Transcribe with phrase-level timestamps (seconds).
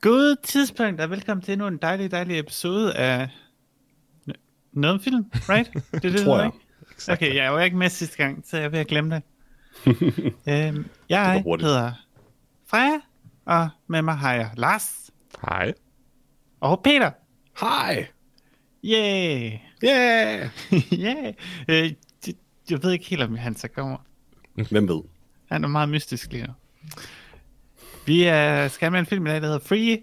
[0.00, 3.28] God tidspunkt, og velkommen til endnu en dejlig, dejlig episode af
[4.30, 4.32] N-
[4.72, 5.72] noget film, right?
[5.74, 6.46] Det er det, Tror jeg.
[6.46, 7.12] ikke?
[7.12, 9.22] Okay, jeg var ikke med sidste gang, så jeg vil have glemt glemme det.
[10.48, 11.92] øhm, jeg hedder
[12.66, 13.00] Freja,
[13.44, 15.74] og med mig har jeg Lars Hej.
[16.60, 17.10] og Peter.
[17.60, 18.06] Hej!
[18.84, 19.52] Yay!
[19.84, 20.50] Yeah!
[21.04, 21.34] yeah!
[21.68, 21.92] Øh,
[22.70, 23.96] jeg ved ikke helt, om han så kommer.
[24.70, 25.02] Hvem ved?
[25.50, 26.52] Han er meget mystisk lige nu.
[28.06, 30.02] Vi uh, skal med en film i dag, der hedder Free,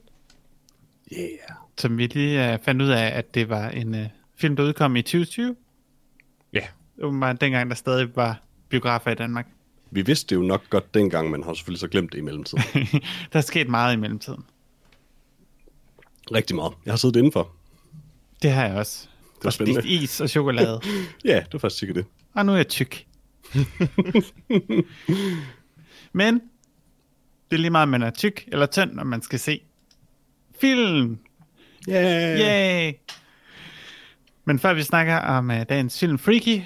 [1.17, 1.29] Yeah.
[1.77, 4.05] som vi lige uh, fandt ud af, at det var en uh,
[4.35, 5.55] film, der udkom i 2020.
[6.53, 6.67] Ja.
[7.01, 9.47] Åbenbart dengang, der stadig var biografer i Danmark.
[9.93, 12.63] Vi vidste det jo nok godt dengang, men har selvfølgelig så glemt det i mellemtiden.
[13.33, 14.43] der er sket meget i mellemtiden.
[16.31, 16.73] Rigtig meget.
[16.85, 17.51] Jeg har siddet indenfor.
[18.41, 19.07] Det har jeg også.
[19.43, 20.03] var og spist spændende.
[20.03, 20.81] is og chokolade.
[21.25, 22.05] Ja, det var faktisk sikkert det.
[22.33, 23.05] og nu er jeg tyk.
[26.13, 26.33] Men
[27.49, 29.61] det er lige meget, om man er tyk eller tynd, når man skal se
[30.59, 31.17] film.
[31.89, 32.39] Yeah!
[32.39, 32.93] Yay!
[34.45, 36.61] Men før vi snakker om uh, dagens film Freaky,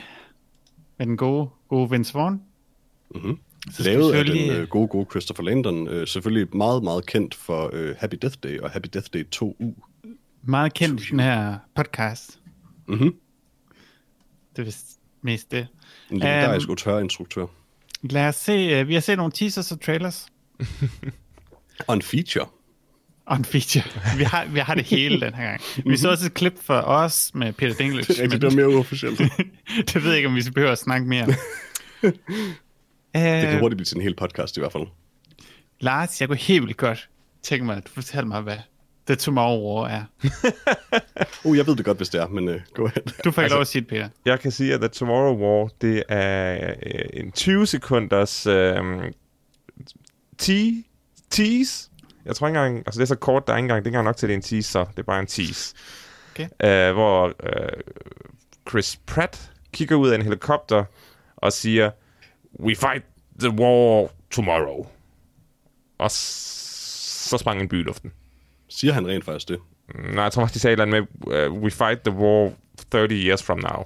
[0.98, 2.42] med den gode, gode Vince Vaughn,
[3.16, 3.38] Mm-hmm.
[3.72, 5.88] så Lavet af den selvfølgelig- øh, gode, gode Christopher Landon.
[5.88, 9.74] Øh, selvfølgelig meget, meget kendt for øh, Happy Death Day og Happy Death Day 2U.
[10.44, 12.40] meget kendt den her podcast.
[12.88, 13.14] Mhm.
[14.56, 14.86] Det er vist
[15.22, 15.68] mest det.
[16.12, 16.72] En legendarisk Øhm.
[16.72, 17.46] autør-instruktør.
[18.04, 20.26] Lad os se, uh, vi har set nogle teasers og trailers.
[21.88, 22.46] Og en feature.
[23.26, 23.84] Og en feature.
[24.18, 25.62] Vi har, vi har det hele den her gang.
[25.86, 28.06] Vi så også et klip for os med Peter Dinklage.
[28.08, 29.20] Det er rigtigt, men- det var mere uofficielt.
[29.94, 31.28] det ved jeg ikke, om vi behøver at snakke mere.
[33.18, 33.24] om.
[33.24, 34.84] Det kan øh, hurtigt blive til en hel podcast i hvert fald.
[35.80, 37.10] Lars, jeg kunne helt vildt godt
[37.44, 38.58] tænke mig, at du fortæller mig, hvad
[39.08, 40.04] The Tomorrow War er.
[41.44, 43.22] Uh, jeg ved det godt, hvis det er, men uh, go ahead.
[43.24, 44.10] Du får ikke lov at sige det, Peter.
[44.26, 48.76] Jeg kan sige, at The Tomorrow War, det er øh, en 20 sekunders øh,
[50.38, 50.84] te-
[51.30, 51.90] tease.
[52.26, 53.90] Jeg tror ikke engang, altså det er så kort, der er ikke engang, det er
[53.90, 55.76] ikke engang nok til, at det er en tease, så det er bare en tease.
[56.32, 56.44] Okay.
[56.44, 57.70] Øh, hvor øh,
[58.70, 60.84] Chris Pratt kigger ud af en helikopter
[61.38, 61.92] og siger,
[62.60, 63.04] We fight
[63.40, 64.88] the war tomorrow.
[65.98, 68.12] Og så sprang en by i luften.
[68.70, 69.60] Siger han rent faktisk det?
[70.14, 72.52] Nej, jeg tror faktisk, de sagde et med, uh, We fight the war
[72.92, 73.84] 30 years from now.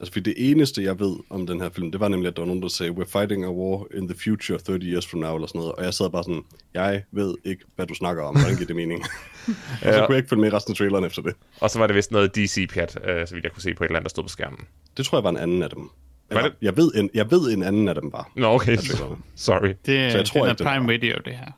[0.00, 2.42] Altså, fordi det eneste, jeg ved om den her film, det var nemlig, at der
[2.42, 5.34] var nogen, der sagde, we're fighting a war in the future 30 years from now,
[5.34, 5.72] eller sådan noget.
[5.72, 6.42] Og jeg sad bare sådan,
[6.74, 8.36] jeg ved ikke, hvad du snakker om.
[8.36, 9.02] Hvordan giver det mening?
[9.84, 11.34] og så kunne jeg ikke følge med resten af traileren efter det.
[11.60, 13.88] Og så var det vist noget DC-pjat, øh, så vidt jeg kunne se på et
[13.88, 14.60] eller andet, der stod på skærmen.
[14.96, 15.90] Det tror jeg var en anden af dem.
[16.30, 16.58] Var Eller, det?
[16.62, 18.30] Jeg, ved en, jeg ved en anden af dem var.
[18.36, 18.76] Nå, okay.
[18.76, 19.72] Tror- Sorry.
[19.86, 20.92] Det er, Så jeg tror det er Prime var.
[20.92, 21.50] Video, det her.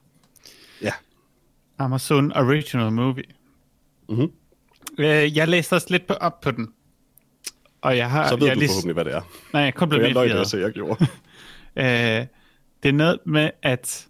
[0.83, 0.93] Ja.
[1.79, 3.25] Amazon Original Movie.
[4.09, 4.31] Mhm.
[4.99, 6.69] Øh, jeg læste også lidt på, op på den.
[7.81, 8.29] Og jeg har...
[8.29, 9.23] Så ved jeg du lige- forhåbentlig, hvad det er.
[9.53, 11.07] Nej, jeg kun blev jeg løg, lidt det, jeg gjorde.
[11.77, 11.85] Øh,
[12.83, 14.09] det er noget med, at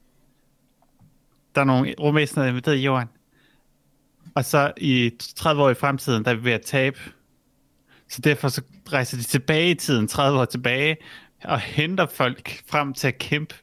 [1.55, 3.09] der er nogle rumvæsener, der er inviteret i jorden.
[4.35, 6.99] Og så i 30 år i fremtiden, der er vi ved at tabe.
[8.09, 10.97] Så derfor så rejser de tilbage i tiden, 30 år tilbage,
[11.45, 13.55] og henter folk frem til at kæmpe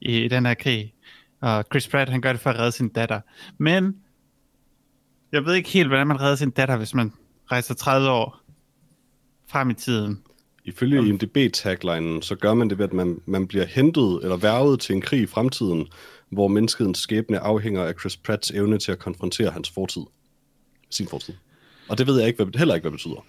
[0.00, 0.94] i den her krig.
[1.40, 3.20] Og Chris Pratt, han gør det for at redde sin datter.
[3.58, 3.96] Men
[5.32, 7.12] jeg ved ikke helt, hvordan man redder sin datter, hvis man
[7.50, 8.40] rejser 30 år
[9.50, 10.22] frem i tiden.
[10.64, 14.94] Ifølge IMDb-taglinen, så gør man det ved, at man, man bliver hentet eller værvet til
[14.94, 15.86] en krig i fremtiden,
[16.30, 20.02] hvor menneskets skæbne afhænger af Chris Pratts evne til at konfrontere hans fortid.
[20.90, 21.34] Sin fortid.
[21.88, 23.24] Og det ved jeg ikke, hvad, heller ikke, hvad det betyder.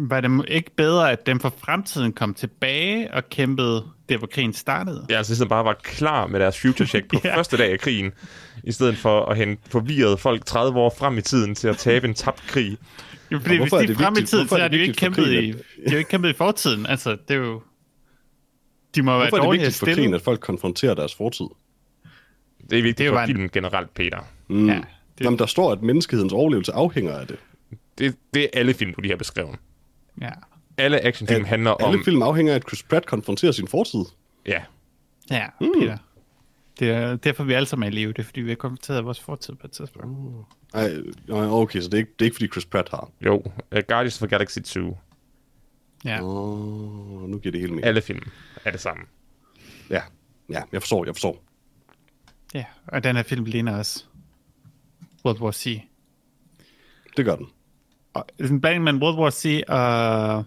[0.00, 4.52] Var det ikke bedre, at dem fra fremtiden kom tilbage og kæmpede der, hvor krigen
[4.52, 5.06] startede?
[5.08, 7.36] Jeg altså ligesom bare var klar med deres future check på Ja.
[7.36, 8.12] første dag af krigen,
[8.64, 12.08] i stedet for at hente forvirrede folk 30 år frem i tiden til at tabe
[12.08, 12.78] en tabt krig.
[13.32, 14.62] Jo, fordi hvis hvorfor er de er det frem i vigtigt- tiden, hvorfor så er
[14.62, 15.52] har de jo ikke for kæmpet i,
[15.86, 16.86] de jo ikke kæmpet i fortiden.
[16.86, 17.62] Altså, det er jo...
[18.94, 19.94] De må være Hvorfor er det vigtigt for stille.
[19.94, 21.46] krigen, at folk konfronterer deres fortid?
[22.70, 24.18] Det er vigtigt Det er jo for en- filmen generelt, Peter.
[24.48, 24.68] Mm.
[24.68, 24.84] Ja, Det...
[25.18, 27.36] det, Jamen, der står, at menneskehedens overlevelse afhænger af det.
[27.98, 29.56] Det, det er alle film, du lige har beskrevet.
[30.20, 30.30] Ja.
[30.78, 31.90] Alle actionfilm handler om...
[31.92, 34.04] Alle film afhænger af, at Chris Pratt konfronterer sin fortid.
[34.46, 34.62] Ja,
[35.30, 35.72] ja, Mm.
[35.80, 35.98] Peter.
[36.78, 38.12] Det er derfor, vi alle sammen er i live.
[38.12, 40.46] Det er, fordi vi har konfronteret vores fortid på et tidspunkt.
[40.74, 40.90] Ej,
[41.28, 43.10] nej, okay, så det er, ikke, det er ikke, fordi Chris Pratt har.
[43.20, 43.36] jo.
[43.36, 44.98] Uh, Guardians of the Galaxy 2.
[46.04, 46.22] Ja.
[46.22, 47.86] Åh, oh, nu giver det hele mening.
[47.86, 48.20] Alle film
[48.64, 49.02] er det samme.
[49.90, 50.02] Ja,
[50.50, 51.44] ja, jeg forstår, jeg forstår.
[52.54, 54.04] ja, og den her film ligner også
[55.24, 55.82] World War C.
[57.16, 57.46] Det gør den.
[58.18, 60.44] Og en blanding mellem World War C og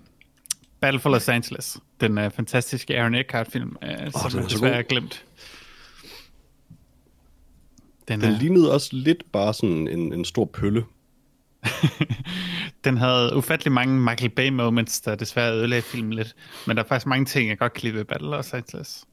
[0.82, 1.78] Battle for Los Angeles.
[2.02, 5.26] Den uh, fantastiske Aaron Eckhart-film, uh, som den er jeg desværre er glemt.
[8.08, 10.84] Den, Den er, lignede også lidt bare sådan en, en stor pølle.
[12.86, 16.36] den havde ufattelig mange Michael Bay moments, der desværre ødelagde filmen lidt.
[16.68, 19.06] Men der er faktisk mange ting, jeg godt kan lide ved Battle of Los Angeles.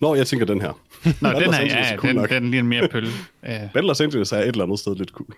[0.00, 0.80] Nå, jeg tænker den her.
[1.04, 2.30] Nå, Battle den her, ja, er cool den, nok.
[2.30, 3.08] den ligner mere pølle.
[3.42, 5.34] Uh, Battle Los Angeles er et eller andet sted lidt cool.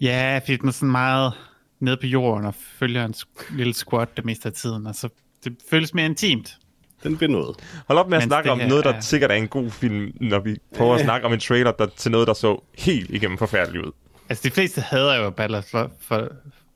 [0.00, 1.32] Ja, fordi den er sådan meget
[1.80, 3.14] nede på jorden og følger en
[3.56, 4.86] lille squad det meste af tiden.
[4.86, 5.08] Og så
[5.44, 6.56] det føles mere intimt.
[7.02, 7.56] Den vil noget.
[7.86, 9.48] Hold op med at Mens snakke det om her noget, der er- sikkert er en
[9.48, 12.62] god film, når vi prøver at snakke om en trailer der, til noget, der så
[12.78, 13.92] helt igennem forfærdeligt ud.
[14.28, 16.16] Altså, de fleste hader jo Battle of, for, for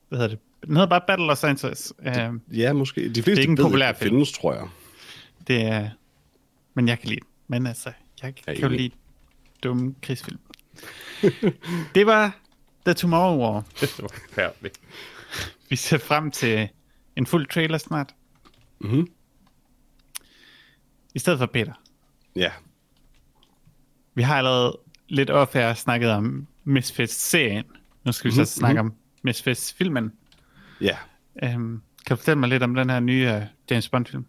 [0.09, 0.39] hvad hedder det?
[0.65, 1.93] Den hedder bare Battle of Angeles.
[1.99, 3.09] Uh, Ja, måske.
[3.09, 4.09] De fleste ikke en populær det film.
[4.15, 4.67] findes, tror jeg.
[5.47, 5.89] det er...
[6.73, 7.19] Men jeg kan lide.
[7.47, 7.89] Men altså,
[8.23, 8.91] jeg Jeg er kan jo lide
[9.63, 10.39] dumme krigsfilm.
[11.95, 12.35] det var
[12.89, 13.63] The Tomorrow War.
[13.81, 14.79] Det var forfærdeligt.
[15.69, 16.69] Vi ser frem til
[17.15, 18.15] en fuld trailer snart.
[18.79, 19.07] Mhm.
[21.15, 21.73] I stedet for Peter.
[22.35, 22.51] Ja.
[24.15, 24.77] Vi har allerede
[25.07, 27.65] lidt off snakket om Misfits-serien.
[28.05, 30.11] Nu skal vi så Mhm, snakke om Misfits-filmen.
[30.81, 30.97] Ja.
[31.55, 34.25] Um, kan du fortælle mig lidt om den her nye uh, James Bond-film?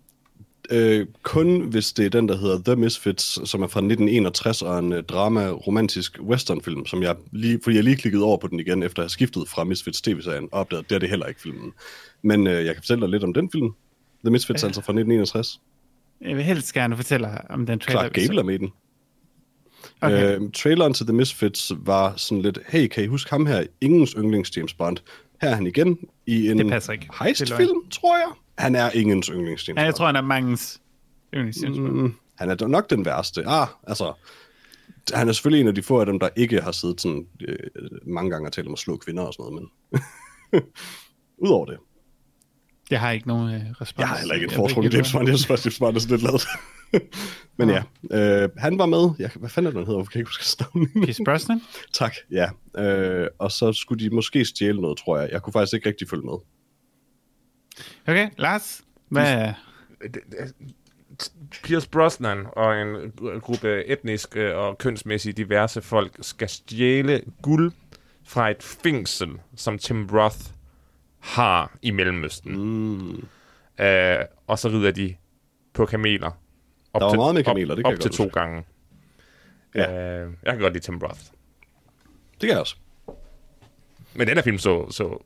[0.73, 4.79] Øh, kun hvis det er den, der hedder The Misfits, som er fra 1961, og
[4.79, 8.83] en øh, drama-romantisk westernfilm, som jeg lige, fordi jeg lige klikkede over på den igen,
[8.83, 11.73] efter at have skiftet fra Misfits tv-serien, og opdaget, det er det heller ikke filmen.
[12.23, 13.71] Men øh, jeg kan fortælle dig lidt om den film.
[14.25, 14.67] The Misfits, Ja.
[14.69, 15.61] altså fra 1961.
[16.21, 18.01] Jeg vil helst gerne fortælle om den trailer.
[18.01, 18.13] Clark.
[18.13, 18.71] Gable er med den.
[20.01, 20.37] Okay.
[20.41, 23.65] Øh, traileren til The Misfits var sådan lidt, hey, kan I huske ham her?
[23.81, 24.97] Ingens yndlings James Bond.
[25.43, 26.73] Her er han igen i en
[27.23, 28.29] heistfilm, tror jeg.
[28.61, 30.81] Han er ingens yndlings James Ja, jeg tror, han er mangens
[31.35, 31.79] yndlingsjens.
[31.79, 32.15] Mm.
[32.39, 33.43] Han er nok den værste.
[33.47, 34.13] Ah, altså,
[35.15, 37.57] han er selvfølgelig en af de få af dem, der ikke har siddet sådan øh,
[38.07, 39.69] mange gange og talt om at slå kvinder og sådan noget,
[40.53, 40.63] men
[41.45, 41.77] udover det.
[42.91, 43.99] Jeg har ikke nogen øh, respons.
[43.99, 45.29] Jeg har heller ikke et foretrukket James Bond.
[45.29, 46.43] Jeg synes faktisk, James Bond er sådan lidt lavet.
[47.59, 47.83] men ja,
[48.43, 49.11] øh, han var med.
[49.19, 50.01] Jeg, hvad fanden er det, han hedder?
[50.01, 50.89] Jeg kan ikke huske navn.
[51.05, 51.61] Pierce Brosnan?
[51.93, 52.49] tak, ja.
[52.83, 55.29] Øh, og så skulle de måske stjæle noget, tror jeg.
[55.33, 56.35] Jeg kunne faktisk ikke rigtig følge med.
[58.07, 58.83] Okay, Lars?
[59.09, 59.53] Hvad,
[61.65, 67.73] Pierce Brosnan og en gruppe etnisk øh, og kønsmæssigt diverse folk skal stjæle guld
[68.25, 70.39] fra et fængsel, som Tim Roth
[71.19, 72.57] har i Mellemøsten.
[72.57, 73.29] Mm.
[73.85, 74.17] Øh,
[74.47, 75.17] og så rider de
[75.73, 76.31] på kameler.
[76.93, 78.23] Op Der var til, meget med kameler, op, det kan op jeg til godt to
[78.25, 78.41] huske.
[78.41, 78.65] gange.
[79.75, 80.21] Ja.
[80.23, 81.21] Øh, jeg kan godt lide Tim Roth.
[82.33, 82.77] Det kan jeg også.
[84.15, 85.23] Men den her film så, så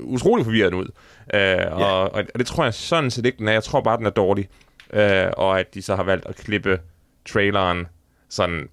[0.00, 0.88] utrolig forvirret ud.
[1.34, 3.52] Øh, og, og det tror jeg sådan set ikke, den er.
[3.52, 4.48] Jeg tror bare, den er dårlig.
[4.92, 6.80] Øh, og at de så har valgt at klippe
[7.24, 7.86] traileren
[8.28, 8.68] sådan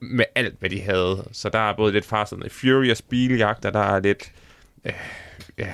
[0.00, 1.28] med alt, hvad de havde.
[1.32, 4.32] Så der er både lidt Fast and Furious biljagter, der er lidt
[4.84, 4.92] øh,
[5.58, 5.72] ja,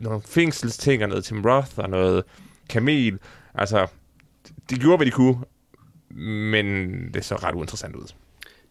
[0.00, 2.24] nogle fængselsting og noget Tim Roth og noget
[2.68, 3.18] kamel.
[3.54, 3.86] Altså,
[4.70, 5.38] de gjorde, hvad de kunne,
[6.50, 6.66] men
[7.14, 8.12] det så ret uinteressant ud.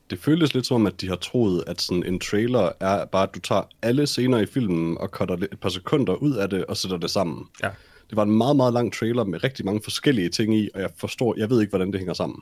[0.09, 3.35] Det føles lidt som, at de har troet, at sådan en trailer er bare, at
[3.35, 6.77] du tager alle scener i filmen og cutter et par sekunder ud af det og
[6.77, 7.45] sætter det sammen.
[7.63, 7.69] Ja.
[8.09, 10.89] Det var en meget, meget lang trailer med rigtig mange forskellige ting i, og jeg
[10.97, 12.41] forstår, jeg ved ikke, hvordan det hænger sammen.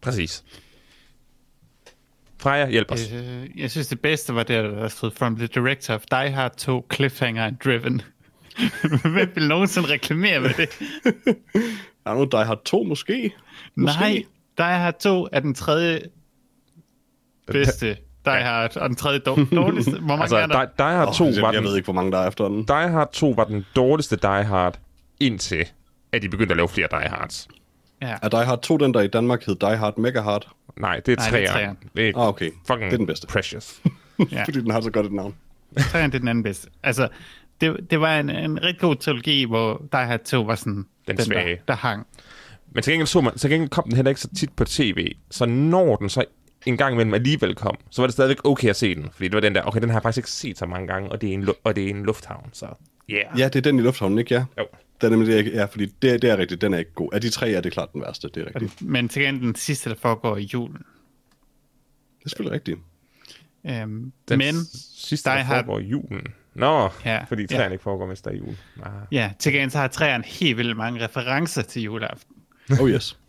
[0.00, 0.44] Præcis.
[2.38, 3.12] Freja, hjælp os.
[3.12, 6.56] øh, jeg synes, det bedste var det, der stod From the director of Die Hard
[6.56, 8.02] 2, Cliffhanger and Driven.
[9.14, 10.68] Hvem vil nogensinde reklamere med det?
[12.06, 13.34] Er der nogen, Die Hard 2 måske?
[13.74, 14.00] måske?
[14.00, 14.24] Nej,
[14.58, 16.00] Die Hard 2 er den tredje
[17.46, 17.86] bedste
[18.24, 19.90] Die Hard, og den tredje dår- dårligste.
[19.90, 20.60] Hvor mange Altså, er der?
[20.64, 22.28] Die, Die Hard Oh, 2 jeg, var jeg den, ved ikke, hvor mange der er
[22.28, 22.64] efterhånden.
[22.64, 24.78] Die Hard 2 var den dårligste Die Hard,
[25.20, 25.66] indtil
[26.12, 27.48] at de begyndte at lave flere Die Hards.
[28.02, 28.16] Ja.
[28.22, 30.48] Er Die Hard 2 den, der i Danmark hed Die Hard Mega Hard?
[30.76, 31.74] Nej, det er Nej, det er.
[31.96, 32.50] Det er Ah, okay.
[32.66, 33.26] fucking Det er den bedste.
[33.26, 33.80] precious.
[34.32, 34.44] Ja.
[34.44, 35.34] Fordi den har så godt et navn.
[35.78, 36.68] Træerne, det er den anden bedste.
[36.82, 37.08] Altså,
[37.60, 41.18] det, det var en, en rigtig god trilogi, hvor Die Hard 2 var sådan den,
[41.20, 41.50] svage.
[41.56, 42.06] der, der hang.
[42.74, 45.12] Men til gengæld, så man, til gengæld kom den heller ikke så tit på tv.
[45.30, 46.24] Så når den så
[46.66, 49.08] en gang imellem alligevel kom, så var det stadigvæk okay at se den.
[49.12, 51.12] Fordi det var den der, okay, den har jeg faktisk ikke set så mange gange,
[51.12, 52.66] og det er en, lu- og det er en lufthavn, så
[53.10, 53.38] yeah.
[53.38, 54.34] Ja, det er den i lufthavnen, ikke?
[54.34, 54.44] Ja.
[54.58, 54.66] Jo.
[55.00, 57.08] Den er, nemlig- ja, fordi det, det er rigtigt, den er ikke god.
[57.12, 58.82] Af de tre er det klart den værste, det er rigtigt.
[58.82, 60.78] Men til gengæld den sidste, der foregår i julen.
[62.18, 62.78] Det er selvfølgelig rigtigt.
[63.66, 64.54] Øhm, Den men,
[64.96, 66.26] sidste, der Hard- foregår i julen.
[66.54, 67.56] Nå, Ja, fordi ja.
[67.56, 68.54] træerne ikke foregår, mens der er jul.
[68.82, 68.90] Ah.
[69.12, 72.34] ja, til gengæld så har træerne helt vildt mange referencer til juleaften.
[72.80, 73.18] Oh yes.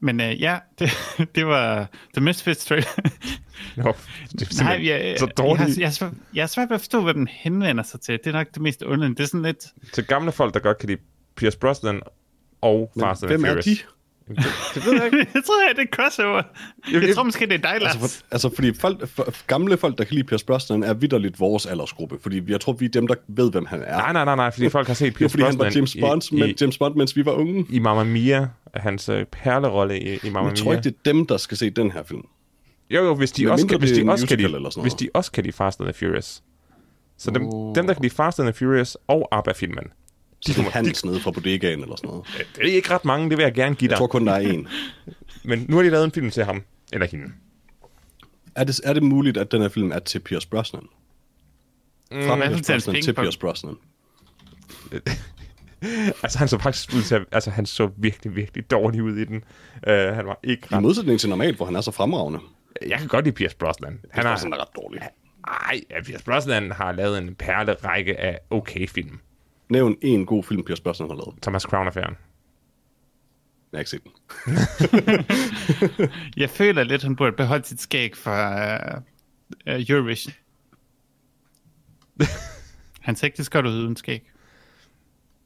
[0.00, 0.90] Men øh, ja, det,
[1.34, 2.86] det var The Misfits trailer.
[3.76, 3.94] Nå,
[4.32, 5.68] det er Nej, jeg, jeg, så jeg, dårligt.
[5.68, 8.18] har, jeg, er svært- jeg er svært ved at forstå, hvad den henvender sig til.
[8.24, 9.16] Det er nok det mest underlige.
[9.16, 9.66] Det er sådan lidt...
[9.92, 11.00] Til gamle folk, der godt kan lide
[11.36, 12.00] Pierce Brosnan
[12.60, 13.64] og Fast and hvem er Furious.
[13.64, 13.76] de?
[14.28, 14.44] Det,
[14.74, 15.16] det ved jeg ikke.
[15.34, 16.42] jeg tror, det er crossover.
[16.92, 17.94] jeg- Jeg tror måske, det er dig, Lars.
[17.94, 21.40] Altså, for, altså fordi folk, for, gamle folk, der kan lide Pierce Brosnan, er vidderligt
[21.40, 22.18] vores aldersgruppe.
[22.22, 23.96] Fordi jeg tror, vi er dem, der ved, hvem han er.
[23.96, 25.96] Nej, nej, nej, nej, fordi folk har set er Pierce fordi, han var Brosnan James
[26.00, 27.66] Bond, i, men, i, James Bond, mens vi var unge.
[27.70, 30.78] i Mamma Mia, hans øh, perlerolle i, i Mamma Jeg tror Mia.
[30.78, 32.22] ikke, det er dem, der skal se den her film.
[32.90, 35.08] Jo, jo, hvis de, Men også mindre kan, hvis de, også kan lide, hvis de
[35.14, 36.42] også kan lide Fast and the Furious.
[37.18, 37.74] Så dem, Uh.
[37.74, 39.84] dem der kan lide Fast and the Furious og ABBA-filmen,
[40.46, 42.26] De kommer Hans nede fra bodegaen eller sådan noget.
[42.56, 43.98] det er ikke ret mange, det vil jeg gerne give Jeg dig.
[43.98, 44.68] tror kun, der er en.
[45.44, 47.32] Men nu har de lavet en film til ham, eller hende.
[48.54, 50.82] Er det, er det muligt, at den her film er til Pierce Brosnan?
[52.12, 53.24] Fra Mm, Pierce til Brosnan til pingpong?
[53.24, 53.74] Pierce Brosnan.
[56.22, 59.36] Altså, han så faktisk ud til altså, han så virkelig, virkelig dårlig ud i den.
[59.86, 60.82] Uh, han var ikke I ret...
[60.82, 62.38] modsætning til normalt, hvor han er så fremragende.
[62.86, 63.90] Jeg kan godt lide Pierce Brosnan.
[63.92, 65.00] Han Han er, har, sådan, er ret dårlig.
[65.48, 69.18] ej, ja, Pierce Brosnan har lavet en perlerække af okay film.
[69.68, 71.34] Nævn en god film, Pierce Brosnan har lavet.
[71.42, 72.16] Thomas Crown-affæren.
[73.72, 74.12] Jeg har ikke set den.
[76.42, 79.02] Jeg føler lidt, han burde beholde sit skæg fra uh,
[79.74, 80.32] uh, Eurovision.
[83.00, 84.30] Han ser ikke det godt ud uden skæg.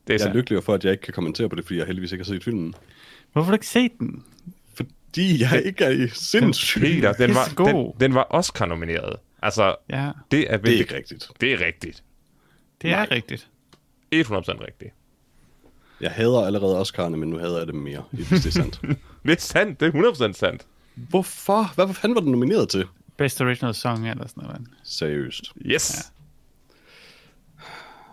[0.06, 1.86] Det er Jeg er lykkelig for, at jeg ikke kan kommentere på det, fordi jeg
[1.86, 2.74] heldigvis ikke har set filmen.
[3.32, 4.24] Hvorfor har du ikke set den?
[4.74, 6.80] Fordi jeg ikke er i sindssyg.
[6.80, 9.16] Peter, den var, den, den var Oscar-nomineret.
[9.42, 11.30] Altså, Ja, det er, Det er virkelig, ikke rigtigt.
[11.40, 12.04] det er rigtigt.
[12.82, 13.08] det er Nej.
[13.10, 13.48] rigtigt.
[14.20, 14.94] 100% rigtigt.
[16.00, 18.80] Jeg hader allerede Oscar'erne, men nu hader jeg dem mere, hvis det er sandt.
[19.22, 20.66] Det er sandt, det er 100% sandt.
[20.94, 21.74] Hvorfor?
[21.74, 22.86] Hvad fanden var den nomineret til?
[23.16, 24.60] Best Original Song eller sådan noget.
[24.84, 25.44] Seriøst.
[25.66, 25.96] Yes.
[25.96, 26.02] Ja.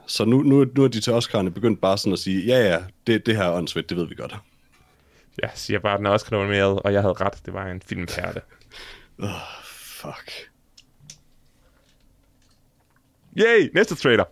[0.05, 2.83] Så nu, nu, nu er de til Oscar'erne begyndt bare sådan at sige, ja ja,
[3.07, 4.35] det, det her er åndssvagt, det ved vi godt.
[5.41, 7.41] Jeg siger bare, at den er Oscar-nomineret, og jeg havde ret.
[7.45, 8.41] Det var en filmpærte.
[10.01, 10.49] Fuck.
[13.37, 13.69] Yay!
[13.73, 14.23] Næste trailer.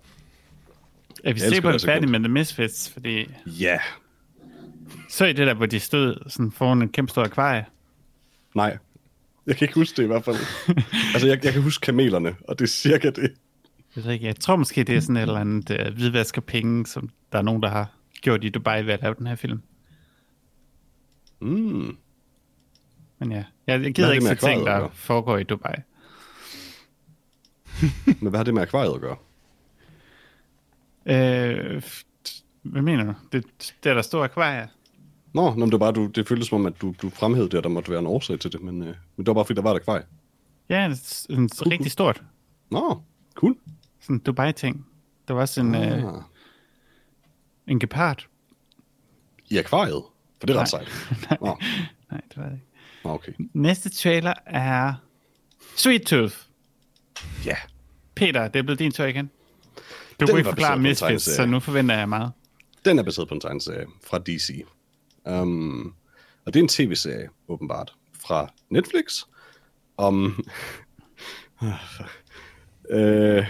[1.24, 2.12] Er vi sikre på, det at så færdig godt.
[2.12, 2.90] med The Misfits?
[2.90, 3.78] Fordi Ja.
[5.10, 7.66] så i det der, hvor de stod sådan foran en kæmpe stor akvarie.
[8.56, 8.78] Nej.
[9.48, 10.36] Jeg kan ikke huske det i hvert fald.
[11.14, 13.32] altså, jeg, jeg kan huske kamelerne, og det er cirka det.
[13.96, 16.86] Jeg, ved ikke, jeg tror måske, det er sådan et eller andet uh, hvidvask penge,
[16.88, 19.62] som der er nogen, der har gjort i Dubai ved at lave den her film.
[21.42, 21.98] Mm.
[23.20, 25.76] Men ja, jeg, jeg gider ikke se ting, der foregår i Dubai.
[28.06, 29.16] Men hvad har det med akvariet at gøre?
[31.08, 31.84] Øh,
[32.62, 33.14] hvad mener du?
[33.32, 33.46] Det,
[33.84, 34.68] det er der store akvarier.
[35.34, 37.58] Nå, nå det var bare, du, det føltes som om, at du, du fremhævede det,
[37.58, 39.58] at der måtte være en årsag til det, men, øh, men det var bare, fordi
[39.58, 40.04] der var et akvarie.
[40.70, 42.24] Ja, det er sådan rigtig stort.
[42.72, 43.02] Nå,
[43.34, 43.56] cool.
[44.02, 44.86] Sådan en Dubai-ting.
[45.28, 46.22] Der var også en, øh, Ah.
[47.68, 48.26] en gepard.
[49.50, 50.04] I akvariet?
[50.40, 50.86] For det er ret Nej.
[51.20, 51.40] sejt.
[51.42, 51.58] Nå,
[52.12, 52.66] Nej, det var det ikke.
[53.04, 53.32] nå, okay.
[53.54, 54.94] Næste trailer er
[55.78, 56.36] Sweet Tooth.
[57.46, 57.56] Ja.
[58.16, 59.30] Peter, det er blevet din tur igen.
[60.20, 62.32] Du kunne ikke forklare Misfits, så nu forventer jeg meget.
[62.86, 64.66] Den er baseret på en tegneserie fra DC.
[65.26, 65.94] Um,
[66.46, 69.24] og det er en tv-serie, åbenbart, fra Netflix,
[69.98, 70.46] om...
[72.90, 73.46] øh,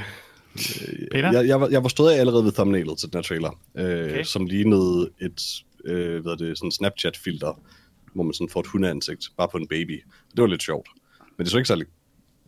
[1.12, 1.32] Peter?
[1.32, 4.06] jeg, jeg, var, jeg var stået af allerede ved thumbnailet til den her trailer, øh,
[4.06, 4.24] okay.
[4.24, 7.62] som lignede et øh, hvad er det, sådan Snapchat-filter,
[8.14, 10.04] hvor man sådan får et hundeansigt, bare på en baby.
[10.36, 10.90] Det var lidt sjovt.
[11.38, 11.88] Men det så ikke særlig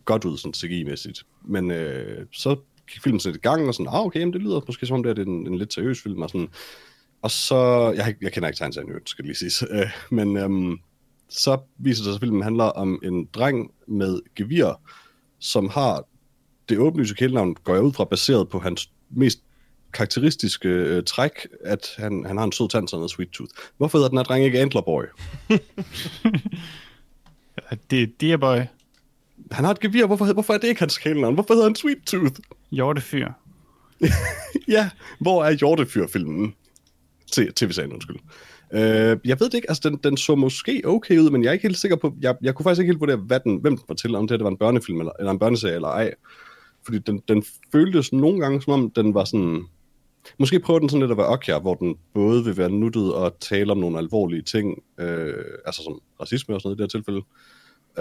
[0.04, 1.22] godt ud, sådan CGI-mæssigt.
[1.44, 2.56] Men øh, så
[2.92, 4.94] gik filmen sådan lidt i gang, og sådan, ah, okay, men det lyder måske som
[4.94, 6.48] om, det er en, en lidt seriøs film, og sådan.
[7.22, 9.68] Og så, jeg, jeg kender ikke tegneserien i skal det lige sige.
[9.70, 10.78] Øh, men øhm,
[11.28, 14.80] så viser det sig, at filmen handler om en dreng med gevir,
[15.38, 16.04] som har
[16.68, 19.42] det åbenlyse kælenavn, går jeg ud fra, baseret på hans mest
[19.92, 21.32] karakteristiske øh, træk,
[21.64, 23.52] at han, han har en sød tand, sådan noget Sweet Tooth.
[23.76, 25.04] Hvorfor hedder den her dreng ikke Antler Boy?
[27.90, 28.58] Det er Dear Boy,
[29.50, 31.34] Han har et gevir, hvorfor, hvorfor er det ikke hans kælenavn?
[31.34, 32.40] Hvorfor hedder han Sweet Tooth?
[32.70, 33.28] Hjortefyr.
[34.68, 36.54] Ja, hvor er Hjortefyr-filmen?
[37.32, 38.16] Tv-serien, undskyld.
[38.72, 41.52] Øh, jeg ved det ikke, altså den, den så måske okay ud, men jeg er
[41.52, 43.84] ikke helt sikker på, jeg, jeg kunne faktisk ikke helt vurdere, hvad den, hvem den
[43.88, 46.14] var til, om det her det var en børnefilm eller, eller en børneserie eller ej.
[46.84, 49.64] Fordi den, den føltes nogle gange, som om den var sådan...
[50.38, 53.36] Måske prøver den sådan lidt at være okja, hvor den både vil være nuttet og
[53.40, 55.34] tale om nogle alvorlige ting, øh,
[55.66, 57.22] altså som racisme og sådan noget i det her tilfælde.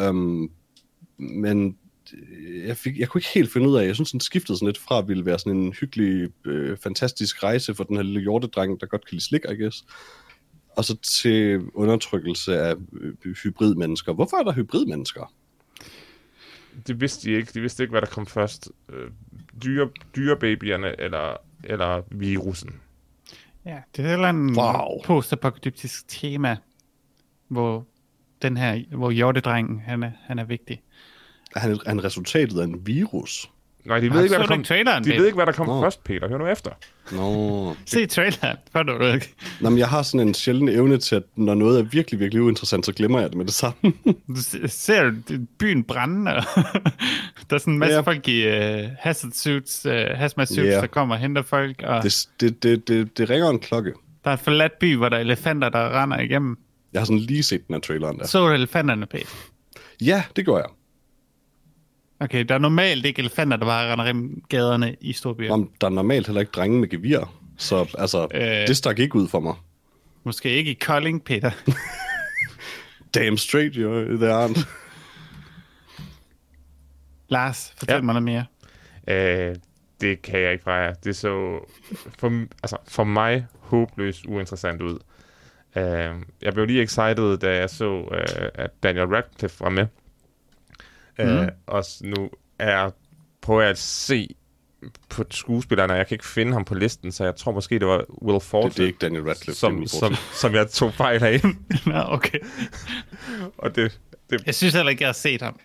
[0.09, 0.51] Um,
[1.17, 1.77] men
[2.67, 4.77] jeg, fik, jeg kunne ikke helt finde ud af, jeg synes, den skiftede sådan lidt
[4.77, 8.81] fra at ville være sådan en hyggelig, øh, fantastisk rejse for den her lille hjortedreng,
[8.81, 9.85] der godt kan lide slik, I guess.
[10.77, 14.13] Og så til undertrykkelse af øh, hybridmennesker.
[14.13, 15.33] Hvorfor er der hybridmennesker?
[16.87, 17.51] Det vidste de ikke.
[17.53, 18.69] De vidste ikke, hvad der kom først.
[18.93, 19.11] Øh,
[19.63, 22.69] dyre, dyrebabyerne eller, eller virusen.
[23.65, 25.01] Ja, det er et eller andet Wow.
[25.05, 26.57] postapokalyptisk tema,
[27.47, 27.87] hvor
[28.41, 30.81] den her, hvor hjortedrengen, han er, han er vigtig.
[31.55, 33.49] Er han, er han resultatet af en virus?
[33.85, 35.19] Nej, de ved ikke, hvad der kom, traileren, de Peter?
[35.19, 35.81] ved ikke, hvad der kom Nå.
[35.81, 36.29] først, Peter.
[36.29, 36.71] Hør nu efter.
[37.11, 37.75] Nå.
[37.85, 39.33] Se traileren, før du ikke.
[39.61, 42.43] Nå, men jeg har sådan en sjælden evne til, at når noget er virkelig, virkelig
[42.43, 43.93] uinteressant, så glemmer jeg det med det samme.
[44.27, 45.11] Du se- ser
[45.59, 46.43] byen brænde, og
[47.49, 48.01] der er sådan en masse Ja.
[48.01, 50.81] folk i uh, hazard suits, uh, hazmat suits, Ja.
[50.81, 53.93] der kommer og henter folk, og det, det, det, det, det ringer en klokke.
[54.23, 56.57] der er et forladt by, hvor der er elefanter, der render igennem.
[56.93, 58.27] Jeg har sådan lige set den her traileren der.
[58.27, 59.25] Så du elefanterne, Peter?
[60.01, 60.65] Ja, det gør jeg.
[62.19, 65.51] Okay, der er normalt ikke elefanter, der bare render igennem gaderne i storbyer.
[65.53, 67.35] Om der er normalt heller ikke drenge med gevir.
[67.57, 68.41] Så altså, Øh.
[68.61, 68.67] øh...
[68.67, 69.55] det stak ikke ud for mig.
[70.23, 71.51] Måske ikke i Kolding, Peter.
[73.15, 74.47] Damn straight, jo, det er
[77.29, 78.01] Lars, fortæl Ja.
[78.01, 78.45] mig noget mere.
[79.07, 79.55] Øh,
[80.01, 80.93] det kan jeg ikke fra jer.
[80.93, 81.59] Det så
[82.19, 84.99] for, altså, for mig håbløst uinteressant ud.
[85.75, 89.87] Øh, jeg blev lige excited, da jeg så, øh, at Daniel Radcliffe var med.
[91.19, 91.25] Mm.
[91.37, 92.91] Øh, og nu er jeg
[93.41, 94.35] på at se
[95.09, 97.87] på skuespillerne, og jeg kan ikke finde ham på listen, så jeg tror måske, det
[97.87, 99.51] var Will Forte, Det, det er ikke Daniel Radcliffe.
[99.51, 101.41] er som, som, som jeg tog fejl af.
[101.85, 102.39] Nå, okay.
[103.57, 103.99] og det,
[104.29, 105.59] det, Jeg synes heller ikke, jeg har set ham.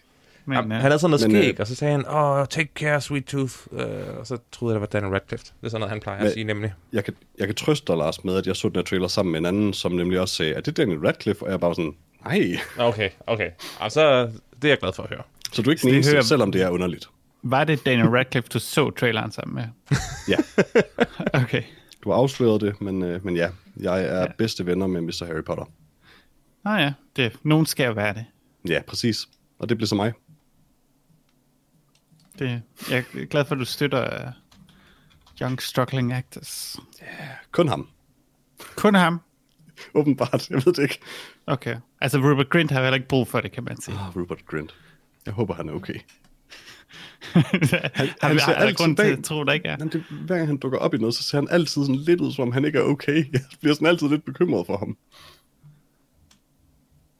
[0.46, 2.46] Men, han, uh, han havde sådan noget Men, skæg, øh, og så sagde han, oh,
[2.50, 3.54] take care, sweet tooth.
[3.70, 3.78] Uh,
[4.18, 5.44] og så troede jeg, det var Daniel Radcliffe.
[5.46, 6.72] Det er sådan noget, han plejer at Men- sige nemlig.
[6.92, 9.32] jeg, kan, jeg kan trøste dig, Lars, med, at jeg så den her trailer sammen
[9.32, 11.58] med en anden, som nemlig også sagde, at det er Daniel Radcliffe, og jeg er
[11.58, 11.94] bare sådan,
[12.24, 12.56] nej.
[12.78, 13.50] Okay, okay.
[13.80, 15.22] Altså, det er jeg glad for at høre.
[15.52, 17.08] Så du er ikke den eneste, hører- selvom det er underligt.
[17.42, 19.96] var det Daniel Radcliffe, du så traileren sammen med?
[20.28, 20.36] Ja,
[21.42, 21.62] Okay.
[22.04, 24.20] du har afsløret det, men, øh, men ja, jeg er Ja.
[24.20, 24.26] ja.
[24.38, 25.24] bedste venner med Mr.
[25.26, 25.64] Harry Potter.
[26.64, 28.24] Nå ja, det, nogen skal jo være det.
[28.68, 29.28] Ja, præcis.
[29.58, 30.12] Og det bliver så mig.
[32.38, 32.62] det.
[32.90, 34.32] Jeg er glad for, at du støtter uh,
[35.42, 36.76] young struggling actors.
[37.50, 37.88] Kun ham.
[38.76, 39.20] Kun ham?
[39.94, 40.98] Åbenbart, jeg ved det ikke.
[41.46, 41.76] Okay.
[42.00, 43.94] Altså, Rupert Grint har heller ikke brug for det, kan man sige.
[43.98, 44.74] Ah, Rupert Grint.
[45.26, 45.94] Jeg håber, han er okay.
[47.34, 47.44] han,
[47.94, 49.76] han han ser altid grund til at tro, der ikke er.
[49.78, 52.20] Jamen, det, hver gang han dukker op i noget, så ser han altid sådan lidt
[52.20, 53.24] ud, som om han ikke er okay.
[53.32, 54.96] Jeg bliver sådan altid lidt bekymret for ham.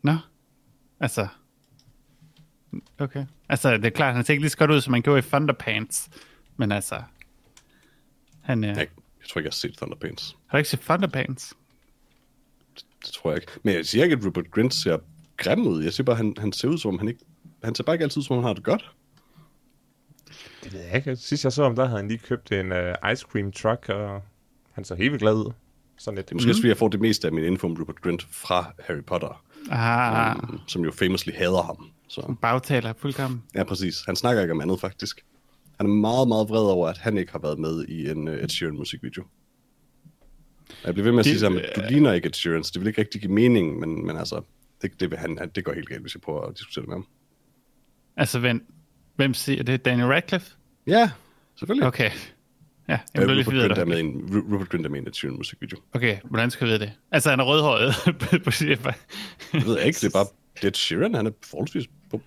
[0.02, 0.16] Nå.
[1.00, 1.26] Altså.
[2.98, 3.26] Okay.
[3.48, 5.22] Altså, det er klart, han ser ikke lige så godt ud, som han gjorde i
[5.22, 6.08] Thunderpants.
[6.56, 7.02] Men altså.
[8.42, 8.86] Han, øh, Jeg, jeg
[9.28, 10.36] tror ikke, jeg har set Thunderpants.
[10.46, 11.54] har du ikke set Thunderpants?
[13.04, 13.52] Det tror jeg ikke.
[13.62, 14.98] Men jeg siger ikke, at Rupert Grint ser
[15.36, 15.84] grim ud.
[15.84, 17.24] Jeg siger bare, at han, han ser ud, som om han ikke...
[17.64, 18.90] Han ser bare ikke altid ud, som om han har det godt.
[20.64, 21.16] Det ved jeg ikke.
[21.16, 24.22] Sidst jeg så ham, der havde han lige købt en uh, ice cream truck, og
[24.72, 25.52] han så helt vildt glad ud.
[25.98, 26.26] Sådan lidt.
[26.28, 26.50] Det er måske mm.
[26.50, 29.44] også, fordi jeg får det meste af min info om Rupert Grint fra Harry Potter,
[29.70, 30.58] Ah, mm.
[30.66, 31.90] som jo famously hader ham.
[32.08, 33.42] Så bagtaler fuldkommen.
[33.54, 34.02] ja, præcis.
[34.06, 35.24] Han snakker ikke om andet, faktisk.
[35.76, 38.34] Han er meget, meget vred over, at han ikke har været med i en uh,
[38.34, 39.24] Ed Sheeran musikvideo.
[40.84, 42.70] Jeg bliver ved med at Det- sige ham, at du ligner ikke Ed Sheeran, så
[42.74, 44.40] det vil ikke rigtig give mening, men, men altså,
[44.82, 46.94] det, det, vil han- det går helt galt, hvis jeg prøver at diskutere det med
[46.96, 47.06] ham.
[48.16, 48.66] Altså, hvem,
[49.16, 49.84] hvem siger det?
[49.84, 50.50] Daniel Radcliffe?
[50.86, 51.10] Ja,
[51.58, 51.86] selvfølgelig.
[51.86, 52.10] Okay.
[52.88, 53.88] Ja, jeg Øh, blev lidt Rupert, Grint er forvirret.
[53.88, 55.78] med i en, Ru- Rupert Grint er med en Sheeran musikvideo.
[55.92, 56.92] Okay, hvordan skal jeg vide det?
[57.10, 57.94] Altså, han er rødhåret.
[58.44, 58.92] på chefer.
[59.52, 60.26] Det ved jeg ikke, det er bare
[60.68, 61.84] Ed Sheeran, han er forholdsvis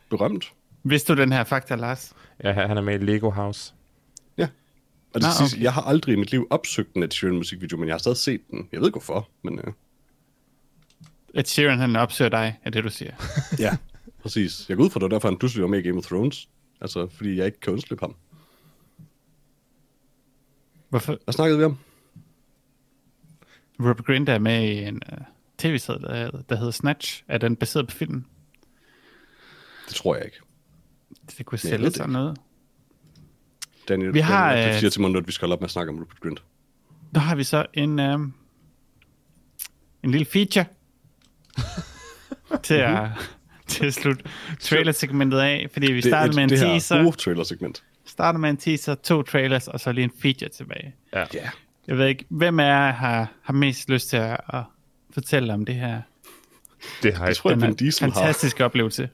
[0.10, 0.54] berømt.
[0.84, 2.14] Vidste du den her fakta, Lars?
[2.44, 3.74] Ja, han er med i Lego House.
[4.38, 4.48] Ja.
[5.14, 5.54] Og det Nå, ah, okay.
[5.54, 5.64] okay.
[5.64, 8.18] jeg har aldrig i mit liv opsøgt en Ed Sheeran musikvideo, men jeg har stadig
[8.18, 8.70] set den.
[8.72, 9.74] Jeg ved ikke hvorfor, men øh,
[11.34, 13.12] Ed Sheeran, han opsøger dig, er det, du siger.
[13.60, 13.78] ja,
[14.28, 14.70] præcis.
[14.70, 16.50] Jeg går ud fra, det derfor, han pludselig var med i Game of Thrones.
[16.82, 18.16] Altså, fordi jeg ikke kan undslippe ham.
[20.90, 21.18] Hvorfor?
[21.24, 21.78] Hvad snakkede vi om?
[23.80, 25.18] Rupert Grint er med i en uh,
[25.58, 27.24] tv-serie, der, der hedder Snatch.
[27.28, 28.26] Er den baseret på filmen?
[29.88, 30.38] Det tror jeg ikke.
[31.38, 32.38] Det kunne sælge det sådan noget.
[33.88, 35.72] Daniel, Vi har, Daniel, øh, siger til mig at vi skal holde op med at
[35.72, 36.44] snakke om Rupert Grint.
[37.16, 38.34] Der har vi så en, um,
[40.04, 40.66] en lille feature
[42.64, 43.10] til, at,
[43.68, 44.24] til at slutte
[44.60, 47.84] trailer-segmentet af, fordi vi startede med en det, det teaser, her gode trailer-segment.
[48.06, 50.96] startede med en teaser, to trailers, og så lige en feature tilbage.
[51.14, 51.24] Ja.
[51.34, 51.50] Ja.
[51.88, 54.64] Jeg ved ikke, hvem af jer har, har mest lyst til at, at
[55.14, 56.02] fortælle om det her
[57.04, 57.28] Det har jeg.
[57.28, 58.22] Jeg tror, at den Vin Diesel har.
[58.22, 59.10] fantastiske oplevelse?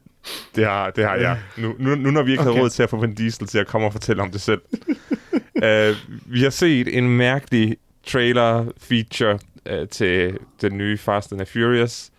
[0.55, 1.39] Det har, det har jeg.
[1.57, 2.51] Nu, nu, nu når vi ikke okay.
[2.51, 4.61] Havde råd til at få Vin Diesel til at komme og fortælle om det selv.
[5.63, 9.39] uh, vi har set en mærkelig trailer-feature
[9.71, 12.11] uh, til den nye Fast and the Furious,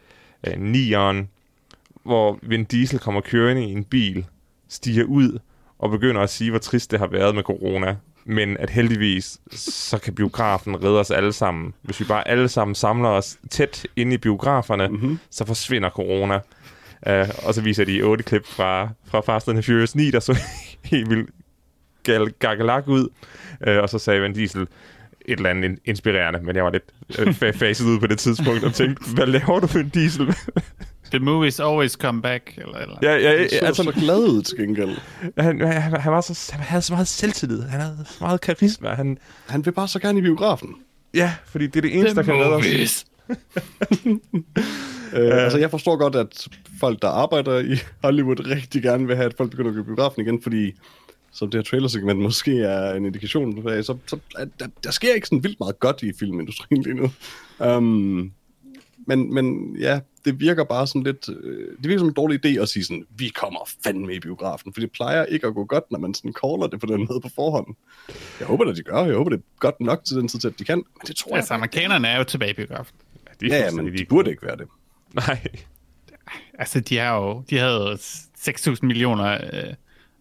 [0.46, 1.28] uh, Neon,
[2.04, 4.26] hvor Vin Diesel kommer kørende i en bil,
[4.68, 5.38] stiger ud
[5.78, 7.96] og begynder at sige, hvor trist det har været med corona.
[8.26, 11.74] Men at heldigvis, så kan biografen redde os alle sammen.
[11.82, 15.18] Hvis vi bare alle sammen samler os tæt inde i biograferne, mm-hmm.
[15.30, 16.34] så forsvinder corona.
[17.10, 20.38] Uh, og så viser de otte klip fra, fra Fast and Furious 9, der så
[20.90, 21.30] helt vildt
[22.02, 23.08] gal- gakkelak ud.
[23.68, 26.92] Uh, og så sagde Van Diesel et eller andet in- inspirerende, men jeg var lidt
[27.10, 30.26] fa- faset ud på det tidspunkt og tænkte, hvad laver du, Van Diesel?
[31.14, 32.98] the movies always come back, eller, eller.
[33.02, 34.96] Ja, ja, Han så altså, så glad ud til gengæld.
[35.38, 37.62] han, han, han, var så, han havde så meget selvtillid.
[37.62, 38.88] Han havde så meget karisma.
[38.88, 40.74] Han, Han vil bare så gerne i biografen.
[41.14, 42.64] ja, fordi det er det eneste, der kan redde os.
[42.64, 43.06] movies.
[45.14, 46.48] Øh, altså, jeg forstår godt, at
[46.80, 49.84] folk, der arbejder i Hollywood, rigtig gerne vil have, at folk begynder at gå i
[49.84, 50.72] biografen igen, fordi
[51.32, 54.18] som det her trailersegment måske er en indikation af, så, så
[54.60, 57.10] der, der sker ikke sådan vildt meget godt i filmindustrien lige nu.
[57.76, 58.32] Um,
[59.06, 61.28] men, men ja, det virker bare sådan lidt...
[61.28, 64.72] Øh, det virker som en dårlig idé at sige sådan, vi kommer fandme i biografen,
[64.72, 67.20] for det plejer ikke at gå godt, når man sådan caller det på den måde
[67.20, 67.66] på forhånd.
[68.38, 69.04] Jeg håber, at de gør.
[69.04, 70.76] Jeg håber, det er godt nok til den tid, at de kan.
[70.78, 72.94] Men det tror jeg Altså, amerikanerne er jo tilbage i biografen.
[73.40, 74.66] De Ja, ja, fuldstændig men de burde ikke være det.
[75.14, 75.46] Nej.
[76.58, 79.74] Altså, de har jo, de havde jo 6.000 millioner øh,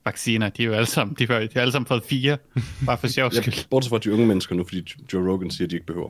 [0.06, 0.50] vacciner.
[0.50, 2.38] De er jo alle sammen, de, har, de har alle sammen fået fire,
[2.86, 3.70] bare for sjov Ja, skyld.
[3.70, 6.10] bortset fra de unge mennesker nu, fordi Joe Rogan siger, at de ikke behøver.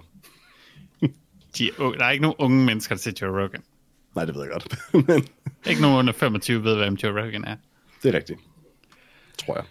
[1.58, 3.62] De, er der er ikke nogen unge mennesker, der ser Joe Rogan.
[4.16, 4.76] Nej, det ved jeg godt.
[5.08, 5.28] men
[5.68, 7.56] Ikke nogen under 25 ved, hvem Joe Rogan er.
[8.04, 8.40] det er rigtigt.
[9.38, 9.66] Tror jeg.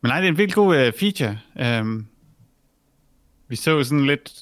[0.00, 1.38] Men nej, det er en vildt god uh, feature.
[1.80, 2.06] Um,
[3.48, 4.32] vi så jo sådan lidt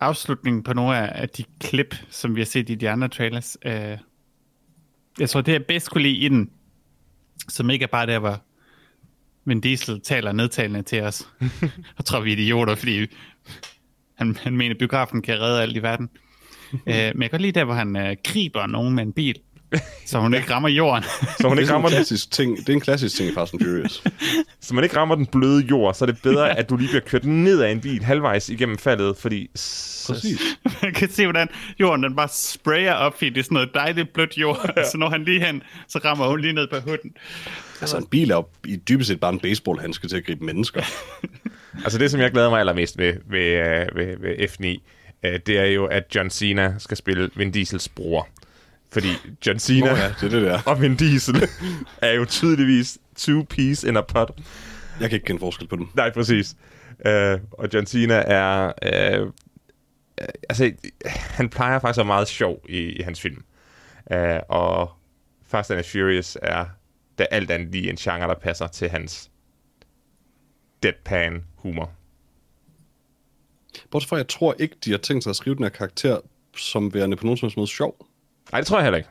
[0.00, 3.56] afslutningen på nogle af, af de klip, som vi har set i de andre trailers.
[3.66, 3.98] Uh,
[5.20, 6.50] jeg tror, det jeg bedst kunne lide i den,
[7.48, 8.42] som ikke er bare der, hvor
[9.44, 11.28] Vin Diesel taler nedtalende til os.
[11.98, 13.06] og tror, vi er idioter, fordi
[14.14, 16.10] han, han mener, at biografen kan redde alt i verden.
[16.72, 19.36] Uh, men jeg kan godt lide der, hvor han uh, griber nogen med en bil,
[20.06, 21.04] så hun ikke rammer jorden.
[21.04, 23.30] Så hun Det er, ikke rammer en den, klassisk ting, det er en klassisk ting
[23.30, 24.02] i Fast and Furious.
[24.60, 27.00] så man ikke rammer den bløde jord, så er det bedre, at du lige bliver
[27.00, 29.50] kørt ned af en bil halvvejs igennem faldet, fordi...
[30.06, 30.40] Præcis.
[30.82, 31.48] Man kan se, hvordan
[31.80, 34.70] jorden den bare sprayer op i det er sådan noget dejligt blødt jord.
[34.76, 34.90] Ja.
[34.90, 37.12] Så når han lige hen, så rammer hun lige ned på huden.
[37.80, 40.82] Altså, en bil er jo i dybest set bare en baseballhandske til at gribe mennesker.
[41.84, 44.80] Altså det, som jeg glæder mig allermest ved, ved, øh, ved, ved F9,
[45.22, 48.28] øh, det er jo, at John Cena skal spille Vin Diesels bror.
[48.90, 49.08] Fordi
[49.46, 50.62] John Cena Nå ja, det er det der.
[50.66, 51.36] og Vin Diesel
[52.02, 54.30] er jo tydeligvis two peas in a pot.
[55.00, 55.88] Jeg kan ikke kende forskel på dem.
[55.94, 56.56] Nej, præcis.
[56.90, 58.72] Uh, og John Cena er...
[59.22, 59.32] Uh,
[60.48, 60.72] altså,
[61.06, 63.44] han plejer faktisk at være meget sjov i, i hans film.
[64.10, 64.90] Uh, og
[65.46, 66.64] Fast and Furious er
[67.18, 69.30] da alt andet lige en genre, der passer til hans
[70.82, 71.92] deadpan humor.
[73.90, 76.18] Bortset fra, jeg tror ikke, de har tænkt sig at skrive den her karakter
[76.56, 78.06] som værende på nogen som helst måde sjov.
[78.52, 79.08] Nej, det tror jeg heller ikke.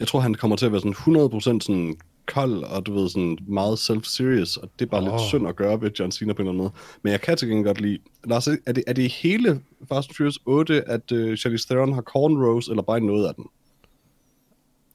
[0.00, 3.38] Jeg tror, han kommer til at være sådan 100% sådan kold, og du ved, sådan
[3.48, 5.06] meget self-serious, og det er bare oh.
[5.06, 6.72] lidt synd at gøre ved John Cena på en eller anden måde.
[7.02, 7.98] Men jeg kan til gengæld godt lide...
[8.24, 12.02] Lars, er det, er det hele Fast and Furious 8, at uh, Charlize Theron har
[12.02, 13.44] cornrows, eller bare noget af den?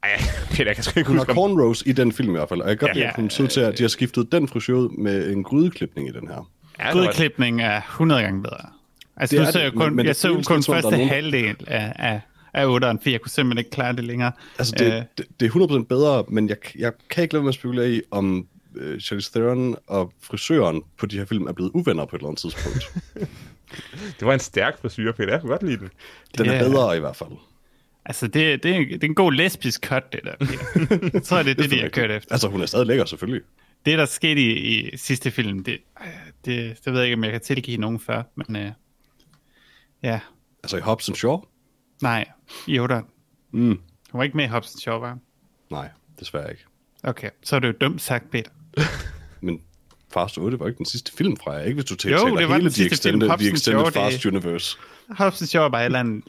[0.04, 0.10] Ej,
[0.52, 2.69] Peter, jeg kan sgu ikke Hun har cornrows i den film i hvert fald, og
[2.69, 4.74] jeg kan godt Ja, lide, at hun ser til, at de har skiftet den frisør
[4.74, 6.52] ud med en grydeklipning i den her.
[6.80, 8.69] Ja, Grydeklipning er 100 gange bedre.
[9.20, 10.88] Altså, Det nu er så det, jeg kun, men jeg det så kun der første
[10.88, 12.22] er nogen- halvdel af, af,
[12.54, 14.32] af 8'eren, for jeg kunne simpelthen ikke klare det længere.
[14.60, 17.50] Altså, det, Øh, det, det er 100% bedre, men jeg, jeg kan ikke lade mig
[17.50, 21.72] at spekulere i, om uh, Charlize Theron og frisøren på de her film er blevet
[21.74, 22.92] uvenner på et eller andet tidspunkt.
[24.20, 25.32] Det var en stærk frisyr, Peter.
[25.32, 25.90] Jeg kunne godt lide den.
[26.38, 26.64] Den er Ja.
[26.64, 27.30] bedre i hvert fald.
[28.06, 30.34] Altså, det, det, er, det er en god lesbisk cut, det der.
[31.14, 32.32] Jeg tror, det er det, de har kørt efter.
[32.32, 33.42] Altså, hun er stadig lækker, selvfølgelig.
[33.86, 35.78] Det, der skete i, i sidste film, det,
[36.46, 38.72] det, det ved jeg ikke, om jeg kan tilgive nogen før, men uh,
[40.04, 40.20] ja,
[40.64, 41.38] Altså i Hobbs Shaw?
[42.02, 42.26] nej,
[42.68, 43.04] i 8'eren.
[43.52, 43.80] Mm.
[44.12, 45.18] Hun var ikke med i Hobson Shaw, var?
[45.72, 46.64] Nej, desværre ikke.
[47.04, 48.52] Okay, så er det jo dumt sagt, Peter.
[49.42, 49.62] Men
[50.14, 52.48] Fast 8 var ikke den sidste film fra jer, ikke hvis du Jo, taler det
[52.50, 54.78] var hele den sidste film, extended, Hobbs and extended Shaw, det- Fast Universe.
[55.10, 56.24] Hobson Shaw er bare et eller andet...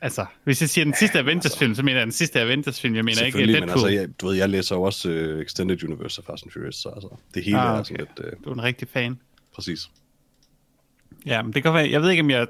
[0.00, 2.94] Altså, hvis jeg siger den sidste Avengers-film, så mener jeg den sidste Avengers-film.
[2.94, 3.88] Jeg mener ikke Selvfølgelig, men Deadpool.
[3.88, 6.74] altså, jeg, du ved, jeg læser jo også uh, Extended Universe af Fast and Furious,
[6.76, 8.12] så altså, det hele Ah, er sådan okay.
[8.22, 8.32] lidt...
[8.38, 9.20] Uh, Du er en rigtig fan.
[9.54, 9.90] præcis.
[11.26, 11.90] Ja, men det kan være...
[11.90, 12.46] Jeg ved ikke, om jeg...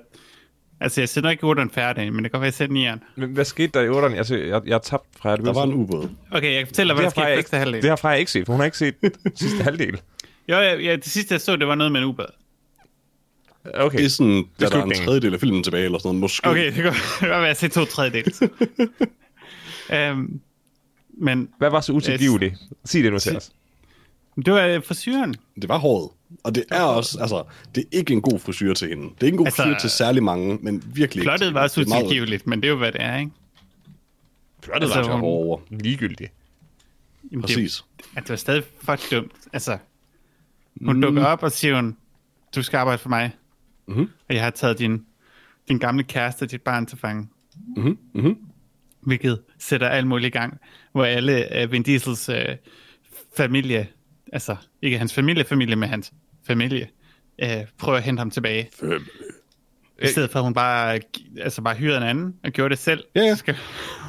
[0.80, 2.98] Altså, jeg sætter ikke 8'eren færdig, men det kan være, jeg sætter 9'eren.
[3.16, 4.16] Men hvad skete der i 8'eren?
[4.16, 5.44] Altså, jeg, jeg er tabt fra det.
[5.44, 6.08] Der var en ubåd.
[6.30, 7.82] Okay, jeg kan fortælle dig, hvad det der skete i ikke, første halvdel.
[7.82, 8.94] det har Freja ikke set, for hun har ikke set
[9.34, 10.00] sidste halvdel.
[10.48, 12.26] Jo, ja, ja, det sidste, jeg så, det var noget med en ubåd.
[13.74, 13.98] Okay.
[13.98, 16.46] Det er sådan, da der er en tredjedel af filmen tilbage, eller sådan noget, måske.
[16.48, 18.32] Okay, det kan godt være, at jeg set to tredjedel.
[20.12, 20.40] um,
[21.26, 22.54] men Hvad var så utilgiveligt?
[22.84, 23.50] Sig det nu til os.
[24.44, 25.34] Det var øh, frisyren.
[25.62, 26.10] Det var håret.
[26.44, 29.02] Og det er også, altså, det er ikke en god frisyr til hende.
[29.02, 31.28] Det er ikke en god Altså, frisyr til særlig mange, men virkelig ikke.
[31.30, 33.30] Plottet var utilgiveligt, men det er jo, hvad det er, ikke?
[34.62, 35.60] Plottet Altså, var så gå over.
[35.70, 36.32] ligegyldigt.
[37.32, 37.84] Jamen, Præcis.
[37.96, 39.32] Det, at det var stadig for dumt.
[39.52, 39.78] Altså,
[40.84, 41.02] hun mm.
[41.02, 41.96] dukker op og siger hun,
[42.54, 43.30] du skal arbejde for mig.
[43.86, 44.10] Mhm.
[44.28, 45.04] Og jeg har taget din,
[45.68, 47.28] din gamle kæreste og dit barn til fange.
[47.76, 48.38] Mhm, mhm.
[49.00, 50.58] Hvilket sætter alt muligt i gang,
[50.92, 52.34] hvor alle uh, Vin Diesels uh,
[53.36, 53.88] familie,
[54.32, 56.12] altså ikke hans familie, familie med hans
[56.46, 56.88] familie,
[57.44, 58.70] uh, prøver at hente ham tilbage.
[60.02, 61.00] I stedet for, at hun bare,
[61.40, 63.04] altså bare hyrede en anden og gjorde det selv.
[63.14, 63.30] Ja, ja.
[63.30, 63.56] Så skal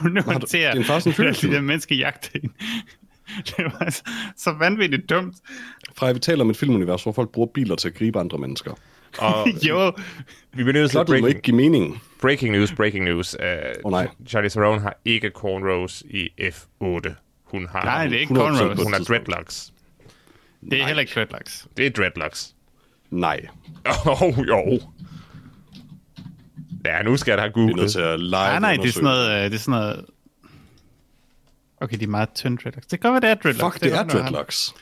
[0.01, 1.53] hun nu håndtere det er en Fast and Furious de film.
[1.53, 2.33] der menneskejagt.
[3.45, 4.03] Det var så,
[4.37, 5.35] så vanvittigt dumt.
[5.95, 8.73] Fra vi taler om et filmunivers, hvor folk bruger biler til at gribe andre mennesker.
[9.17, 9.91] Og Jo,
[10.53, 12.01] vi bliver nødt til breaking, ikke give mening.
[12.21, 13.35] breaking news, breaking news.
[13.39, 13.45] Uh,
[13.85, 14.07] Åh, nej.
[14.27, 17.09] Charlie Theron har ikke cornrows i F8.
[17.43, 18.83] Hun har, nej, det er ikke 100% cornrows.
[18.83, 19.73] hun har dreadlocks.
[20.61, 21.67] Det er heller ikke dreadlocks.
[21.77, 22.55] Det er dreadlocks.
[23.11, 23.47] Nej.
[24.07, 24.79] Åh, oh, jo.
[26.85, 27.91] Ja, nu skal jeg da have Vi er nødt googlet.
[27.91, 29.29] til at live Nej, nej, det er sådan noget...
[29.45, 30.05] øh, Det er sådan noget
[31.81, 32.87] okay, de er meget tynde dreadlocks.
[32.87, 33.73] Det kan godt være, det er dreadlocks.
[33.75, 34.21] Fuck, det er godt være.
[34.23, 34.73] dreadlocks.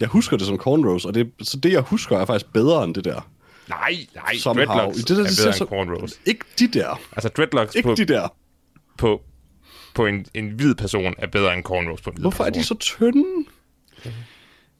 [0.00, 2.94] Jeg husker det som cornrows, og det, så det, jeg husker, er faktisk bedre end
[2.94, 3.28] det der.
[3.68, 4.66] Nej, nej, Somehow.
[4.66, 6.12] dreadlocks Det der, det er bedre så- end cornrows.
[6.26, 7.00] Ikke de der.
[7.12, 8.28] Altså, dreadlocks Ikke på, de der.
[8.98, 9.22] på,
[9.94, 12.58] på en, en hvid person er bedre end cornrows på en hvid Hvorfor er de
[12.58, 12.80] person.
[12.80, 13.24] så tynde?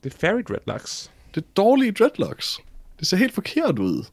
[0.05, 1.11] Det er fairy dreadlocks.
[1.35, 2.59] Det er dårlige dreadlocks.
[2.99, 4.05] Det ser helt forkert ud.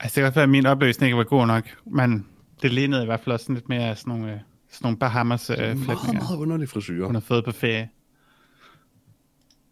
[0.00, 2.26] Altså, det kan godt være, at min opløsning ikke var god nok, men
[2.62, 4.38] det lignede i hvert fald også sådan lidt mere sådan nogle, øh,
[4.70, 7.06] sådan nogle Bahamas øh, Meget, flætninger, meget underlig frisyr.
[7.06, 7.88] hun har fået på ferie.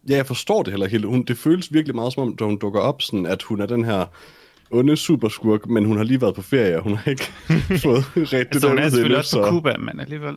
[0.09, 1.07] Ja, jeg forstår det heller ikke helt.
[1.07, 3.67] Hun, det føles virkelig meget som om, da hun dukker op, sådan, at hun er
[3.67, 4.07] den her
[4.71, 7.25] onde superskurk, men hun har lige været på ferie, og hun har ikke
[7.85, 10.37] fået ret det Altså, hun der er ud selvfølgelig også på Cuba, men alligevel.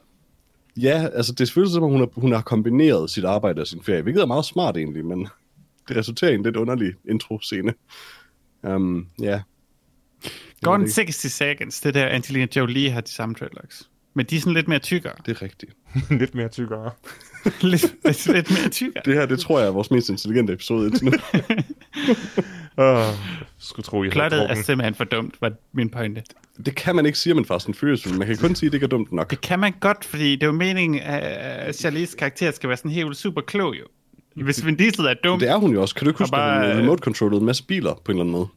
[0.78, 3.84] Ja, altså det føles som om, hun har, hun har kombineret sit arbejde og sin
[3.84, 5.28] ferie, hvilket er meget smart egentlig, men
[5.88, 7.74] det resulterer i en lidt underlig intro-scene.
[8.64, 9.42] Um, ja.
[10.62, 10.94] Gone ikke.
[10.94, 13.90] 60 Seconds, det der Angelina Jolie har de samme dreadlocks.
[14.14, 15.14] Men de er sådan lidt mere tykkere.
[15.26, 15.72] Det er rigtigt.
[16.20, 16.92] Lidt mere tykkere.
[17.62, 19.04] lidt, lidt mere tykkere.
[19.06, 21.12] Det her, det tror jeg er vores mest intelligente episode indtil nu.
[22.84, 23.14] Åh,
[23.58, 26.24] skulle tro, I Plottet er simpelthen for dumt, var min pointe.
[26.66, 28.18] Det kan man ikke sige om en Fast and Furious film.
[28.18, 29.30] Man kan kun sige, at det ikke er dumt nok.
[29.32, 32.92] Det kan man godt, fordi det er jo meningen, at Charlize karakter skal være sådan
[32.92, 33.84] helt super klog, jo.
[34.44, 35.96] Hvis Vin Diesel er dum, Det er hun jo også.
[35.96, 38.24] Kan du ikke huske, bare, at hun øh, remote-controllede en masse biler på en eller
[38.24, 38.48] anden måde?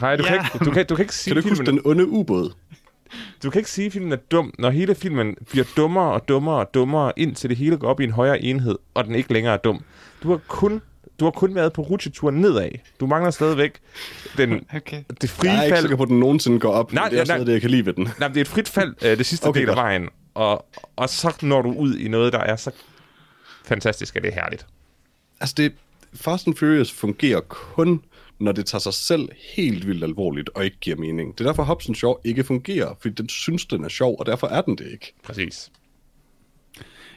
[0.00, 0.28] Nej, du, Ja.
[0.28, 2.08] kan ikke, du, kan, du kan ikke sige, Kan du ikke huske filmen, den onde
[2.08, 2.52] ubåd?
[3.42, 6.56] du kan ikke sige, at filmen er dum, når hele filmen bliver dummere og dummere
[6.56, 9.54] og dummere, indtil det hele går op i en højere enhed, og den ikke længere
[9.54, 9.80] er dum.
[10.22, 10.80] Du har kun,
[11.20, 12.70] du har kun været på rutsjeturen nedad.
[13.00, 13.72] Du mangler stadigvæk
[14.36, 15.02] den, Okay.
[15.20, 15.82] det frie Jeg er ikke fald.
[15.82, 16.92] sikker på, at den nogensinde går op.
[16.92, 17.36] Nej, det er nej, også nej.
[17.36, 18.08] noget, det, jeg kan lide ved den.
[18.18, 21.08] Nej, det er et frit fald, øh, det sidste Okay, del af vejen, og, og
[21.08, 22.70] så når du ud i noget, der er så
[23.64, 24.66] fantastisk, at det er herligt.
[25.40, 25.72] Altså, det,
[26.14, 28.00] Fast and Furious fungerer kun,
[28.38, 31.38] når det tager sig selv helt vildt alvorligt og ikke giver mening.
[31.38, 34.46] Det er derfor, Hobson Shaw ikke fungerer, fordi den synes, den er sjov, og derfor
[34.46, 35.12] er den det ikke.
[35.24, 35.70] Præcis.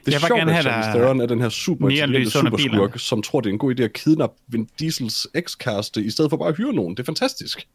[0.05, 3.21] Det er sjovt, gerne at Charlize Theron er den her super intelligente under superskurk, som
[3.21, 6.49] tror, det er en god idé at kidnappe Vin Diesels ekskæreste, i stedet for bare
[6.49, 6.97] at hyre nogen.
[6.97, 7.67] Det er fantastisk.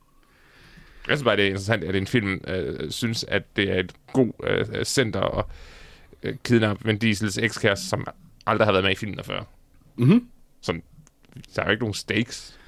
[1.09, 3.93] Jeg synes bare, det er interessant, at en film øh, synes, at det er et
[4.13, 5.45] god øh, center at
[6.23, 8.07] øh, kidnappe Vin Diesels ekskæreste, som
[8.47, 9.43] aldrig har været med i filmen før.
[9.97, 10.29] Mhm.
[10.63, 10.83] Som,
[11.57, 12.59] der er jo ikke nogen stakes.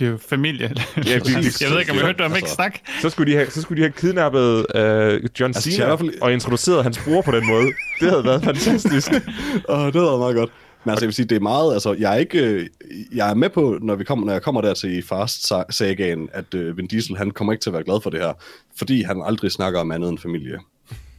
[0.00, 0.72] Det er jo familie.
[0.96, 2.54] Ja, de- de- jeg ved ikke, om jeg hørte om ikke Altså.
[2.54, 2.78] snak.
[3.02, 5.86] Så skulle de have, så skulle de have kidnappet øh, John Altså, Cena har i
[5.86, 7.66] hvert fald- og introduceret hans bror på den måde.
[8.00, 9.12] Det havde været fantastisk.
[9.68, 10.50] Åh, det havde været meget godt.
[10.84, 12.66] Men altså, jeg vil sige, det er meget, altså, jeg er ikke, øh,
[13.14, 16.76] jeg er med på, når, vi kommer, når jeg kommer der til Fast-sagaen, at uh,
[16.76, 18.32] Vin Diesel, han kommer ikke til at være glad for det her,
[18.78, 20.58] fordi han aldrig snakker om andet end familie.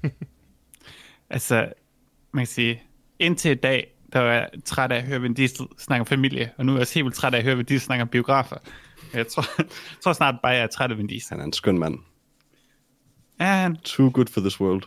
[1.29, 1.65] Altså,
[2.33, 2.81] man kan sige,
[3.19, 6.51] indtil i dag, der var jeg træt af at høre Vin Diesel snakke om familie,
[6.57, 8.07] og nu er jeg også helt vildt træt af at høre Vin Diesel snakke om
[8.07, 8.57] biografer.
[9.13, 9.65] Jeg tror, jeg
[10.03, 11.29] tror snart bare, jeg er træt af Vin Diesel.
[11.29, 11.99] Han er en skøn mand.
[13.39, 14.83] Ja, han, Too good for this world.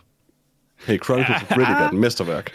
[0.86, 2.52] Hey, Chronicles of Riddick er et mesterværk.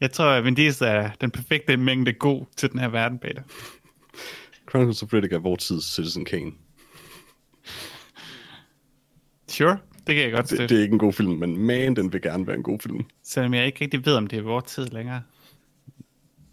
[0.00, 3.42] jeg tror, at Vin Diesel er den perfekte mængde god til den her verden, Peter.
[4.70, 6.52] Chronicles of Riddick er vores tids Citizen Kane.
[9.48, 12.12] Sure, det kan jeg godt Det, det er ikke en god film, men man, den
[12.12, 13.04] vil gerne være en god film.
[13.22, 15.22] Selvom jeg ikke rigtig ved, om det er vores tid længere.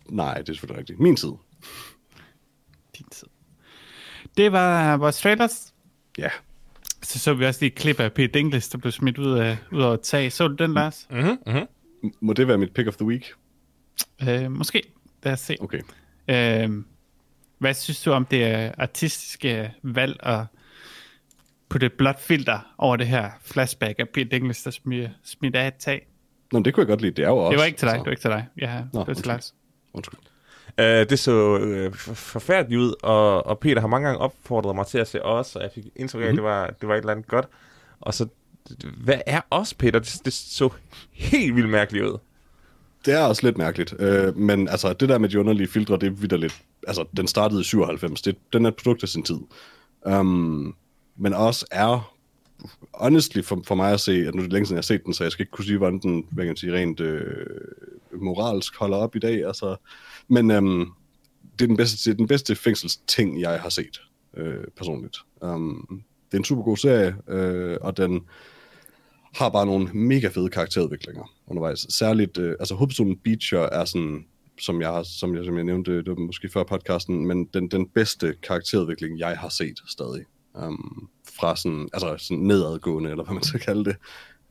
[0.10, 1.00] Nej, det er selvfølgelig rigtigt.
[1.00, 1.32] Min tid.
[2.98, 3.28] Din tid.
[4.38, 5.74] Det var vores trailers.
[6.18, 6.30] Ja.
[7.04, 9.58] Så så vi også lige et klip af Peter Dinklage, der blev smidt ud af,
[9.72, 10.32] ud af et tag.
[10.32, 11.08] Så du den, Lars?
[11.12, 12.12] Mm-hmm, mm-hmm.
[12.22, 13.32] Må det være mit pick of the week?
[14.30, 14.84] Øh, måske.
[15.24, 15.58] Lad os se.
[15.60, 15.82] Okay.
[16.28, 16.84] Øh,
[17.58, 20.46] hvad synes du om det artistiske valg at
[21.72, 25.68] putte et blåt filter over det her flashback af Peter Dinklage, der smider, smidt af
[25.68, 26.08] et tag?
[26.52, 27.12] Nå, det kunne jeg godt lide.
[27.12, 27.52] Det er jo også...
[27.52, 28.48] Det var ikke til dig, altså- det var ikke til dig.
[28.62, 29.32] Ja, det var til undskyld.
[29.32, 29.54] Lars.
[29.94, 30.20] Undskyld.
[30.80, 34.98] Uh, det så uh, forfærdeligt ud, og, og Peter har mange gange opfordret mig til
[34.98, 37.12] at se os, og jeg fik indtryk af, at det var, det var et eller
[37.12, 37.48] andet godt.
[38.02, 38.28] Og så,
[39.04, 40.00] hvad er os, Peter?
[40.00, 40.70] Det, det så
[41.12, 42.18] helt vildt mærkeligt ud.
[43.06, 43.94] Det er også lidt mærkeligt.
[44.00, 46.62] Øh, men altså, det der med de underlige filtre, det er vidderligt.
[46.88, 48.22] Altså, den startede i 97.
[48.22, 49.40] Det, den er et produkt af sin tid.
[50.06, 50.76] Um,
[51.18, 52.16] men også er,
[52.94, 55.06] honestly for, for mig at se, at nu er det længe siden, jeg har set
[55.06, 57.46] den, så jeg skal ikke kunne sige, hvordan den, hvad kan man sige, rent øh,
[58.22, 59.46] moralsk holder op i dag.
[59.46, 59.76] Altså,
[60.28, 60.86] men øhm,
[61.60, 64.02] det er den bedste, det er den bedste fængselsting, jeg har set.
[64.38, 65.18] øh, personligt.
[65.42, 68.22] Um, det er en super god serie, øh, og den
[69.36, 71.86] har bare nogle mega fede karakterudviklinger undervejs.
[71.90, 74.26] Særligt, øh, altså hovedpersonen Beecher er sådan,
[74.60, 77.68] som jeg, har, som jeg, som jeg nævnte, det var måske før podcasten, men den,
[77.68, 80.26] den bedste karakterudvikling, jeg har set stadig.
[80.54, 83.96] Um, fra sådan, altså sådan nedadgående, eller hvad man skal kalde det.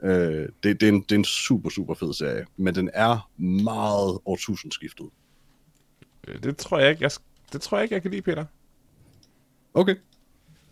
[0.03, 3.31] Øh, det, det, er en, det er en super, super fed serie, men den er
[3.43, 5.07] meget årtusindskiftet.
[6.29, 7.11] Øh, Det tror jeg ikke, jeg,
[7.53, 8.45] det tror jeg ikke, jeg kan lide, Peter.
[9.75, 9.95] Okay.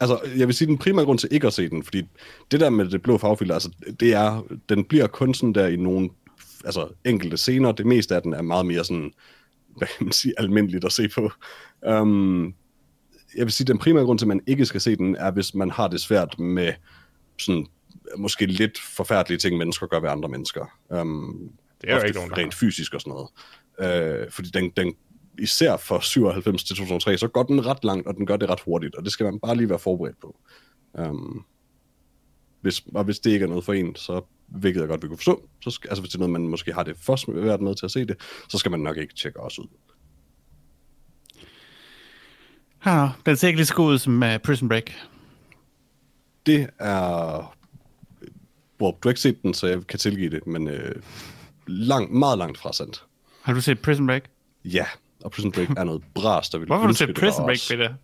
[0.00, 2.02] Altså, jeg vil sige, den primære grund til ikke at se den, fordi
[2.50, 5.76] det der med det blå farvefilter, altså, det er, den bliver kun sådan der i
[5.76, 6.10] nogle
[6.64, 7.72] altså, enkelte scener.
[7.72, 9.12] Det meste af den er meget mere sådan,
[9.76, 11.30] hvad kan man sige, almindeligt at se på.
[11.88, 12.54] Um,
[13.38, 15.55] jeg vil sige, den primære grund til, at man ikke skal se den, er, hvis
[15.55, 16.72] man har det svært med
[17.38, 17.66] sådan,
[18.16, 20.66] måske lidt forfærdelige ting, mennesker gør ved andre mennesker.
[20.88, 23.29] Um, Det er jo ikke nogen, rent fysisk og sådan noget.
[24.24, 24.94] Uh, fordi den, den,
[25.38, 28.61] især fra 97 til 2003, så går den ret langt, og den gør det ret
[28.61, 30.37] hurtigt, og det skal man bare lige være forberedt på.
[30.92, 31.44] Um,
[32.61, 35.18] hvis, og hvis det ikke er noget for en, så hvilket jeg godt vil kunne
[35.18, 37.74] forstå, så skal, altså hvis det er noget, man måske har det først været med
[37.74, 38.16] til at se det,
[38.48, 39.66] så skal man nok ikke tjekke os ud.
[42.84, 44.92] Ah, den ser ikke lige så god ud som uh, Prison Break.
[46.46, 47.54] Det er...
[48.80, 50.94] Well, du har ikke set den, så jeg kan tilgive det, men øh,
[51.66, 53.04] lang, meget langt fra sandt.
[53.42, 54.22] Har du set Prison Break?
[54.64, 54.84] Ja,
[55.24, 57.56] og Prison Break er noget bras, der ville Hvorfor har du set det Prison Break,
[57.56, 57.94] os, Peter?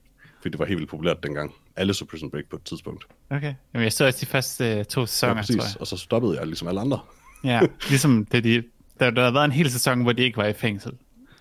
[0.43, 1.55] Fordi det var helt vildt populært dengang.
[1.77, 3.05] Alle så Prison Break på et tidspunkt.
[3.31, 3.55] Okay.
[3.75, 5.57] Jamen, jeg så også de første uh, to Ja, sæsoner, præcis.
[5.57, 5.81] tror jeg.
[5.81, 7.01] Og så stoppede jeg ligesom alle andre.
[7.45, 8.63] Ja, ligesom det, de,
[9.01, 10.93] der, der har været en hel sæson, hvor de ikke var i fængsel.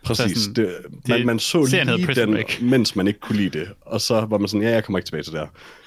[0.04, 0.38] Præcis.
[0.38, 2.62] sådan- det, man, man så lige den, Break.
[2.62, 3.74] mens man ikke kunne lide det.
[3.82, 5.40] Og så var man sådan, ja, jeg kommer ikke tilbage til det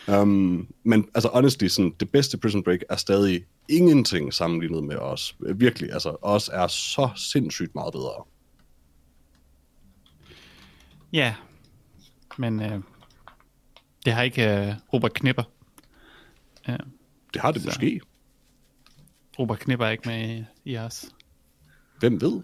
[0.06, 0.20] her.
[0.20, 5.36] Um, men altså, honestly, sådan, det bedste Prison Break er stadig ingenting sammenlignet med os.
[5.54, 8.24] Virkelig, altså, os er så sindssygt meget bedre.
[11.12, 11.34] Ja,
[12.38, 12.80] men uh,
[14.04, 15.42] det har ikke uh, Robert Knipper.
[16.68, 16.74] Uh,
[17.34, 17.68] Det har det Så.
[17.68, 18.00] måske.
[19.38, 21.06] Robert Knipper er ikke med i, i os.
[21.98, 22.40] Hvem ved?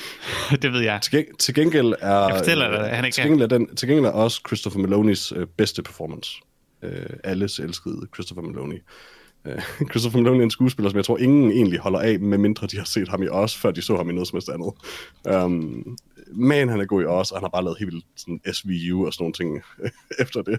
[0.62, 1.00] det ved jeg.
[1.02, 2.28] Til, til gengæld er...
[2.28, 5.32] Jeg fortæller dig, han ikke til gengæld er, den, til gengæld er også Christopher Malonis
[5.32, 6.40] øh, bedste performance.
[6.82, 8.82] Øh, alles elskede Christopher Maloney.
[9.44, 12.76] Øh, Christopher Maloney er en skuespiller, som jeg tror ingen egentlig holder af, medmindre de
[12.76, 14.72] har set ham i os, før de så ham i noget som helst andet.
[15.44, 15.96] Um,
[16.32, 19.06] men han er god i os, og han har bare lavet helt vildt sådan SVU
[19.06, 19.62] og sådan nogle ting
[20.24, 20.58] efter det.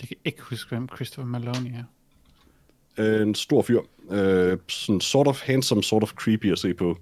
[0.00, 1.84] Jeg kan ikke huske, hvem Christopher Maloney er.
[2.98, 3.80] Øh, en stor fyr.
[4.10, 6.98] Øh, sådan sort of handsome, sort of creepy at se på.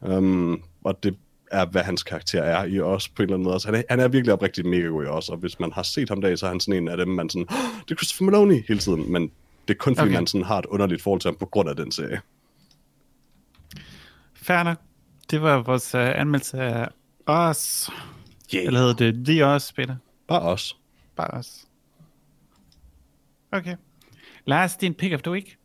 [0.00, 1.16] Um, og det
[1.50, 3.54] er, hvad hans karakter er i os på en eller anden måde.
[3.54, 5.82] Altså, han, er, han er virkelig oprigtigt mega god i os, og hvis man har
[5.82, 7.56] set ham dag, så er han sådan en af dem, man sådan, "Åh,
[7.88, 9.22] det er Christopher Maloney hele tiden, men
[9.68, 10.10] det er kun fordi, Okay.
[10.12, 10.20] okay.
[10.20, 12.20] man sådan har et underligt forhold til ham på grund af den serie.
[14.34, 14.76] Fair nok.
[15.30, 16.88] Det var vores uh, anmeldelse af
[17.26, 17.90] os.
[18.54, 18.66] Yeah.
[18.66, 19.96] Eller hedder det The Os, Peter?
[20.28, 20.76] Bare os.
[21.16, 21.66] Bare os.
[23.52, 23.76] Okay.
[24.44, 25.56] Lars, din pick of the week.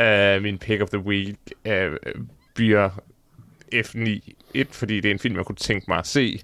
[0.00, 1.36] Uh, min pick of the week
[1.68, 1.72] uh,
[2.54, 2.90] bliver
[3.74, 4.32] F9.
[4.54, 6.40] Et, fordi det er en film, jeg kunne tænke mig at se.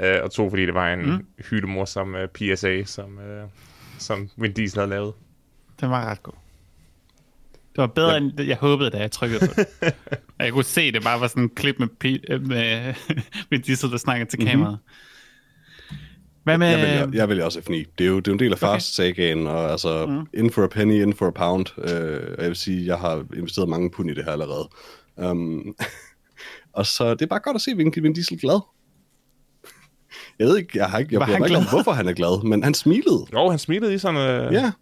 [0.00, 1.26] Uh, og to, fordi det var en mm.
[1.50, 3.50] hyldemorsom uh, PSA, som, uh,
[3.98, 5.12] som Vin Diesel havde lavet.
[5.80, 6.32] Den var ret god.
[7.52, 8.16] Det var bedre, ja.
[8.16, 9.66] end det, jeg håbede, da jeg trykkede på det.
[10.38, 12.94] Og jeg kunne se, det bare var sådan en klip med, pi- øh, med,
[13.50, 14.78] med Diesel, der snakker til kameraet.
[16.44, 16.68] Hvad med...
[16.68, 17.72] Jeg vælger, jeg vælger også F9.
[17.72, 20.26] Det er jo, det er jo en del af Fast-sagaen, og altså, mm.
[20.34, 21.66] in for a penny, in for a pound.
[21.78, 24.68] Øh, og jeg vil sige, jeg har investeret mange pund i det her allerede.
[25.16, 25.76] Um,
[26.72, 28.60] og så det er bare godt at se Vin, Vin Diesel glad.
[30.38, 31.70] Jeg ved ikke, jeg har ikke, jeg han ikke om, glad?
[31.70, 33.26] hvorfor han er glad, men han smilede.
[33.32, 34.46] Jo, han smilede i sådan...
[34.48, 34.72] Uh, Ja.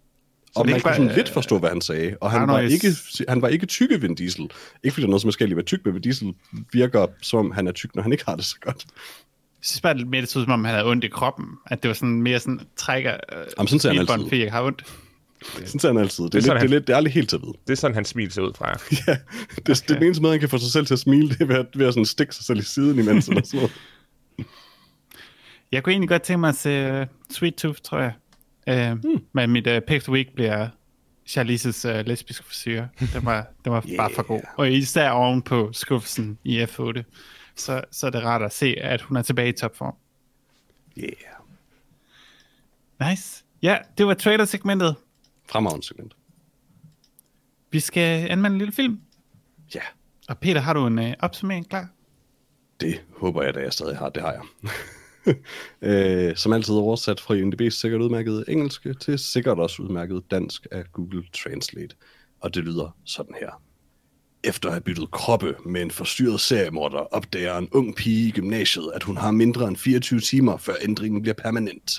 [0.55, 2.17] Og det er man ikke kunne bare- sådan lidt forstå, hvad han sagde.
[2.21, 2.87] Og han, Arno var ikke,
[3.27, 4.49] han var ikke tykke Vin Diesel.
[4.83, 6.33] Ikke fordi der er noget, som er skal være tyk, men Vin Diesel
[6.73, 8.85] virker, som om han er tyk, når han ikke har det så godt.
[8.87, 11.45] Jeg synes bare, det mere det så som om han havde ondt i kroppen.
[11.65, 14.23] At det var sådan mere sådan, trækker øh, Jamen, sådan ser han altid.
[14.23, 14.83] fordi jeg har ondt.
[15.45, 16.23] Sådan ser han altid.
[16.23, 17.35] Det er, Det er lidt, sådan, det er, han- lidt, det er aldrig helt til
[17.35, 17.53] at vide.
[17.67, 18.69] Det er sådan, han smil ser ud fra.
[19.07, 19.21] Ja, det,
[19.59, 19.73] okay.
[19.73, 21.45] det er den eneste måde, han kan få sig selv til at smile, det er
[21.45, 23.27] ved at, ved at sådan stikke sig selv i siden imens.
[23.27, 23.71] eller sådan noget.
[25.71, 28.13] Jeg kunne egentlig godt tænke mig at se uh, Sweet Tooth, tror jeg.
[28.93, 29.23] Uh, hmm.
[29.33, 30.67] Men mit uh, pick of the week bliver
[31.29, 32.85] Charlize's uh, lesbiske frisyr.
[33.13, 33.97] Den var, den var yeah.
[33.97, 34.41] bare for god.
[34.57, 37.01] Og især oven på skuffelsen i F8.
[37.55, 39.95] Så, så er det rart at se, at hun er tilbage i topform.
[40.97, 41.11] Yeah.
[43.09, 43.43] Nice.
[43.61, 44.95] Ja, det var trailer-segmentet.
[45.49, 46.15] Fremragende segment.
[47.71, 48.99] Vi skal anmelde en lille film.
[49.75, 49.81] Ja,
[50.29, 51.89] Og Peter, har du en uh, opsummering klar?
[52.81, 54.09] det håber jeg, at jeg stadig har.
[54.09, 54.43] Det har jeg.
[56.29, 60.83] øh, som altid oversat fra IMDb's sikkert udmærket engelske til sikkert også udmærket dansk af
[60.93, 61.95] Google Translate.
[62.41, 63.61] Og det lyder sådan her.
[64.43, 68.91] Efter at have byttet kroppe med en forstyrret seriemorder, opdager en ung pige i gymnasiet,
[68.95, 71.91] at hun har mindre end 24 timer, før ændringen bliver permanent.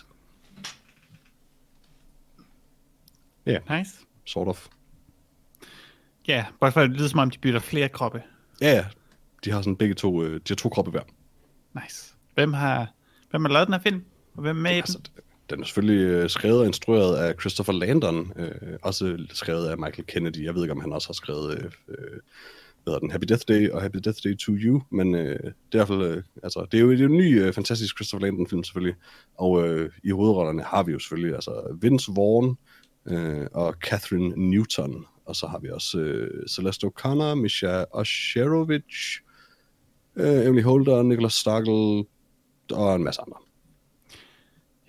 [3.46, 3.90] Ja, Nice.
[4.26, 4.66] sort of.
[6.28, 8.22] Ja, bare for det lyder som om, de bytter flere kroppe.
[8.60, 8.84] Ja, ja.
[9.44, 11.02] De har sådan begge to, øh, de har to kroppe hver.
[11.82, 12.14] Nice.
[12.34, 12.92] Hvem har,
[13.30, 14.04] hvem har lavet den her film?
[14.34, 15.22] Og hvem er med i Altså, den?
[15.50, 18.50] den er selvfølgelig øh, skrevet og instrueret af Christopher Landon, øh,
[18.82, 20.44] også skrevet af Michael Kennedy.
[20.44, 22.20] Jeg ved ikke, om han også har skrevet øh, øh,
[22.84, 25.48] hvad den, Happy Death Day og Happy Death Day to You, men øh, det er
[25.48, 27.96] i hvert fald, øh, altså, det er jo det er jo en ny, øh, fantastisk
[27.96, 28.94] Christopher Landon-film selvfølgelig,
[29.38, 32.58] og øh, i hovedrollerne har vi jo selvfølgelig altså Vince Vaughn
[33.06, 39.20] øh, og Catherine Newton, og så har vi også øh, Celeste O'Connor, Misha Osherovich,
[40.16, 42.06] øh, Emily Holder, Nicholas Stargell
[42.72, 43.36] og en masse andre.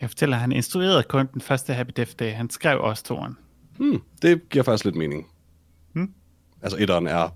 [0.01, 2.31] Jeg fortæller, at han instruerede kun den første Happy Death Day.
[2.31, 3.37] Han skrev også toren.
[3.77, 5.27] Hmm, det giver faktisk lidt mening.
[5.93, 6.13] Hmm.
[6.61, 7.29] Altså, etteren er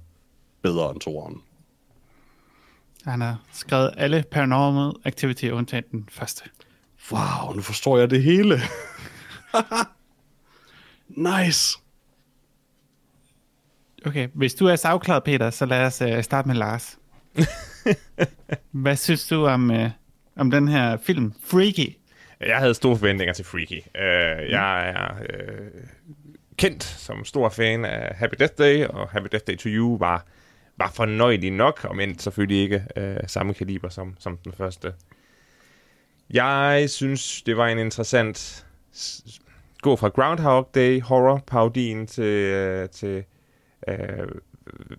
[0.61, 1.41] bedre end toeren.
[3.03, 6.43] Han har skrevet alle Paranormal Activity undtagen den første.
[7.11, 8.59] Wow, nu forstår jeg det hele.
[11.09, 11.79] nice.
[14.05, 16.99] Okay, hvis du er så afklaret, Peter, så lad os uh, starte med Lars.
[18.71, 19.89] Hvad synes du om, uh,
[20.35, 21.97] om den her film, Freaky?
[22.39, 23.79] Jeg havde store forventninger til Freaky.
[23.79, 25.83] Uh, jeg er uh,
[26.57, 30.25] kendt som stor fan af Happy Death Day, og Happy Death Day to You var,
[30.77, 34.93] var fornøjelig nok, men selvfølgelig ikke uh, samme kaliber som, som den første.
[36.29, 38.65] Jeg synes, det var en interessant
[39.86, 43.23] gå fra Groundhog Day horror parodien til, uh, til
[43.88, 44.27] uh,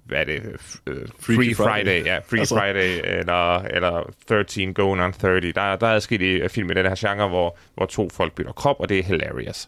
[0.05, 0.41] hvad er det?
[0.41, 1.55] F- uh, Free Friday.
[1.55, 2.05] Friday.
[2.05, 2.19] ja.
[2.19, 5.53] Free Altså- Friday, eller, eller 13 Going on 30.
[5.53, 8.77] Der, der er sket film i den her genre, hvor, hvor to folk bytter krop,
[8.81, 9.67] og det er hilarious.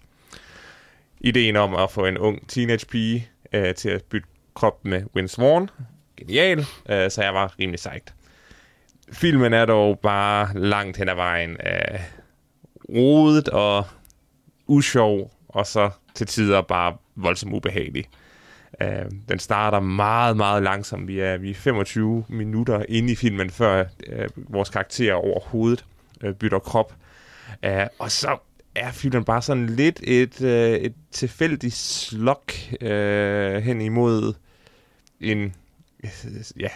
[1.20, 5.40] Ideen om at få en ung teenage pige uh, til at bytte krop med Vince
[5.40, 5.70] Vaughn.
[6.18, 6.64] Genial, uh,
[7.08, 8.14] så jeg var rimelig sejt.
[9.12, 12.00] Filmen er dog bare langt hen ad vejen uh,
[12.96, 13.84] rodet og
[14.68, 18.04] usjov, og så til tider bare voldsomt ubehagelig.
[18.84, 21.08] Uh, den starter meget, meget langsomt.
[21.08, 25.84] Vi er, vi er 25 minutter inde i filmen, før uh, vores karakter overhovedet
[26.24, 26.94] uh, bytter krop.
[27.66, 28.36] Uh, og så
[28.74, 30.48] er filmen bare sådan lidt et, uh,
[30.84, 32.52] et tilfældigt slok
[32.82, 32.88] uh,
[33.56, 34.34] hen imod
[35.20, 35.54] en,
[36.60, 36.68] ja,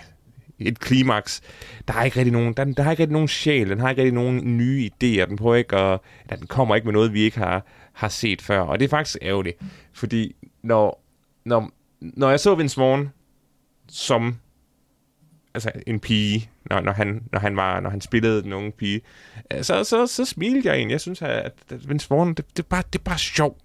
[0.59, 1.41] et klimaks.
[1.89, 4.03] Der er ikke rigtig nogen, der, der har ikke rigtig nogen sjæl, den har ikke
[4.03, 7.21] rigtig nogen nye idéer, den prøver ikke at, eller den kommer ikke med noget, vi
[7.21, 7.65] ikke har
[8.09, 9.63] set før, og det er faktisk ærgerligt,
[9.93, 11.05] fordi når,
[11.45, 11.71] når,
[12.01, 13.11] når jeg så Vince Vaughn
[13.89, 14.39] som
[15.55, 19.01] altså en pige, når, når, han, når, han var, når han spillede den unge pige,
[19.53, 20.93] øh, så, så, så smilte jeg egentlig.
[20.93, 23.59] Jeg synes, at, at Vince Vaughn, det, det, er bare, det er bare sjov.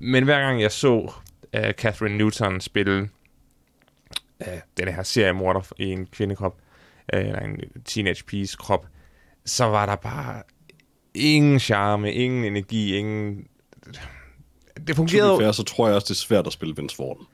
[0.00, 1.12] Men hver gang jeg så
[1.56, 3.08] uh, Catherine Newton spille
[4.40, 6.58] uh, den her seriemorder i en kvindekrop,
[7.14, 8.86] uh, eller en teenage piges krop,
[9.44, 10.42] så var der bare
[11.14, 13.44] ingen charme, ingen energi, ingen...
[14.86, 15.38] Det fungerede...
[15.40, 17.26] fair, så tror jeg også, det er svært at spille Vince Vaughn.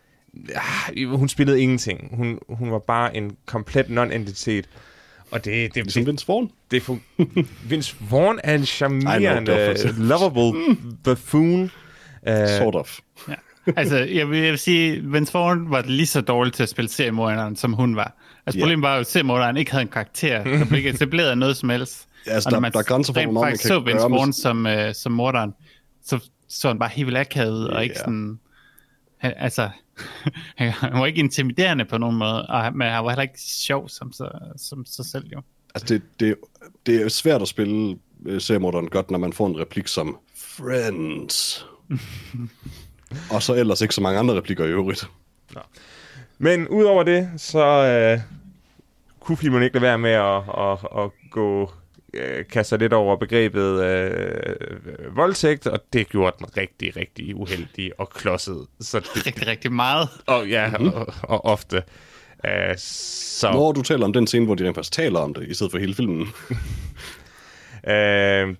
[0.55, 2.09] Ah, hun spillede ingenting.
[2.16, 4.64] Hun, hun var bare en komplet non-entitet.
[5.31, 6.51] Og det, det, Ligesom det, Vince Vaughn.
[6.70, 7.01] det fun-
[7.70, 11.62] Vince Vaughn er en charmerende, lovable buffoon.
[11.62, 12.99] Uh, Sort of.
[13.29, 13.35] Ja.
[13.77, 16.89] Altså, jeg vil, jeg vil sige, Vince Vaughn var lige så dårlig til at spille
[16.89, 18.16] seriemorderen, som hun var.
[18.47, 18.62] Altså, Ja.
[18.64, 20.45] problemet var jo, at seriemorderen ikke havde en karakter.
[20.45, 22.07] Der blev ikke etableret noget som helst.
[22.27, 23.79] Altså, Og når der- man der er grænser for, rent hvor meget man kan så
[23.79, 25.55] Vince gøre med- Vaughn som, øh, som morderen,
[26.05, 26.18] så
[26.49, 28.39] så han bare helt vildt akavet og ikke sådan...
[29.16, 29.68] Han, altså,
[30.57, 33.89] han var ikke intimiderende på nogen måde, og, han- men han var heller ikke sjov
[33.89, 35.43] som, sig- som sig selv, jo.
[35.74, 36.37] Altså, det, det,
[36.87, 41.66] det er svært at spille uh, seriemorderen godt, når man får en replik som Friends.
[43.35, 45.09] og så ellers ikke så mange andre replikker i øvrigt.
[46.39, 48.20] Men udover det, så uh,
[49.20, 51.70] kunne filmen ikke lade være med at, at, at gå
[52.17, 58.01] uh, kaste sig lidt over begrebet uh, voldtægt, og det gjorde den rigtig, rigtig uheldig
[58.01, 58.67] og klodset.
[58.81, 60.09] Så det, Rigtig, rigtig meget.
[60.27, 61.83] og, ja, og, og ofte.
[62.45, 63.51] Uh, så...
[63.53, 65.71] Når du taler om den scene, hvor de rent faktisk taler om det, i stedet
[65.71, 66.27] for hele filmen.
[67.89, 68.55] Øh,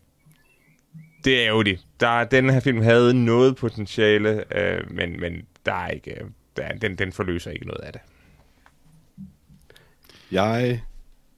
[1.25, 1.81] det er jo det.
[2.01, 6.69] Der, den her film havde noget potentiale, øh, men, men der er ikke, øh, der,
[6.73, 8.01] den, den forløser ikke noget af det.
[10.31, 10.83] Jeg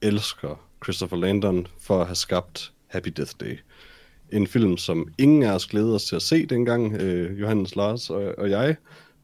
[0.01, 3.57] elsker Christopher Landon for at have skabt Happy Death Day.
[4.31, 8.09] En film, som ingen af os glæder os til at se dengang, øh, Johannes, Lars
[8.09, 8.75] og, og jeg,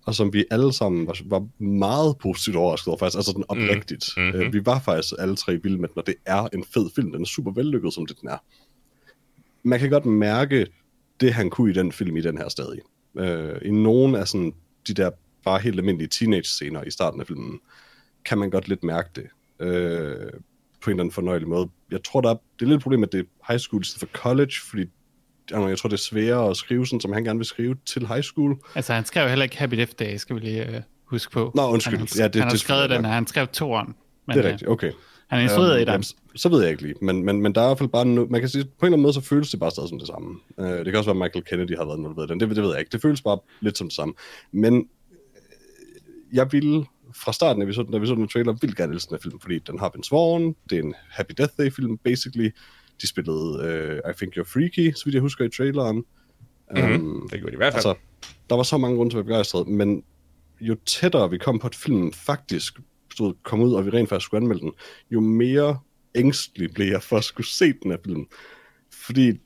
[0.06, 4.10] og som vi alle sammen var, var meget positivt overrasket over, faktisk, altså den oprigtigt.
[4.18, 4.24] Mm.
[4.24, 4.36] Mhm.
[4.36, 7.12] Øh, vi var faktisk alle tre vilde med den, og det er en fed film.
[7.12, 8.38] Den er super vellykket, som det den er.
[9.64, 10.68] Man kan godt mærke
[11.20, 12.80] det, han kunne i den film i den her stadig.
[13.18, 14.53] Øh, I nogle af sådan,
[14.88, 15.12] de der
[15.43, 17.60] bare helt almindelige teenage-scener i starten af filmen,
[18.26, 19.28] kan man godt lidt mærke det
[19.68, 20.30] øh,
[20.84, 21.70] på en eller anden fornøjelig måde.
[21.92, 23.86] Jeg tror, der er, det er lidt et problem, at det er high school i
[23.86, 24.84] stedet for college, fordi
[25.52, 28.08] jeg, jeg tror, det er sværere at skrive sådan, som han gerne vil skrive til
[28.08, 28.58] high school.
[28.76, 31.52] Altså, han skrev heller ikke Happy Death Day, skal vi lige uh, huske på.
[31.56, 31.98] Nå, undskyld.
[31.98, 33.96] Han, har, Ja, det- han har det- skrevet det- den, og han skrev toeren.
[34.28, 34.92] Men, Det er øh, rigtigt, okay.
[35.28, 35.88] Han er instrueret Øhm, i den.
[35.92, 36.04] jamen,
[36.36, 38.26] så ved jeg ikke lige, men, men, men der er i hvert fald bare, no,
[38.30, 40.08] man kan sige, på en eller anden måde, så føles det bare stadig som det
[40.08, 40.40] samme.
[40.58, 42.64] Uh, det kan også være, at Michael Kennedy har været involveret i den, det, det
[42.64, 42.90] ved jeg ikke.
[42.92, 44.14] Det føles bare lidt som det samme.
[44.52, 48.93] Men øh, jeg ville fra starten, vi så, da vi så den trailer, vildt gerne
[48.93, 52.51] elske den film, fordi den har Vince Vaughn, det er en Happy Death Day-film, basically.
[53.01, 56.03] De spillede uh, I Think You're Freaky, så vidt jeg husker i traileren.
[56.72, 56.93] Mm-hmm.
[56.93, 57.86] Um, Det gjorde de i hvert fald.
[57.86, 57.95] Altså,
[58.49, 60.03] der var så mange grunde til at være begejstret, men
[60.61, 62.80] jo tættere vi kom på, at filmen faktisk
[63.13, 64.72] stod, kom ud, og vi rent faktisk skulle anmelde den,
[65.11, 65.80] jo mere
[66.16, 68.26] ængstelig blev jeg for at skulle se den her film.
[69.05, 69.39] Fordi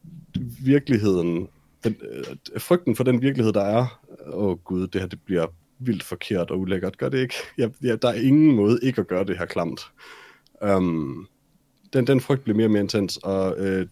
[0.63, 1.47] virkeligheden,
[1.83, 4.01] den, øh, frygten for den virkelighed, der er,
[4.33, 5.47] åh oh gud, det her det bliver
[5.79, 7.35] vildt forkert og ulækkert, gør det ikke?
[7.57, 9.81] Jeg, ja, der er ingen måde ikke at gøre det her klamt.
[10.61, 11.27] Um,
[11.93, 13.87] den, den frygt blev mere og mere intens, og øh,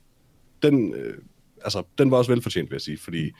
[0.62, 1.18] den, øh,
[1.64, 3.32] altså, den var også velfortjent, vil jeg sige, fordi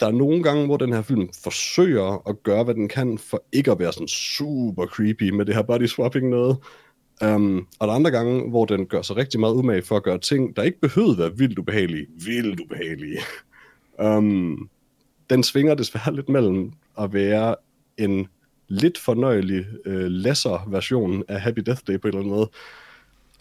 [0.00, 3.44] der er nogle gange, hvor den her film forsøger at gøre, hvad den kan, for
[3.52, 6.56] ikke at være sådan super creepy med det her body swapping noget.
[7.24, 10.02] Um, og der er andre gange, hvor den gør sig rigtig meget umage for at
[10.02, 13.18] gøre ting, der ikke behøvede at være vildt ubehagelige, vildt ubehagelige.
[14.04, 14.68] Um,
[15.30, 17.54] den svinger desværre lidt mellem at være
[17.98, 18.28] en
[18.68, 22.50] lidt fornøjelig, øh, lesser version af Happy Death Day på en eller anden måde,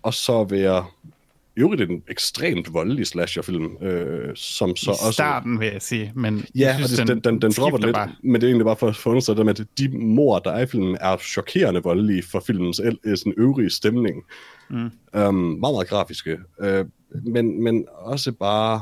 [0.02, 0.86] og så være
[1.58, 5.12] øvrigt en ekstremt voldelig slasherfilm, øh, som så I også...
[5.12, 6.12] starten, vil jeg sige.
[6.16, 8.12] Men Ja, jeg synes, det, den, den, den dropper lidt, bare.
[8.24, 10.66] men det er egentlig bare for at få understreget at de mor, der er i
[10.66, 14.24] filmen, er chokerende voldelige for filmens øh, sådan øvrige stemning.
[14.70, 14.78] Mm.
[14.78, 16.38] Um, meget, meget grafiske.
[16.60, 16.68] Uh,
[17.26, 18.82] men, men også bare...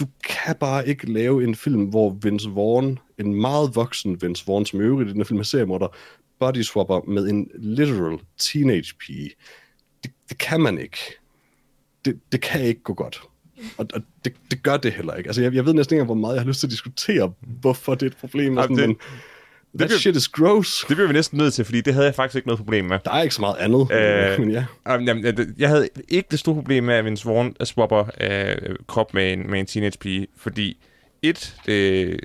[0.00, 4.66] Du kan bare ikke lave en film, hvor Vince Vaughn, en meget voksen Vince Vaughn,
[4.66, 5.88] som i øvrigt i den her film er seriemorder,
[6.40, 9.30] body swapper med en literal teenage pige.
[10.04, 10.98] Det, det kan man ikke.
[12.04, 13.22] Det, det kan ikke gå godt.
[13.78, 15.28] Og, og det, det gør det heller ikke.
[15.28, 17.94] Altså, jeg, jeg ved næsten ikke, hvor meget jeg har lyst til at diskutere, hvorfor
[17.94, 18.44] det er et problem.
[18.58, 18.96] Jamen, sådan, det- men
[19.78, 20.84] that bliver- shit is gross.
[20.88, 22.98] Det bliver vi næsten nødt til, fordi det havde jeg faktisk ikke noget problem med.
[23.04, 23.88] Der er ikke så meget andet.
[23.92, 24.64] Øh, men ja.
[24.88, 28.56] Jamen, jeg- jeg havde ikke det store problem med, at Vince Vaughn swapper øh,
[28.86, 30.76] krop med en, med en teenage pige, fordi
[31.22, 32.20] et, det,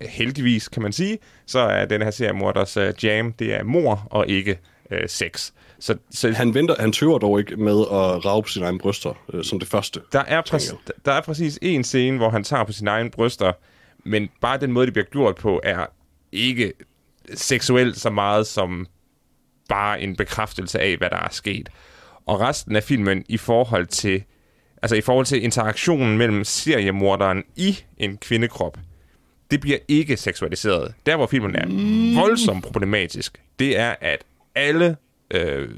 [0.00, 4.06] heldigvis kan man sige, så er den her serie Morders uh, Jam, det er mor
[4.10, 4.58] og ikke
[4.90, 5.50] øh, sex.
[5.80, 9.18] Så, så Han, venter, han tøver dog ikke med at rave på sine egne bryster,
[9.34, 10.00] øh, som det første.
[10.12, 10.74] der, er præcis,
[11.04, 13.52] der er præcis en scene, hvor han tager på sine egne bryster,
[14.04, 15.86] men bare den måde, det bliver gjort på, er
[16.32, 16.72] ikke
[17.34, 18.86] seksuelt så meget som
[19.68, 21.68] bare en bekræftelse af, hvad der er sket.
[22.26, 24.24] Og resten af filmen i forhold til
[24.82, 28.78] altså i forhold til interaktionen mellem seriemorderen i en kvindekrop,
[29.50, 30.94] det bliver ikke seksualiseret.
[31.06, 31.66] Der, hvor filmen er
[32.20, 34.24] voldsomt problematisk, det er, at
[34.54, 34.96] alle
[35.30, 35.68] øh,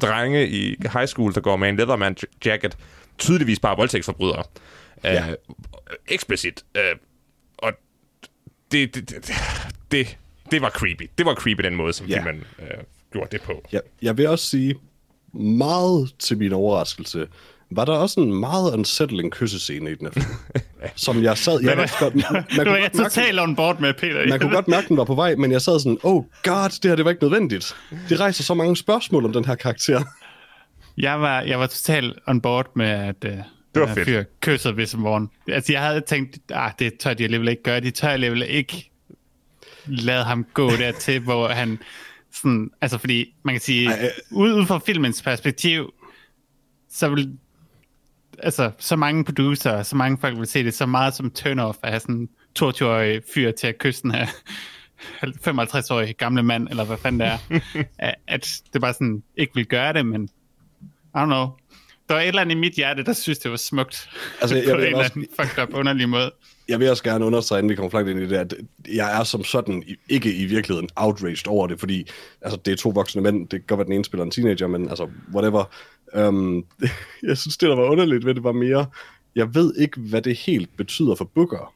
[0.00, 2.76] drenge i high school, der går med en Leatherman jacket,
[3.18, 4.42] tydeligvis bare er voldtægtsforbrydere.
[5.04, 5.28] Ja.
[5.30, 5.36] Øh,
[6.08, 6.64] eksplicit.
[6.76, 6.82] Øh,
[7.58, 7.72] og
[8.72, 9.32] det, det, det,
[9.94, 10.16] det,
[10.50, 11.10] det var creepy.
[11.18, 12.16] Det var creepy, den måde, som Ja.
[12.22, 12.66] filmen øh,
[13.12, 13.64] gjorde det på.
[13.72, 14.74] Jeg, jeg vil også sige,
[15.32, 17.26] meget til min overraskelse,
[17.70, 20.26] var der også en meget unsettling kyssescene i den her film.
[20.96, 21.60] som jeg sad...
[21.62, 24.28] Jeg også godt, man, man, du kunne er godt totalt on board med, Peter.
[24.28, 26.90] man kunne godt mærke, den var på vej, men jeg sad sådan, oh god, det
[26.90, 27.76] her det var ikke nødvendigt.
[28.08, 30.02] Det rejser så mange spørgsmål om den her karakter.
[30.96, 34.06] Jeg var, jeg var totalt on board med, at uh, det var den her fedt.
[34.06, 35.30] fyr kyssede Vince Vaughn.
[35.48, 37.80] Altså, jeg havde tænkt, ah, det tør de alligevel ikke gøre.
[37.80, 38.90] De tør alligevel ikke
[39.86, 41.78] lade ham gå dertil, hvor han
[42.32, 44.10] sådan, altså fordi man kan sige, Ej, øh.
[44.30, 45.92] ud, ud fra filmens perspektiv,
[46.90, 47.38] så vil
[48.38, 51.88] altså, så mange producer, så mange folk vil se det så meget som turn-off at
[51.90, 52.28] have sådan en
[52.62, 54.26] 22-årig fyr til at kysse den her
[55.22, 57.38] 55-årig gamle mand, eller hvad fanden det er,
[58.28, 61.46] at, det bare sådan ikke vil gøre det, men I don't know.
[62.08, 64.10] Der var et eller andet i mit hjerte, der synes, det var smukt.
[64.40, 66.32] Altså, jeg på en eller også- anden fucked up underlig måde.
[66.68, 68.54] Jeg vil også gerne understrege, inden vi kommer langt ind i det, at
[68.94, 72.10] jeg er som sådan ikke i virkeligheden outraged over det, fordi
[72.40, 73.40] altså, det er to voksne mænd.
[73.40, 75.64] Det kan godt være, den ene spiller en teenager, men altså, whatever.
[76.18, 76.64] Um,
[77.28, 78.86] jeg synes, det, der var underligt ved det, var mere,
[79.34, 81.74] jeg ved ikke, hvad det helt betyder for Booker.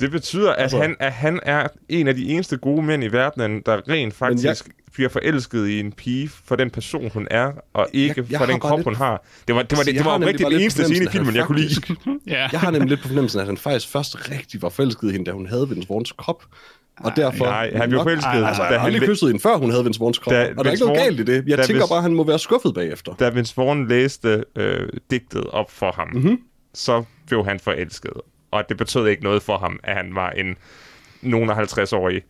[0.00, 3.06] Det betyder, at, Altså- han, at han er en af de eneste gode mænd i
[3.12, 4.56] verdenen, der rent faktisk jeg-
[4.94, 8.46] bliver forelsket i en pige for den person, hun er, og ikke Jeg- jeg for
[8.46, 9.24] den krop, lidt- hun har.
[9.48, 11.44] Det var, det var, Altså, det, det var rigtig den eneste scene i filmen, jeg
[11.44, 11.80] kunne lide.
[12.26, 12.48] Ja.
[12.52, 15.26] Jeg har nemlig lidt på fornemmelsen, at han faktisk først rigtig var forelsket i hende,
[15.26, 16.42] da hun havde Vince Vaughns krop.
[17.00, 17.44] Og derfor...
[17.44, 20.18] nej, han blev forelsket, Altså, da han læ- kysset hende, før hun havde Vince Vaughns
[20.18, 20.32] krop.
[20.32, 21.44] Da og der er ikke noget galt i det.
[21.48, 23.12] Jeg tænker Vince- bare, at han må være skuffet bagefter.
[23.14, 26.16] Da Vince Vaughn læste øh, digtet op for ham, Mhm.
[26.22, 26.38] mm-hmm.
[26.74, 28.12] så blev han forelsket.
[28.50, 30.56] Og det betød ikke noget for ham, at han var en
[31.22, 32.22] nogen af 50-årig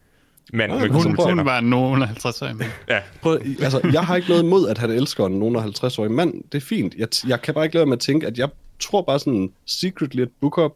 [0.53, 4.17] mand Ah, med hun- Hun, var nogen 50 år, men Ja, Prøv, altså, jeg har
[4.17, 6.35] ikke noget imod, at han elsker nogen af 50-årig mand.
[6.53, 6.95] Det er fint.
[6.99, 8.49] Jeg, jeg kan bare ikke lade med at tænke, at jeg
[8.81, 10.69] tror bare sådan secretly, at Booker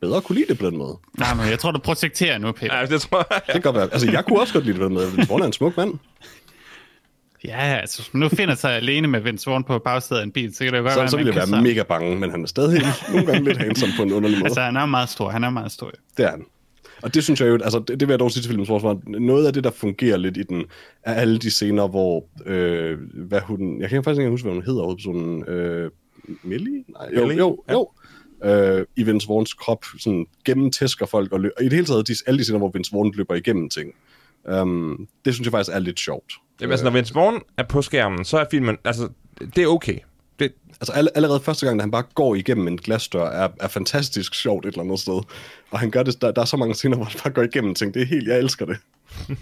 [0.00, 0.98] bedre kunne lide det på den måde.
[1.18, 2.76] Nej, men jeg tror, du projekterer nu, Peter.
[2.78, 3.40] Ja, det tror jeg.
[3.46, 3.88] Det kan godt være.
[3.92, 5.12] Altså, jeg kunne også godt lide det på den måde.
[5.12, 5.94] Vince Vaughn er en smuk mand.
[7.44, 10.32] Ja, altså, hvis man nu finder sig alene med Vince Vaughn på bagsædet af en
[10.32, 12.30] bil, så kan det jo godt Så, være, så ville jeg være mega bange, men
[12.30, 12.82] han er stadig
[13.12, 14.46] nogle gange lidt handsome på en underlig måde.
[14.46, 15.30] Altså, han er meget stor.
[15.30, 15.90] Han er meget stor.
[16.16, 16.44] Det er han.
[17.02, 19.00] Og det synes jeg jo, altså det, det vil jeg dog sige til filmens forsvar,
[19.06, 20.64] noget af det, der fungerer lidt i den,
[21.02, 24.64] er alle de scener, hvor, øh, hvad hun, jeg kan faktisk ikke huske, hvad hun
[24.64, 25.90] hedder, hovedpersonen, øh,
[26.42, 26.84] Millie?
[26.88, 27.38] Nej, jo, Millie?
[27.38, 27.90] jo, jo.
[28.44, 32.08] Øh, i Vince Vaughns krop, sådan gennemtæsker folk, og, lø- og i det hele taget,
[32.08, 33.92] de, alle de scener, hvor Vince Vaughn løber igennem ting.
[34.44, 36.32] Um, det synes jeg faktisk er lidt sjovt.
[36.60, 39.08] Jamen, altså, når Vince Vaughn er på skærmen, så er filmen, altså,
[39.54, 39.98] det er okay.
[40.38, 43.68] Det, Altså all, allerede første gang, da han bare går igennem en glasdør, er, er
[43.68, 45.20] fantastisk sjovt et eller andet sted.
[45.70, 47.74] Og han gør det, der, der er så mange scener, hvor han bare går igennem
[47.74, 47.94] ting.
[47.94, 48.76] Det er helt, jeg elsker det.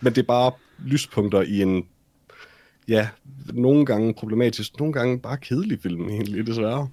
[0.00, 0.52] Men det er bare
[0.84, 1.86] lyspunkter i en,
[2.88, 3.08] ja,
[3.52, 6.88] nogle gange problematisk, nogle gange bare kedelig film egentlig, desværre.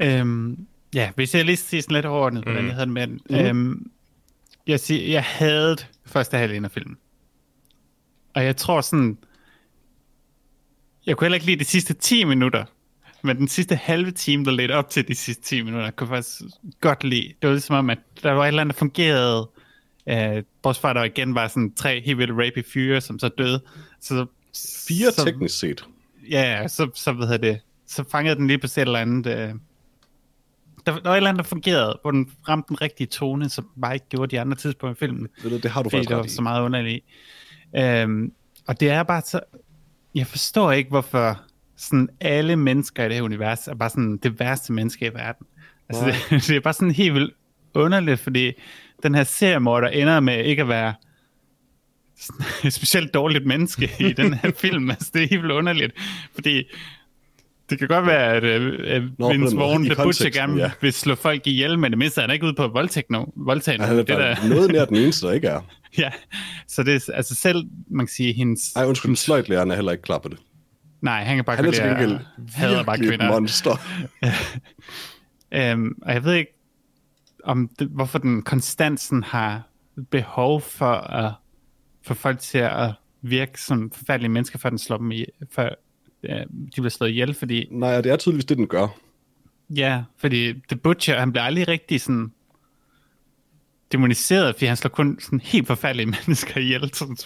[0.00, 3.20] Øhm, ja, hvis jeg lige siger sådan lidt overordnet, hvordan jeg havde det med den.
[3.30, 3.90] Øhm,
[4.66, 5.76] jeg, siger, jeg havde
[6.06, 6.96] første halvdel af filmen.
[8.38, 9.18] Og jeg tror sådan...
[11.06, 12.64] Jeg kunne heller ikke lide de sidste 10 minutter.
[13.22, 16.24] Men den sidste halve time, der ledte op til de sidste 10 minutter, kunne jeg
[16.24, 16.42] faktisk
[16.80, 17.28] godt lide.
[17.28, 19.50] Det var ligesom om, at der var et eller andet, der fungerede.
[20.08, 23.60] Øh, bortset fra, der igen var sådan tre helt vildt rapey fyre, som så døde.
[24.00, 24.26] Så,
[24.88, 25.84] Fire så, teknisk set.
[26.30, 27.60] Ja, så, så ved jeg det.
[27.86, 29.26] Så fangede den lige på et eller andet...
[29.26, 29.54] Øh,
[30.86, 33.68] der, der var et eller andet, der fungerede, hvor den ramte den rigtige tone, som
[33.80, 35.28] bare ikke gjorde de andre tidspunkter i filmen.
[35.42, 36.34] Ved du, det har du faktisk det var ret i.
[36.34, 37.04] så meget underligt.
[37.76, 38.32] Øhm,
[38.66, 39.40] og det er bare så...
[40.14, 41.40] Jeg forstår ikke, hvorfor
[41.76, 45.46] sådan alle mennesker i det her univers er bare sådan det værste menneske i verden.
[45.88, 46.14] Altså, det,
[46.46, 47.34] det er bare sådan helt vildt
[47.74, 48.52] underligt, fordi
[49.02, 50.94] den her seriemorder ender med ikke at være
[52.64, 54.90] et specielt dårligt menneske i den her film.
[54.90, 55.92] Altså, det er helt vildt underligt,
[56.34, 56.64] fordi
[57.70, 58.44] det kan godt være, at
[58.98, 59.56] uh, Nå, Vince.
[59.56, 60.70] Vaughn, der butcher gerne ja.
[60.80, 63.32] vil slå folk ihjel, men det mindste er han ikke ude på voldtægt nogen.
[63.36, 65.60] Voldtage Ja, han er det der, noget nær den eneste, der ikke er.
[65.98, 66.10] ja,
[66.68, 68.60] så det er altså selv, man kan sige, hendes...
[68.76, 70.38] Ej, undskyld, sløjtlæreren er heller ikke klar på det.
[71.02, 72.18] Nej, han kan bare Han er til gengæld
[72.54, 73.30] hader bare kvinder.
[73.30, 73.76] monster.
[75.52, 76.52] Øhm, og jeg ved ikke,
[77.44, 79.62] om det, hvorfor den konstant sådan har
[80.10, 81.32] behov for at
[82.06, 82.92] få folk til at
[83.22, 85.70] virke som forfærdelige mennesker, før den slår dem i, før øh,
[86.22, 88.86] de bliver slået ihjel, fordi Nej, og det er tydeligvis det, den gør.
[89.76, 92.32] ja, fordi The Butcher, han bliver aldrig rigtig sådan
[93.92, 96.90] demoniseret, fordi han slår kun sådan helt forfærdelige mennesker ihjel.
[96.94, 97.16] Sådan,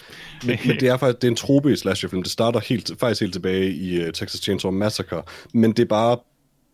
[0.45, 2.23] Men, men det er faktisk det er en trope i slasherfilm.
[2.23, 5.23] Det starter helt, faktisk helt tilbage i uh, Texas Chainsaw Massacre.
[5.53, 6.17] Men det er bare...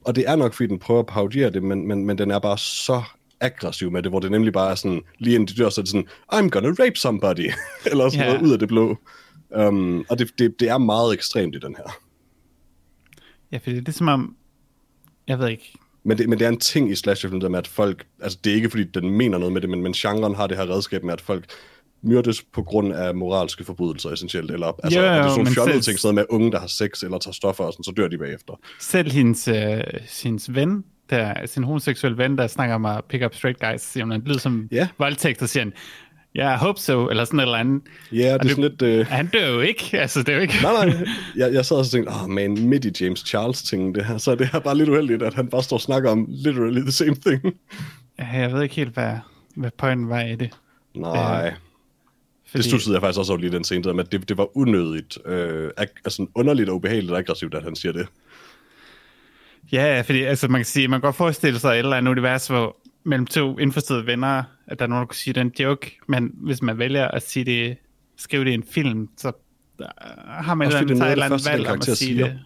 [0.05, 2.39] Og det er nok, fordi den prøver at parodiere det, men, men, men den er
[2.39, 3.01] bare så
[3.39, 5.83] aggressiv med det, hvor det nemlig bare er sådan, lige inden de dør, så er
[5.83, 7.51] det sådan, I'm gonna rape somebody,
[7.91, 8.31] eller sådan Ja.
[8.33, 8.97] noget ud af det blå.
[9.57, 11.97] Um, og det, det, det er meget ekstremt i den her.
[13.51, 14.35] Ja, fordi det er som om,
[15.27, 15.73] jeg ved ikke,
[16.03, 18.05] Men det, men det er en ting i slasherfilm, der med, at folk...
[18.21, 20.57] Altså, det er ikke, fordi den mener noget med det, men, men genren har det
[20.57, 21.45] her redskab med, at folk
[22.01, 25.37] myrdes på grund af moralske forbrydelser essentielt, eller altså, Jo, jo, jo, det er sådan
[25.43, 27.83] nogle fjollede selv- ting, sådan med unge, der har sex eller tager stoffer, og sådan,
[27.83, 28.53] så dør de bagefter.
[28.79, 29.81] selv hendes, øh,
[30.23, 34.03] hendes ven, der, sin homoseksuelle ven, der snakker om at pick up straight guys, siger
[34.03, 34.87] hun, det lyder som Ja.
[34.97, 35.73] voldtægt, og siger han,
[36.35, 37.81] ja, I hope so, eller sådan et eller andet.
[38.11, 38.81] Ja, det er sådan lidt...
[38.81, 39.07] Øh...
[39.07, 40.53] Han dør jo ikke, altså det er jo ikke...
[40.63, 43.95] Nej, nej, jeg, jeg sad og så tænkte, åh oh, man, midt i James Charles-tingen,
[43.95, 46.11] det her, så er det her bare lidt uheldigt, at han bare står og snakker
[46.11, 47.41] om literally the same thing.
[48.19, 49.13] Ja, Jeg ved ikke helt, hvad,
[49.55, 50.49] hvad pointen var i det.
[50.95, 51.53] Nej,
[52.53, 54.57] Øh, det stussede jeg faktisk også over lige den scene, der at det, det var
[54.57, 58.07] unødigt, øh, altså underligt og ubehageligt og aggressivt, at han siger det.
[59.71, 62.47] Ja, fordi altså, man kan sige, man kan godt forestille sig et eller andet univers,
[62.47, 62.75] hvor
[63.09, 65.97] mellem to indforståede venner, at der er nogen, der kunne sige, det er en joke,
[66.07, 67.77] men hvis man vælger at sige det,
[68.17, 69.31] skrive det i en film, så
[69.81, 69.85] øh,
[70.27, 71.95] har man et Også eller andet, et eller det andet valg den om at sige
[71.95, 72.25] siger.
[72.25, 72.39] det.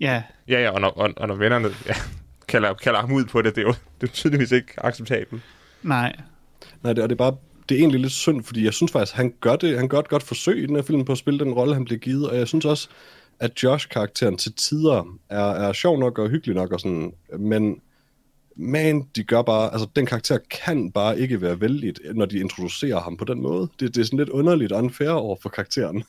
[0.00, 1.94] Ja, ja, ja, og når, og, og når vennerne ja,
[2.48, 5.42] kalder, kalder ham ud på det, det er jo det er tydeligvis ikke acceptabelt.
[5.82, 6.16] nej.
[6.82, 7.36] Nej, det, og det er bare,
[7.68, 10.08] det er egentlig lidt synd, fordi jeg synes faktisk, han gør det, han gør et
[10.08, 12.36] godt forsøg i den her film på at spille den rolle, han bliver givet, og
[12.36, 12.88] jeg synes også,
[13.40, 17.80] at Josh-karakteren til tider er, er sjov nok og hyggelig nok og sådan, men
[18.56, 23.00] man, de gør bare, altså den karakter kan bare ikke være vældig, når de introducerer
[23.00, 23.68] ham på den måde.
[23.80, 26.04] Det, det er sådan lidt underligt og unfair over for karakteren.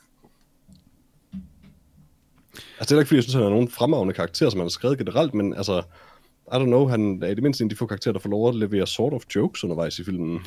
[2.80, 4.70] Altså det er ikke, fordi jeg synes, han er nogen fremragende karakter, som han har
[4.70, 5.82] skrevet generelt, men altså,
[6.54, 8.30] I don't know, han er i det mindste en af de få karakterer, der får
[8.30, 10.40] lov at levere sort of jokes undervejs i filmen.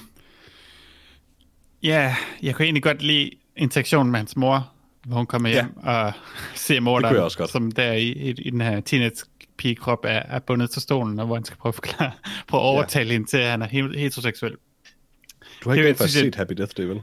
[1.82, 4.70] Ja, jeg kunne egentlig godt lide interaktionen med hans mor,
[5.06, 6.06] hvor hun kommer hjem ja.
[6.06, 6.12] og
[6.54, 9.24] ser mor, der, som der i, i, i den her teenage
[9.60, 12.12] pigekrop er, er bundet til stolen, og hvor han skal prøve at, forklare,
[12.48, 13.12] prøve at overtale ja.
[13.12, 14.56] hende til, at han er he- heteroseksuel.
[15.64, 17.00] Du har ikke Det faktisk jeg- set Happy Death Day, vel?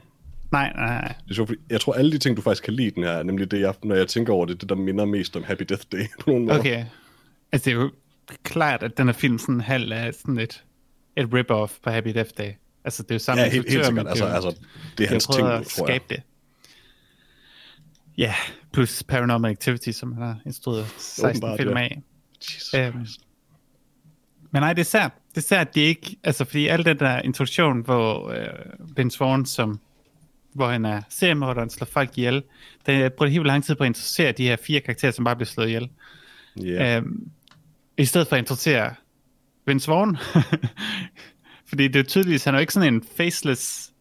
[0.51, 1.13] Nej, nej, nej.
[1.23, 3.11] Det er sjovt, fordi jeg tror, alle de ting, du faktisk kan lide den her,
[3.11, 5.63] er nemlig det, jeg, når jeg tænker over det, det der minder mest om Happy
[5.69, 6.59] Death Day på nogle måder.
[6.59, 6.85] Okay.
[7.51, 7.91] Altså, det er jo
[8.43, 10.63] klart, at den her film sådan halv er sådan et,
[11.17, 12.51] et rip-off på Happy Death Day.
[12.85, 14.07] Altså, det er jo samme Ja, helt, helt sikkert.
[14.07, 14.55] Altså, altså,
[14.97, 15.97] det er hans ting, at tror jeg.
[15.99, 16.21] skabe det.
[18.17, 18.33] Ja,
[18.73, 21.83] plus Paranormal Activity, som han har instrueret 16 Åbenbart, film ja.
[21.83, 22.01] af.
[22.45, 23.19] Jesus Øhm, Christ.
[24.51, 25.11] Men nej, det er sært.
[25.29, 26.15] Det er sært, det ikke...
[26.23, 28.47] Altså, fordi al den der introduktion, hvor øh,
[28.95, 29.79] Ben Swan, som,
[30.53, 32.43] hvor han er seriemorderen, slår folk ihjel,
[32.85, 35.45] det bruger helt lang tid på at introducere de her fire karakterer, som bare bliver
[35.47, 35.89] slået ihjel.
[36.63, 36.97] Ja.
[36.97, 37.29] Øhm,
[37.97, 38.93] I stedet for at introducere
[39.65, 40.17] Vince Vaughn.
[41.69, 43.93] Fordi det er tydeligvis, han er jo ikke sådan en faceless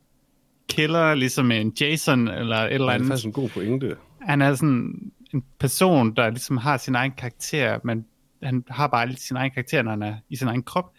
[0.68, 3.08] killer, ligesom en Jason eller et eller Det er andet.
[3.08, 3.96] faktisk en god pointe.
[4.22, 8.04] Han er sådan en person, der ligesom har sin egen karakter, men
[8.46, 10.92] han har bare lidt sin egen karakter, når han er i sin egen krop.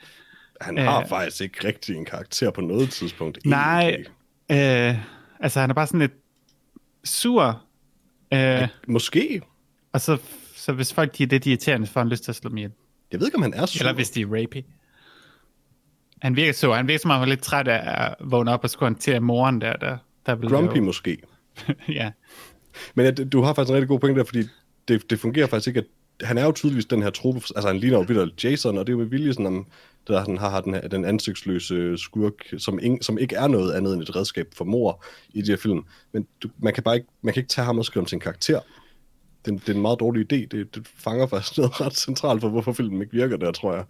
[0.61, 1.07] Han har Øh.
[1.07, 3.39] faktisk ikke rigtig en karakter på noget tidspunkt.
[3.45, 4.03] Nej,
[4.51, 4.95] øh,
[5.39, 6.13] altså han er bare sådan lidt
[7.03, 7.63] sur.
[8.33, 9.41] Øh, Måske.
[9.93, 10.17] og så,
[10.55, 12.57] så hvis folk de er lidt irriterende, så får han lyst til at slå dem
[12.57, 12.71] ihjel.
[13.11, 13.79] Jeg ved ikke, om han er sur.
[13.81, 14.61] Eller hvis de er rapey.
[16.21, 18.63] Han virker så, han virker som om han var lidt træt af at vågne op
[18.63, 21.17] og skulle håndtere moren der, der, der Grumpy lave- måske.
[21.89, 22.11] ja.
[22.95, 24.43] Men ja, du har faktisk en rigtig god point der, fordi
[24.87, 25.85] det, det fungerer faktisk ikke, at
[26.23, 28.93] han er jo tydeligvis den her trope, altså han ligner jo vildt Jason, og det
[28.93, 29.67] er jo med vilje sådan, om,
[30.07, 33.93] der han har den, her, den ansigtsløse skurk, som, ing, som ikke er noget andet
[33.93, 35.85] end et redskab for mor i de her film.
[36.13, 38.19] Men du, man kan bare ikke, man kan ikke tage ham og skrive om sin
[38.19, 38.59] karakter.
[39.45, 40.47] Det, det er en meget dårlig idé.
[40.51, 43.85] Det, det fanger faktisk noget ret centralt for, hvorfor filmen ikke virker der, tror jeg.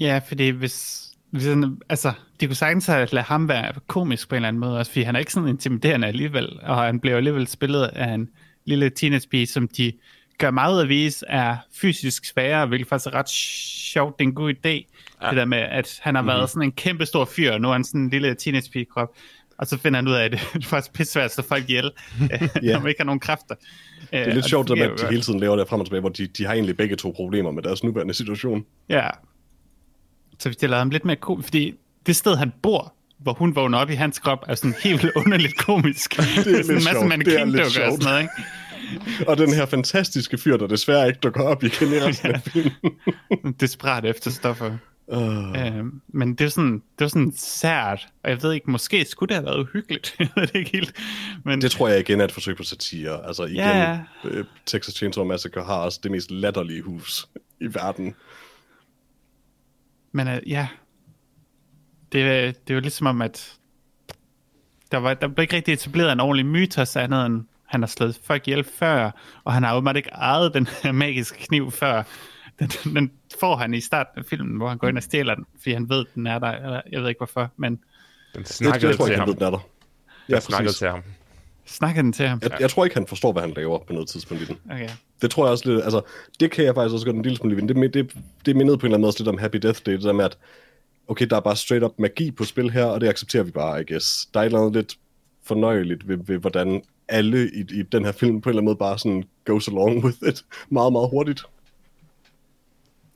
[0.00, 4.34] Ja, fordi hvis, hvis han, altså, de kunne sagtens have lade ham være komisk på
[4.34, 7.16] en eller anden måde, også fordi han er ikke sådan intimiderende alligevel, og han bliver
[7.16, 8.28] alligevel spillet af en
[8.64, 9.92] lille teenage som de
[10.38, 14.18] gør meget af vise er fysisk sværere, hvilket faktisk er ret sjovt.
[14.18, 15.28] Det er en god idé, ja.
[15.28, 16.48] det der med, at han har været mm-hmm.
[16.48, 19.08] sådan en kæmpe stor fyr, og nu er han sådan en lille teenage krop,
[19.58, 21.64] og så finder han ud af, at det er faktisk pisse svært at slå folk
[21.68, 22.30] ihjel, yeah.
[22.62, 23.54] når man ikke har nogen kræfter.
[24.10, 26.08] Det er lidt sjovt, det at de hele tiden laver det frem og tilbage, hvor
[26.08, 28.64] de, de har egentlig begge to problemer med deres nuværende situation.
[28.88, 29.08] Ja.
[30.38, 31.74] Så hvis de lavede ham lidt mere komisk, fordi
[32.06, 35.58] det sted, han bor, hvor hun vågner op i hans krop, er sådan helt underligt
[35.58, 36.16] komisk.
[36.16, 37.26] det er, sådan lidt en masse sjovt.
[37.26, 38.02] Det er lidt mannequin-dukker og sjovt.
[38.02, 38.32] sådan noget, ikke?
[39.26, 43.52] Og den her fantastiske fyr, der desværre ikke dukker op igen i resten af filmen.
[43.60, 44.76] Desperat efter stoffer.
[45.06, 49.04] Uh, Øh, men det er sådan, det er sådan sært, og jeg ved ikke, måske
[49.04, 50.14] skulle det have været uhyggeligt.
[50.18, 50.94] jeg ved det ikke helt.
[51.44, 53.26] Men det tror jeg igen er et forsøg på satire.
[53.26, 53.98] Altså igen, ja.
[54.24, 57.28] øh, Texas Chainsaw Massacre har også det mest latterlige hus
[57.60, 58.14] i verden.
[60.12, 60.68] Men uh, ja,
[62.12, 63.52] det, er- det er jo ligesom om, at
[64.92, 68.18] der, var, der blev ikke rigtig etableret en ordentlig mytos andet end, han har slået
[68.24, 69.10] folk ihjel før,
[69.44, 72.02] og han har åbenbart ikke ejet den her magiske kniv før.
[72.58, 73.10] Den, den
[73.40, 75.88] får han i starten af filmen, hvor han går ind og stjæler den, fordi han
[75.88, 76.50] ved, den er der.
[76.50, 77.72] Eller, jeg ved ikke hvorfor, men
[78.34, 79.28] Den Det, snakkede jeg tror til ikke, han ham.
[79.28, 79.66] ved, den er der.
[80.28, 81.02] Jeg snakkede til ham.
[81.66, 82.40] snakker den til ham?
[82.42, 84.58] Jeg, jeg tror ikke, han forstår, hvad han laver på noget tidspunkt i den.
[84.70, 84.88] Okay.
[85.22, 86.00] Det tror jeg også lidt, altså,
[86.40, 87.74] det kan jeg faktisk også godt en lille smule lide.
[87.74, 88.12] Det, det,
[88.46, 90.24] det mindede på en eller anden måde lidt om Happy Death Day, det der med,
[90.24, 90.38] at
[91.08, 93.80] okay, der er bare straight up magi på spil her, og det accepterer vi bare,
[93.80, 94.26] I guess.
[94.34, 94.98] Der er et eller andet lidt
[95.44, 98.76] fornøjeligt ved, ved hvordan alle i, i den her film på en eller anden måde
[98.76, 101.42] bare sådan goes along with it meget, meget hurtigt.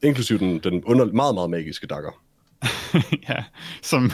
[0.03, 2.23] Inklusiv den, den under, meget, meget magiske dakker.
[3.29, 3.45] ja,
[3.83, 4.11] som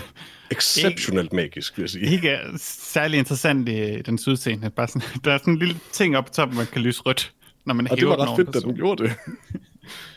[0.50, 2.12] Exceptionelt magisk, vil jeg sige.
[2.12, 4.70] ikke er særlig interessant i dens udseende.
[4.70, 7.32] Bare sådan, der er sådan en lille ting oppe på toppen, man kan lyse rødt,
[7.64, 8.76] når man Og det hæver var den ret fedt, en da den person.
[8.76, 9.12] gjorde det.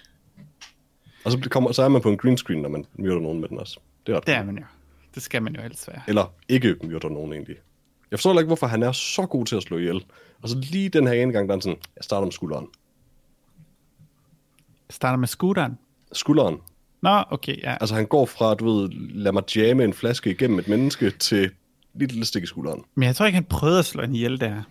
[1.25, 3.49] og så, kommer, så er man på en green screen, når man myrder nogen med
[3.49, 3.79] den også.
[4.07, 4.63] Det er ret Det er man jo.
[5.15, 6.01] Det skal man jo helst være.
[6.07, 7.55] Eller ikke myrder nogen egentlig.
[8.11, 10.05] Jeg forstår ikke, hvorfor han er så god til at slå ihjel.
[10.41, 12.67] Og så lige den her ene gang, der er han sådan, jeg starter med skulderen.
[14.89, 15.77] Starter med scooteren.
[16.13, 16.57] Skulderen.
[17.01, 17.77] Nå, okay, ja.
[17.81, 21.51] Altså han går fra, du ved, lad mig jamme en flaske igennem et menneske, til
[21.93, 22.83] lidt lille stik i skulderen.
[22.95, 24.61] Men jeg tror ikke, han prøvede at slå en ihjel der.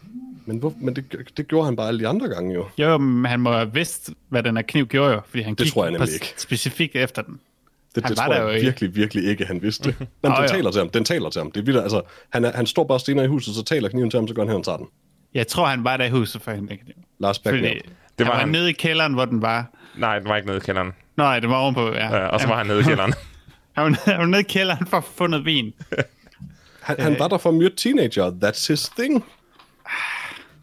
[0.46, 2.66] Men, hvor, men det, det gjorde han bare alle de andre gange jo.
[2.78, 5.64] Jo, men han må have vidst, hvad den her kniv gjorde jo, fordi han Det
[5.64, 6.34] gik tror jeg nemlig ikke.
[6.36, 7.40] specifikt efter den.
[7.94, 8.64] Det, Han det var tror der jeg jo ikke.
[8.64, 9.94] virkelig, virkelig ikke, han vidste.
[9.98, 10.88] Jamen, Nå, den taler til ham.
[10.90, 11.50] Den taler til ham.
[11.52, 14.10] Det er vildt, altså, han, er, han står bare stener i huset, så taler kniven
[14.10, 14.86] til ham, så går han hen og tager den.
[15.34, 16.78] Jeg tror, han var der i huset for hende.
[17.18, 17.62] Lars Backman.
[17.64, 17.80] Fordi
[18.18, 18.48] Det var var han han.
[18.48, 19.70] var nede i kælderen, hvor den var.
[19.96, 20.92] Nej, den var ikke nede i kælderen.
[21.16, 22.16] Nej, det var ovenpå, ja.
[22.16, 23.12] Ja, og så var han nede i kælderen.
[23.76, 25.72] Han var, han var nede i kælderen for at få noget vin.
[26.80, 28.30] Han, han var der for at myrde teenager.
[28.44, 29.24] That's his thing.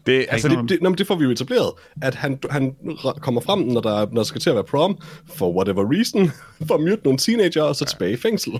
[0.08, 2.76] Det, Altså, altså, det, det, men det får vi jo etableret, at han, han
[3.20, 4.98] kommer frem, når der, når der skal til at være prom,
[5.34, 6.30] for whatever reason,
[6.66, 8.52] for at myrde nogle teenager, og så tilbage i fængsel.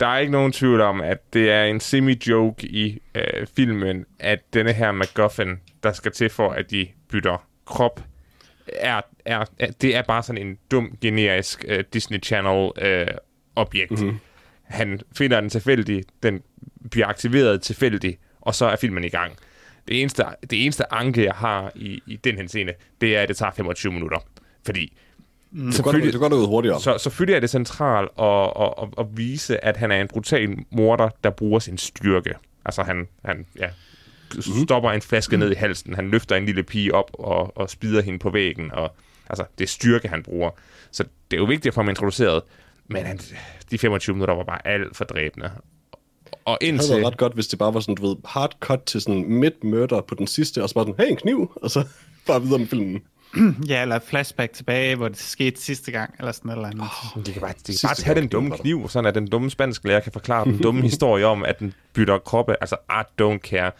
[0.00, 4.38] der er ikke nogen tvivl om, at det er en semi-joke i øh, filmen, at
[4.54, 8.00] denne her MacGuffin, der skal til for, at de bytter krop,
[8.66, 13.06] er, er, er det er bare sådan en dum, generisk øh, Disney Channel øh,
[13.56, 13.90] objekt.
[13.90, 14.18] Mm-hmm.
[14.62, 16.40] Han finder den tilfældig, den
[16.90, 19.32] bliver aktiveret tilfældig, og så er filmen i gang.
[19.88, 23.28] Det eneste, det eneste anke, jeg har i, i den her scene, det er, at
[23.28, 24.18] det tager 25 minutter.
[24.64, 24.92] Fordi
[25.52, 26.80] Det går, det går ud hurtigere.
[26.80, 30.56] Så selvfølgelig er det centralt at, at, at, at vise, at han er en brutal
[30.70, 32.34] morder, der bruger sin styrke.
[32.64, 33.68] Altså han, han ja,
[34.40, 38.02] stopper en flaske ned i halsen, han løfter en lille pige op og, og spider
[38.02, 38.94] hende på væggen, og
[39.30, 40.50] altså, det er styrke, han bruger.
[40.90, 42.42] Så det er jo vigtigt at få ham introduceret,
[42.88, 43.20] men han,
[43.70, 45.50] de 25 minutter var bare alt for dræbende.
[46.44, 46.90] Og Det havde indtil...
[46.94, 49.64] været ret godt, hvis det bare var sådan, du ved, hard cut til sådan midt
[49.64, 51.84] murder på den sidste, og så bare sådan, hey, en kniv, og så
[52.26, 53.02] bare videre med filmen.
[53.68, 56.82] Ja, eller flashback tilbage, hvor det skete sidste gang, eller sådan eller andet.
[57.16, 59.50] Oh, De kan bare, de kan bare tage den dumme kniv, sådan at den dumme
[59.50, 62.56] spansk lærer kan forklare den dumme historie om, at den bytter kroppe.
[62.60, 63.70] Altså, I don't care.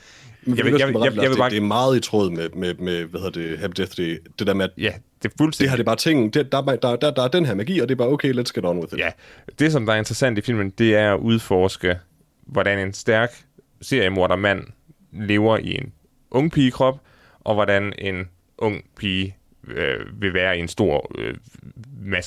[0.45, 1.51] Men Jeg vil, jeg, vil, jeg, jeg vil bare...
[1.51, 4.19] det, det er meget i tråd med, med, med hvad hedder det, Happy Death Day.
[4.39, 5.71] Det der med, at Ja, det er det fuldstændig...
[5.71, 7.79] her det er bare ting, det, der, er- der, der, der er den her magi,
[7.81, 8.99] og det er bare, okay, let's get on with it.
[8.99, 9.11] Ja,
[9.59, 11.99] det som der er interessant i filmen, det er at udforske,
[12.47, 13.45] hvordan en stærk
[13.81, 14.67] seriemordermand
[15.13, 15.93] lever i en
[16.31, 17.01] ung pigekrop,
[17.41, 18.29] og hvordan en
[18.59, 19.37] ung pige
[19.69, 21.35] øh, vil være i en stor øh,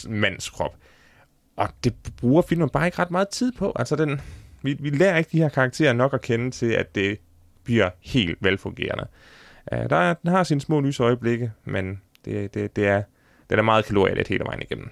[0.08, 0.76] mandskrop.
[1.56, 3.74] Og det bruger filmen bare ikke ret meget tid på.
[3.76, 4.22] Altså, den,
[4.62, 7.20] vi, vi lærer ikke de her karakterer nok at kende til, at det
[7.64, 9.08] bliver helt velfungerende.
[9.72, 13.04] Uh, der er, den har sine små lyse øjeblikke, men det, det, det er,
[13.50, 14.90] den er meget kalorielet hele vejen igennem.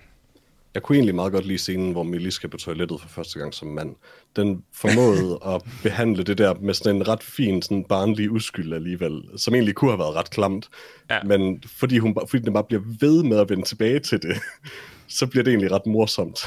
[0.74, 3.54] Jeg kunne egentlig meget godt lide scenen, hvor Millie skal på toilettet for første gang
[3.54, 3.96] som mand.
[4.36, 9.22] Den formåede at behandle det der med sådan en ret fin, sådan barnlig uskyld alligevel,
[9.38, 10.70] som egentlig kunne have været ret klamt.
[11.10, 11.24] Ja.
[11.24, 14.38] Men fordi, hun, fordi den bare bliver ved med at vende tilbage til det,
[15.18, 16.40] så bliver det egentlig ret morsomt.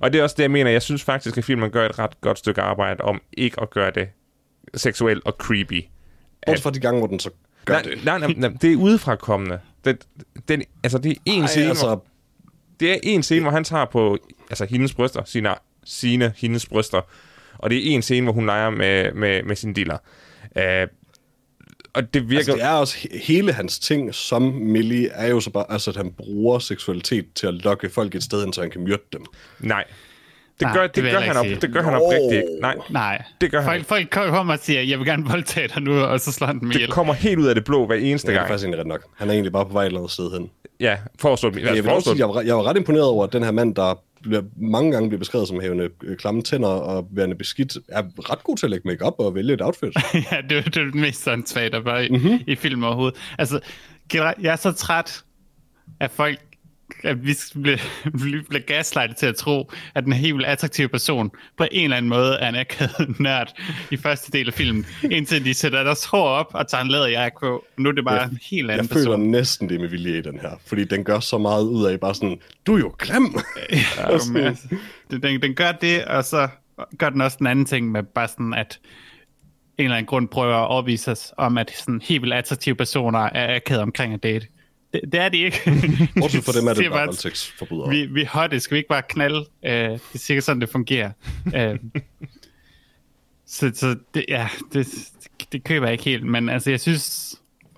[0.00, 0.70] Og det er også det, jeg mener.
[0.70, 3.90] Jeg synes faktisk, at filmen gør et ret godt stykke arbejde om ikke at gøre
[3.90, 4.08] det
[4.74, 5.84] seksuelt og creepy.
[6.46, 7.30] Bortset fra de gange, hvor den så
[7.64, 8.04] gør Nej, det.
[8.04, 9.58] nej, nej, nej, det er udefrakommende.
[9.84, 10.06] Det,
[10.48, 12.04] den, altså, det er en scene, altså, hvor,
[12.80, 14.18] det er en scene, hvor han tager på
[14.50, 15.54] altså, hendes bryster, sine,
[15.84, 17.00] sine, hendes bryster,
[17.58, 19.98] og det er en scene, hvor hun leger med, med, med sin dealer.
[20.56, 20.88] Uh,
[21.94, 22.38] og det virker...
[22.38, 25.90] altså, det er også he- hele hans ting som Millie, er jo så bare, altså,
[25.90, 29.02] at han bruger seksualitet til at lokke folk et sted hen, så han kan myrde
[29.12, 29.24] dem.
[29.60, 29.84] Nej.
[30.60, 31.98] Det Nej, gør, det det gør han, ikke op, det gør han Nå.
[31.98, 32.60] oprigtigt ikke.
[32.60, 34.14] Nej, Nej, Det gør han folk, ikke.
[34.14, 36.70] folk kommer og siger, jeg vil gerne voldtage dig nu, og så slår han dem
[36.70, 36.86] ihjel.
[36.86, 38.48] det kommer helt ud af det blå hver eneste Det er gang.
[38.48, 39.04] faktisk egentlig ret nok.
[39.16, 40.50] Han er egentlig bare på vej et eller andet sted hen.
[40.80, 41.62] Ja, forestå mig.
[41.62, 43.74] Jeg, vil også sige, jeg, var, jeg var ret imponeret over, at den her mand,
[43.74, 48.02] der bliver, mange gange bliver beskrevet som havende øh, klamme tænder og værende beskidt, er
[48.30, 49.92] ret god til at lægge makeup og vælge et outfit.
[50.14, 52.38] ja, det, er- det er det mest sådan svagt, der var i, mm-hmm.
[52.46, 53.18] i film overhovedet.
[53.38, 53.60] Altså,
[54.14, 55.22] jeg er så træt
[56.00, 56.38] af folk,
[57.04, 57.76] at vi bliver,
[58.48, 62.34] bliver gaslightet til at tro, at den helt attraktive person på en eller anden måde
[62.40, 63.52] er en akavet nørd
[63.90, 67.36] i første del af filmen, indtil de sætter deres hår op og tager en læderjakke
[67.40, 67.64] på.
[67.78, 69.20] Nu er det bare Ja, en helt Jeg anden føler person.
[69.20, 72.14] næsten det med vilje i den her, fordi den gør så meget ud af bare
[72.14, 73.24] sådan, du er jo grim.
[73.98, 74.68] Ja, men, altså,
[75.10, 76.48] den, den, den gør det, og så
[76.98, 78.78] gør den også den anden ting med bare sådan, at
[79.78, 83.18] en eller anden grund prøver at overvise os om, at sådan helt vildt attraktive personer
[83.18, 84.46] er akavet omkring at date.
[84.92, 85.60] Det, det er de ikke.
[86.20, 87.90] Bortset fra dem er det siger bare voldtægtsforbrydere.
[87.90, 89.38] vi, vi hotte, skal vi ikke bare knalde?
[89.38, 91.10] Uh, det er sikkert sådan, det fungerer.
[91.46, 91.52] Uh,
[93.46, 94.86] så så det, ja, det,
[95.52, 97.34] det køber jeg ikke helt, men altså jeg synes,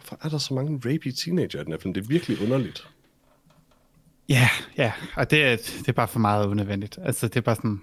[0.09, 1.95] Hvorfor er der så mange rapey teenager i den her film?
[1.95, 2.89] Det er virkelig underligt.
[4.29, 6.99] ja, ja, og det er, det er bare for meget unødvendigt.
[7.03, 7.81] Altså det er bare sådan,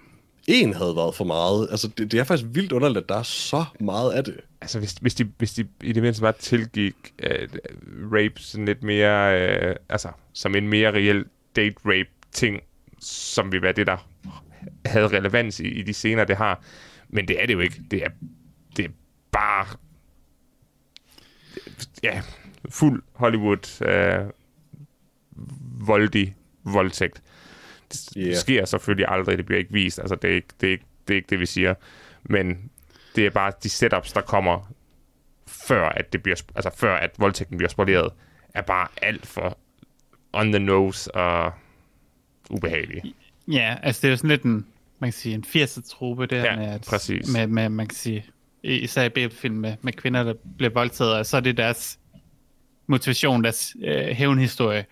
[0.48, 1.68] en havde været for meget.
[1.72, 4.38] Altså, det, det er faktisk vildt underligt, at der er så meget af det.
[4.62, 8.66] Altså, hvis, hvis, de, hvis de i det mindste bare tilgik øh, uh, rape sådan
[8.66, 11.26] lidt mere, uh, altså, som en mere reel
[11.56, 12.60] date-rape-ting,
[13.00, 14.08] som vil være det, der
[14.86, 16.64] havde relevans i, i de scener, det har.
[17.10, 17.82] Men det er det jo ikke.
[17.92, 18.10] Det er,
[18.78, 18.90] det er
[19.32, 19.66] bare...
[22.04, 22.22] Ja,
[22.70, 24.30] fuld Hollywood uh,
[25.88, 27.22] voldig voldtægt.
[28.04, 28.36] Det yeah.
[28.36, 30.00] sker selvfølgelig aldrig, det bliver ikke vist.
[30.00, 31.74] Altså, det er ikke det, er ikke, det, er ikke det vi siger.
[32.24, 32.72] Men
[33.16, 34.74] det er bare de setups, der kommer
[35.48, 38.12] før at det bliver, altså før at voldtægten bliver spoleret,
[38.54, 39.58] er bare alt for
[40.34, 41.54] on the nose og
[42.50, 43.14] ubehagelig.
[43.48, 44.66] Ja, altså det er jo sådan lidt en,
[45.00, 47.34] man kan sige, en 80'er truppe der Ja, med, at, præcis.
[47.34, 48.26] med, med, man kan sige,
[48.64, 52.00] især i B-film med, med kvinder, der bliver voldtaget, og så er det deres
[52.88, 54.86] motivation, deres øh, hævnhistorie.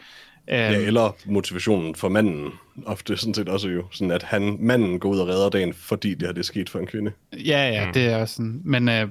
[0.47, 2.49] Ja, Øhm, eller motivationen for manden.
[2.85, 3.85] Ofte sådan set også jo.
[3.91, 6.69] Sådan at han, manden går ud og redder dagen, fordi det her det er sket
[6.69, 7.11] for en kvinde.
[7.33, 7.93] Ja, ja, mm.
[7.93, 8.61] det er også sådan.
[8.63, 9.07] Men, øh,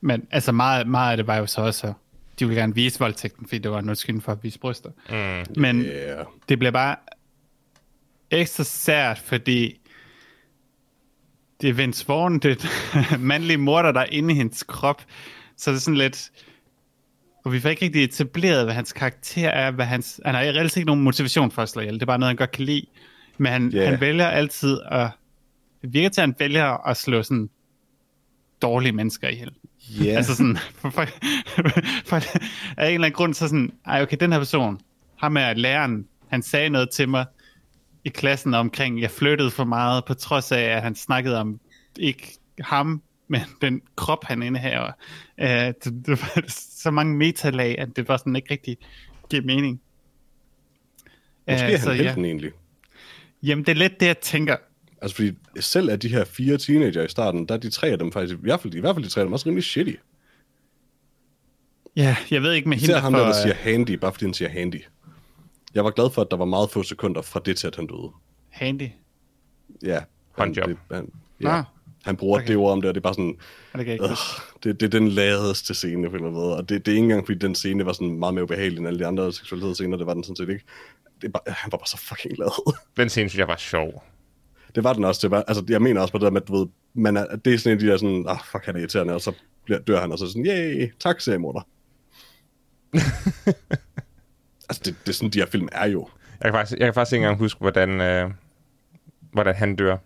[0.00, 1.92] men altså meget, meget af det var jo så også, at
[2.38, 4.90] de ville gerne vise voldtægten, fordi det var noget skyld for at vise bryster.
[5.10, 5.60] Mm.
[5.60, 6.22] Men Ja.
[6.48, 6.96] det bliver bare
[8.30, 9.80] ekstra sært, fordi
[11.60, 12.66] det er Vince Vaughn, det
[13.18, 15.02] mandlige morder, der er inde i hendes krop.
[15.56, 16.30] Så det er sådan lidt...
[17.44, 19.70] Og vi får ikke rigtig etableret, hvad hans karakter er.
[19.70, 21.94] Hvad hans, han har reelt ikke nogen motivation for at slå ihjel.
[21.94, 22.86] Det er bare noget, han godt kan lide.
[23.38, 23.88] Men han, yeah.
[23.88, 25.10] han vælger altid at...
[25.82, 27.50] Det virker til, at han vælger at slå sådan
[28.62, 29.50] dårlige mennesker ihjel.
[30.04, 30.12] Ja.
[30.16, 31.06] Altså sådan, for, for,
[32.06, 34.80] for, af en eller anden grund, så sådan, ej okay, den her person,
[35.16, 37.24] ham er læreren, han sagde noget til mig
[38.04, 41.60] i klassen omkring, jeg flyttede for meget, på trods af, at han snakkede om
[41.98, 43.02] ikke ham,
[43.32, 44.92] men den krop, han indehaver.
[45.38, 46.44] Uh, det, det var
[46.80, 48.76] så mange metalag, at det var sådan ikke rigtig
[49.30, 49.80] giver mening.
[51.50, 52.04] Måske Øh, er så han ja.
[52.04, 52.50] helten egentlig.
[53.42, 54.56] Jamen, det er lidt det, jeg tænker.
[55.02, 57.98] Altså, fordi selv af de her fire teenager i starten, der er de tre af
[57.98, 59.94] dem faktisk, i hvert fald, i hvert fald de tre af dem, også rimelig shitty.
[61.96, 64.24] Ja, jeg ved ikke med hende, Især ham der, der øh, siger handy, bare fordi
[64.24, 64.82] han siger handy.
[65.74, 67.86] Jeg var glad for, at der var meget få sekunder fra det til, at han
[67.86, 68.10] døde.
[68.50, 68.88] handy.
[69.82, 69.94] Ja.
[69.94, 70.04] Han,
[70.38, 70.68] Håndjob.
[70.68, 71.58] det, han, ja.
[71.58, 71.64] Ah.
[72.04, 72.48] Han bruger Okay.
[72.48, 73.36] det ord om det, og det er bare sådan,
[73.72, 74.10] det ikke øh,
[74.64, 76.56] det, det er den ladeste scene på en eller anden måde.
[76.56, 78.86] Og det, det er ikke engang, fordi den scene var sådan meget mere ubehagelig end
[78.86, 80.64] alle de andre seksualitetsscener, det var den sådan set ikke.
[81.20, 82.74] Det er bare, han var bare så fucking glad.
[82.96, 84.02] Den scene synes jeg var sjov.
[84.74, 85.20] det var den også.
[85.22, 87.36] Det var, altså, jeg mener også på det der med, at du ved, man er,
[87.36, 89.32] det er sådan en af de der sådan, ah, fuck, han er irriterende, og så
[89.64, 91.60] bliver, dør han, og så sådan, yay, tak, seriemorder.
[94.68, 96.08] altså, det, det er sådan, de her film er jo.
[96.40, 98.30] Jeg kan faktisk, jeg kan faktisk ikke engang huske, hvordan, øh,
[99.32, 99.96] hvordan han dør.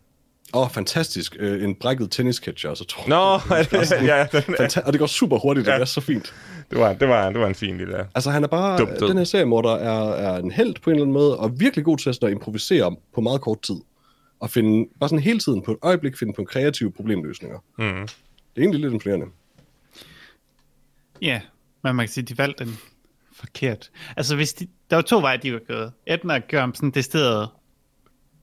[0.54, 1.36] Åh, oh, fantastisk.
[1.38, 3.40] Øh, en brækket tennisketcher, og så tror Nå,
[4.12, 5.72] ja, den, Fanta- og det går super hurtigt, ja.
[5.72, 5.76] Ja.
[5.76, 6.34] det er så fint.
[6.70, 8.08] det, var, det, var, det var en fin lille...
[8.14, 9.08] Altså, han er bare, Dum død.
[9.08, 11.98] den her seriemorder er, er en held på en eller anden måde, og virkelig god
[11.98, 13.76] til at at improvisere på meget kort tid.
[14.40, 17.58] Og finde, bare sådan hele tiden på et øjeblik, finde på kreative problemløsninger.
[17.78, 17.84] Mm.
[17.84, 19.26] Det er egentlig lidt imponerende.
[21.22, 21.40] Ja,
[21.84, 22.76] men man kan sige, de valgte den
[23.32, 23.90] forkert.
[24.16, 25.92] Altså, hvis de, der var to veje, de var gået.
[26.06, 27.48] Enten at gøre ham sådan decideret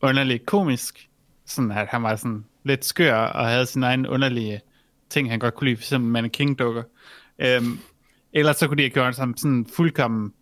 [0.01, 1.08] underligt komisk,
[1.45, 4.61] sådan at han var sådan lidt skør og havde sin egen underlige
[5.09, 6.83] ting, han godt kunne lide, eksempel mannequin-dukker.
[7.39, 7.79] Øhm,
[8.33, 10.33] eller så kunne de have gjort ham sådan fuldkommen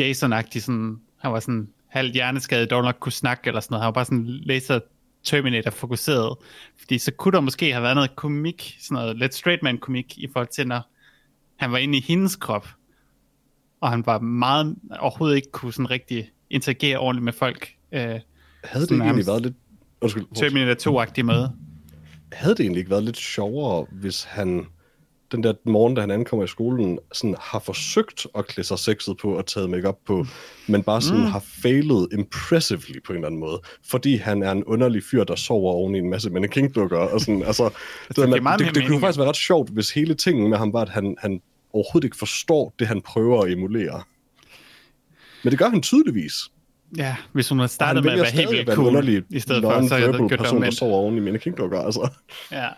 [0.00, 3.82] Jason-agtig, sådan, han var sådan halvt hjerneskadet, dog nok kunne snakke eller sådan noget.
[3.82, 4.80] Han var bare sådan laser
[5.24, 6.36] Terminator-fokuseret.
[6.78, 10.18] Fordi så kunne der måske have været noget komik, sådan noget lidt straight man komik
[10.18, 10.80] i forhold til, når
[11.56, 12.68] han var inde i hendes krop,
[13.80, 17.74] og han var meget, overhovedet ikke kunne sådan rigtig interagere ordentligt med folk.
[17.92, 18.20] Øh, Havde
[18.74, 19.54] det ikke egentlig været lidt...
[20.02, 21.52] Undskyld, Terminator 2-agtig måde.
[22.32, 24.66] havde det egentlig ikke været lidt sjovere, hvis han
[25.32, 29.16] den der morgen, da han ankommer i skolen, sådan har forsøgt at klæde sig sexet
[29.16, 30.26] på og taget makeup på,
[30.66, 31.26] men bare sådan mm.
[31.26, 35.36] har failet impressively på en eller anden måde, fordi han er en underlig fyr, der
[35.36, 37.64] sover oven i en masse mannequin-dukker, og sådan, altså,
[38.08, 40.58] det, giver det, meget det, det, kunne faktisk være ret sjovt, hvis hele tingen med
[40.58, 41.40] ham var, at han, han
[41.72, 44.02] overhovedet ikke forstår det, han prøver at emulere.
[45.44, 46.32] Men det gør han tydeligvis.
[46.96, 49.70] Ja, hvis hun havde startet med at være helt vildt cool, underlig, i stedet for,
[49.88, 52.10] så havde jeg gjort det person, der sover oven i mannequin-dukker, altså.
[52.52, 52.68] Ja.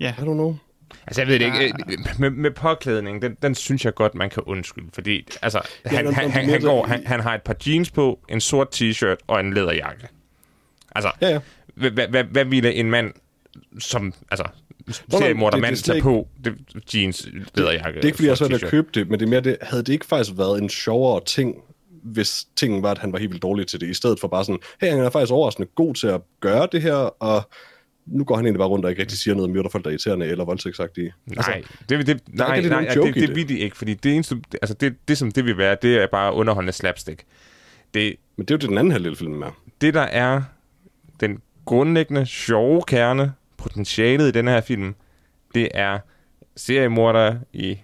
[0.00, 0.56] Ja, I don't know.
[1.06, 1.64] Altså, jeg ved det ikke.
[1.66, 4.88] øh, Med, med påklædning, den, den synes jeg godt, man kan undskylde.
[4.92, 8.20] Fordi, altså, han, når- han, han, han, går, han, han har et par jeans på,
[8.28, 10.08] en sort t-shirt og en læderjakke.
[10.96, 11.40] Altså, Ja, ja.
[11.90, 13.12] hvad, hvad, ville en mand,
[13.78, 14.44] som, altså,
[14.90, 16.54] seriemorder det- det er mand slet tage ikke- på det,
[16.94, 19.40] jeans, læderjakke Det er ikke, fordi jeg svært at købe det, men det er mere
[19.40, 21.54] det, havde det ikke faktisk været en sjovere ting,
[22.02, 24.44] hvis tingen var, at han var helt vildt dårlig til det, i stedet for bare
[24.44, 27.50] sådan, hey, han er faktisk overraskende god til at gøre det her, og
[28.06, 29.90] nu går han egentlig bare rundt og ikke rigtig siger noget om myrder folk, der
[29.90, 31.12] er irriterende eller voldtægtsagtige.
[31.26, 33.36] Nej, det, det, nej, ikke nej, nej det, det det.
[33.36, 36.06] vil de ikke, fordi det eneste, altså det, det som det vil være, det er
[36.06, 37.22] bare underholdende slapstick.
[37.94, 39.58] Det, Men det er jo det, den anden halvdel af filmen er.
[39.80, 40.42] det der er
[41.20, 43.32] den grundlæggende sjove kerne,
[43.64, 44.94] potentialet i den her film,
[45.54, 45.98] det er
[46.56, 47.78] seriemorder i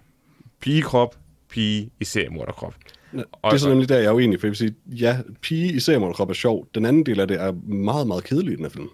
[0.60, 1.16] pigekrop,
[1.48, 2.74] pige i seriemorderkrop.
[3.12, 5.80] det er så nemlig der, jeg er uenig, for jeg vil sige, ja, pige i
[5.80, 6.68] seriemorderkrop er sjov.
[6.74, 8.88] Den anden del af det er meget, meget kedelig i den her film.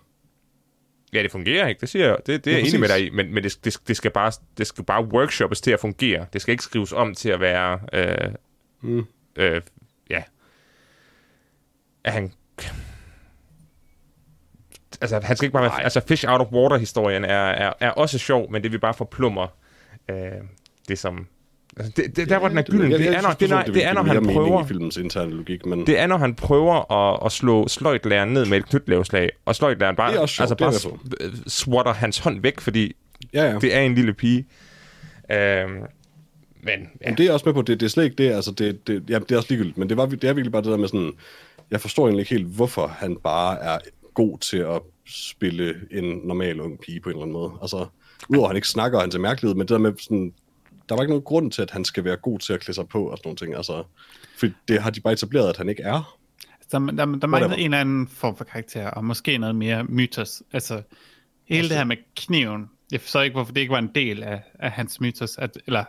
[1.12, 2.16] Ja, det fungerer ikke, det siger jeg.
[2.26, 4.32] Det, det er jeg enig med dig i, men, men det, det, det, skal bare,
[4.58, 6.26] det skal bare workshoppes til at fungere.
[6.32, 7.80] Det skal ikke skrives om til at være...
[7.92, 8.32] Øh,
[8.80, 9.04] Mm.
[9.36, 9.60] øh,
[10.10, 10.22] ja.
[12.04, 12.32] At han...
[15.00, 15.82] Altså, han skal ikke bare være...
[15.84, 19.48] Altså, Fish Out of Water-historien er, er, er også sjov, men det vil bare forplumre
[20.10, 20.16] øh,
[20.88, 21.26] det som...
[21.76, 23.84] Altså, det, det, der, hvor den er gylden, det er, når, det, er, når, det
[23.84, 24.64] er, når han prøver...
[24.64, 28.46] i filmens interne logik, men Det er, når han prøver at, at slå sløjtlæreren ned
[28.46, 32.96] med et knytlæveslag, og sløjtlæreren bare, sjovt, altså bare s- swatter hans hånd væk, fordi
[33.34, 33.58] ja, ja.
[33.58, 34.46] det er en lille pige.
[35.32, 35.82] Øhm, men
[36.64, 37.62] ja, Jamen, det er også med på.
[37.62, 38.32] Det, det er slet ikke det.
[38.32, 39.78] Altså, det, det, ja, det er også ligegyldigt.
[39.78, 41.12] Men det, var, det er virkelig bare det der med sådan...
[41.70, 43.78] Jeg forstår egentlig ikke helt, hvorfor han bare er
[44.16, 47.52] god til at spille en normal ung pige på en eller anden måde.
[47.62, 47.86] Altså,
[48.28, 50.32] udover at han ikke snakker, og han ser mærkelig ud, men det der med sådan...
[50.88, 52.88] Der var ikke nogen grund til, at han skal være god til at klæde sig
[52.88, 53.54] på og sådan nogle ting.
[53.54, 53.84] Altså,
[54.38, 56.18] for det har de bare etableret, at han ikke er.
[56.72, 57.54] der, der, der mangler Whatever.
[57.54, 60.42] en eller anden form for karakter, og måske noget mere mytos.
[60.52, 60.82] Altså,
[61.44, 64.42] hele det her med kniven, jeg forstår ikke, hvorfor det ikke var en del af,
[64.58, 65.84] af hans mytos, at, eller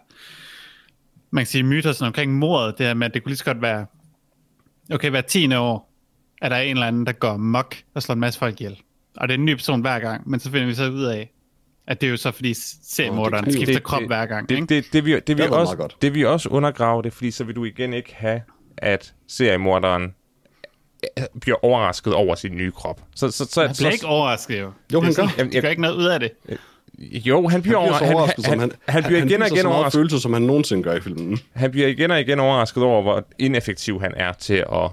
[1.31, 3.61] man kan sige mytosen omkring mordet, det her med, at det kunne lige så godt
[3.61, 3.85] være,
[4.91, 5.86] okay, hver tiende år,
[6.41, 8.77] er der en eller anden, der går mok og slår en masse folk ihjel.
[9.17, 11.31] Og det er en ny person hver gang, men så finder vi så ud af,
[11.87, 14.55] At det er jo så, fordi seriemorderen det- skifter det- krop det- hver gang, Det,
[14.55, 14.67] ikke?
[14.75, 16.01] det, det, vil, det, vil Det var også, meget godt.
[16.01, 18.41] det vil også undergrave det, fordi så vil du igen ikke have,
[18.77, 20.13] at seriemorderen
[21.17, 23.01] øh, bliver overrasket over sin nye krop.
[23.15, 24.71] Så, så, så, Han bliver så, ikke overrasket, jo.
[24.93, 25.43] Jo, han Det er gør.
[25.53, 26.31] Han gør ikke noget ud af det.
[26.99, 29.23] Jo, han bliver, Han bliver over, så han, overrasket, han, som han, han, han bliver
[29.23, 29.99] igen og igen så meget overrasket.
[29.99, 31.39] følelse, som han nogensinde gør i filmen.
[31.53, 34.89] Han bliver igen og igen overrasket over, hvor ineffektiv han er til at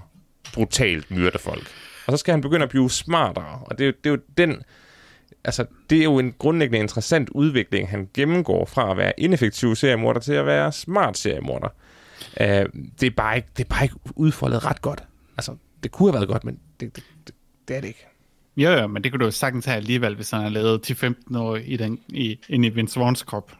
[0.55, 1.67] brutalt myrde folk.
[2.07, 3.59] Og så skal han begynde at blive smartere.
[3.61, 4.63] Og det, er jo- det er jo den...
[5.43, 10.19] Altså, det er jo en grundlæggende interessant udvikling, han gennemgår fra at være ineffektiv seriemorder
[10.19, 11.67] til at være smart seriemorder.
[12.41, 12.45] Uh,
[12.99, 15.03] det, er bare ikke, det er bare ikke udfoldet ret godt.
[15.37, 17.35] Altså, det kunne have været godt, men det, det, det,
[17.67, 18.07] det er det ikke.
[18.57, 21.37] Jo, jo, men det kunne du jo sagtens have alligevel, hvis han havde lavet 10-15
[21.37, 23.51] år i den, i, ind i Vince Vaughns krop.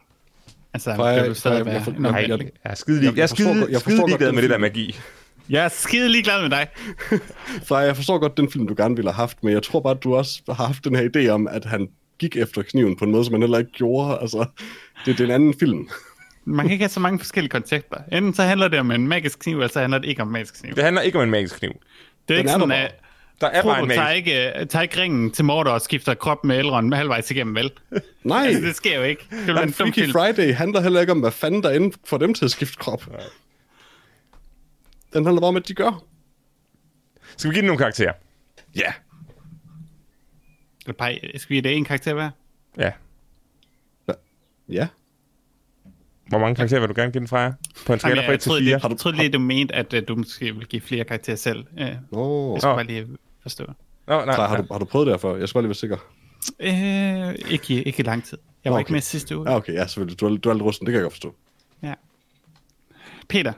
[0.74, 2.40] Altså, ville stadig Freja, være jeg jeg- Nej, omvæltning.
[2.42, 4.06] jeg, jeg er skide, jeg, Jeg- jeg er jeg forstår skide, godt- jeg skide forstår
[4.06, 4.96] ligeglad godt med det der den magi.
[5.50, 6.68] Jeg er skide ligeglad med dig.
[7.68, 9.94] Freja, jeg forstår godt den film, du gerne ville have haft, men jeg tror bare,
[9.94, 11.88] at du også har haft den her idé om, at han
[12.18, 14.18] gik efter kniven på en måde, som han heller ikke gjorde.
[14.20, 14.38] Altså,
[15.06, 15.88] det, det er en anden film.
[16.44, 17.98] Man kan ikke have så mange forskellige koncepter.
[18.12, 20.32] Enten så handler det om en magisk kniv, eller så handler det ikke om en
[20.32, 20.74] magisk kniv.
[20.74, 21.72] Det handler ikke om en magisk kniv.
[22.28, 22.94] Det er ikke er sådan, der at
[23.40, 26.14] Der er bare en Frodo tager magisk ikke, tager ikke ringen til Mordor og skifter
[26.14, 27.70] krop med Elrond halvvejs igennem, vel?
[28.24, 29.26] Nej, Altså, det sker jo ikke.
[29.46, 30.12] Det være en Freaky film.
[30.12, 32.76] Friday handler heller ikke om, hvad fanden der er inde for dem til at skifte
[32.78, 33.06] krop.
[35.16, 36.04] Den handler bare om, at de gør.
[37.36, 38.12] Skal vi give den nogle karakterer?
[38.76, 38.92] Ja.
[40.84, 42.30] Eller bare, skal vi give det en karakter hver?
[42.78, 42.92] Ja.
[44.68, 44.88] Ja.
[46.28, 47.52] Hvor mange karakterer vil du gerne give den fra jer?
[47.86, 48.64] På en skala fra 1 jeg til troede, 4?
[48.64, 51.66] lige, jeg troede lige, du mente, at uh, du måske ville give flere karakterer selv.
[51.72, 52.74] Uh, jeg Nå, skal Nå.
[52.74, 53.06] bare lige
[53.42, 53.64] forstå.
[54.06, 55.36] Nå, nej, har, du, har du prøvet det her før?
[55.36, 55.96] Jeg skal bare lige være sikker.
[56.60, 58.38] Uh, ikke, ikke i lang tid.
[58.64, 58.92] Jeg var Nå, ikke okay.
[58.92, 59.50] med sidste uge.
[59.50, 60.20] Ja, okay, ja, selvfølgelig.
[60.20, 61.34] Du er, du er lidt rusten, det kan jeg godt forstå.
[61.82, 61.94] Ja.
[63.28, 63.52] Peter,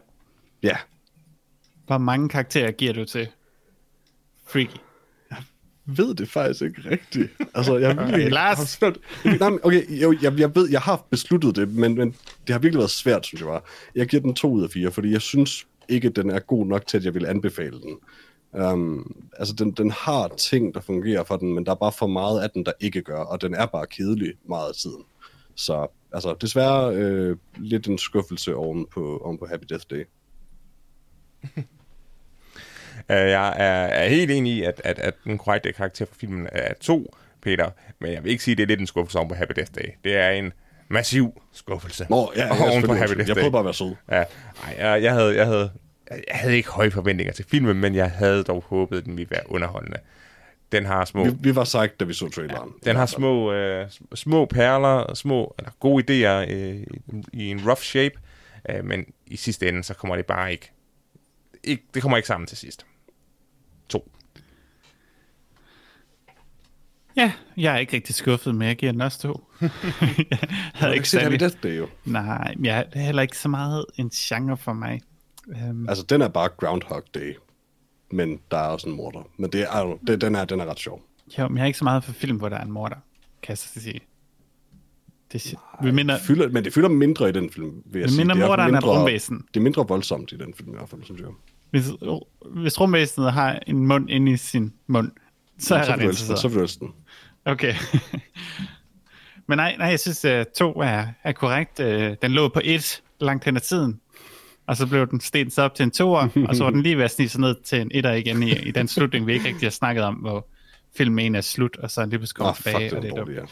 [0.63, 0.77] Ja.
[1.89, 3.29] Hvor mange karakterer giver du til
[4.47, 4.79] Freaky?
[5.97, 7.31] ved det faktisk ikke rigtigt.
[7.55, 8.59] Altså, jeg virkelig Lars.
[8.59, 8.99] har svært.
[9.25, 12.15] Nej, men okay, jo, jeg, jeg ved, jeg har besluttet det, men, men
[12.47, 13.65] det har virkelig været svært, synes jeg var.
[13.95, 16.87] Jeg giver den to ud af fire, fordi jeg synes ikke, den er god nok
[16.87, 17.99] til, at jeg vil anbefale den.
[18.63, 22.07] Um, altså, den, den har ting, der fungerer for den, men der er bare for
[22.07, 25.05] meget af den, der ikke gør, og den er bare kedelig meget af tiden.
[25.55, 30.05] Så altså, desværre øh, lidt en skuffelse oven på, oven på Happy Death Day.
[33.11, 36.49] Uh, jeg er, er helt enig i, at, at, at den korrekte karakter for filmen
[36.53, 37.71] er to, Peter.
[37.99, 39.73] Men jeg vil ikke sige, at det er lidt en skuffelse om på Happy Death
[39.75, 39.89] Day.
[40.05, 40.53] Det er en
[40.89, 42.07] massiv skuffelse.
[42.11, 42.95] Nå, ja, ja, oven på.
[42.95, 43.15] Happy.
[43.15, 43.41] Death Jeg Day.
[43.43, 43.95] prøvede bare at være sød.
[44.11, 44.25] Ja,
[44.65, 45.71] ej, jeg, jeg, havde, jeg, havde,
[46.11, 49.31] jeg havde ikke høje forventninger til filmen, men jeg havde dog håbet, at den ville
[49.31, 49.99] være underholdende.
[50.73, 52.73] Den har små, Vi, vi var sagt, da vi så traileren.
[52.85, 56.87] den har små, øh, små perler, små eller gode idéer øh, i,
[57.33, 58.15] i en rough shape,
[58.71, 60.71] øh, men i sidste ende, så kommer det bare ikke,
[61.65, 62.87] ikke det kommer ikke sammen til sidst.
[63.89, 64.11] To.
[67.19, 69.45] Ja, jeg er ikke rigtig skuffet, men jeg giver den også to.
[69.61, 69.71] jeg
[70.75, 71.41] havde ikke Happy særlig...
[71.41, 71.87] Death Day, jo.
[72.05, 75.01] Nej, jeg er heller ikke så meget en genre for mig.
[75.71, 77.35] Um, Altså, den er bare Groundhog Day.
[78.13, 79.29] Men der er også en morder.
[79.37, 81.03] Men det er, det, den, er, den er ret sjov.
[81.39, 82.97] jo, men jeg er ikke så meget for film, hvor der er en morder,
[83.43, 84.01] kan jeg så sige.
[85.33, 88.11] Det vi minder, Det fylder, men det fylder mindre i den film, vil jeg Det
[88.11, 88.25] sige.
[88.25, 89.45] minder det er et mindre- rumvæsen.
[89.55, 91.29] Det er mindre voldsomt i den film, i hvert fald, synes jeg.
[91.71, 91.87] hvis,
[92.63, 95.11] hvis rumvæsenet har en mund inde i sin mund,
[95.59, 96.39] så er jeg så ret interesseret.
[96.39, 96.93] så vil du elske den.
[97.45, 97.75] Okay.
[99.49, 101.81] Men nej, nej jeg synes, at to er, er korrekt.
[101.81, 104.01] Øh, Den lå på et langt hen ad tiden,
[104.67, 106.97] og så blev den stenet så op til en toer, og så var den lige
[106.97, 109.49] ved at snige sig ned til en etter igen i, i den slutning, vi ikke
[109.49, 110.47] rigtig har snakket om, hvor
[110.97, 112.91] filmen en er slut, og så er den lige pludselig oh, tilbage.
[112.91, 113.47] fuck, og det det er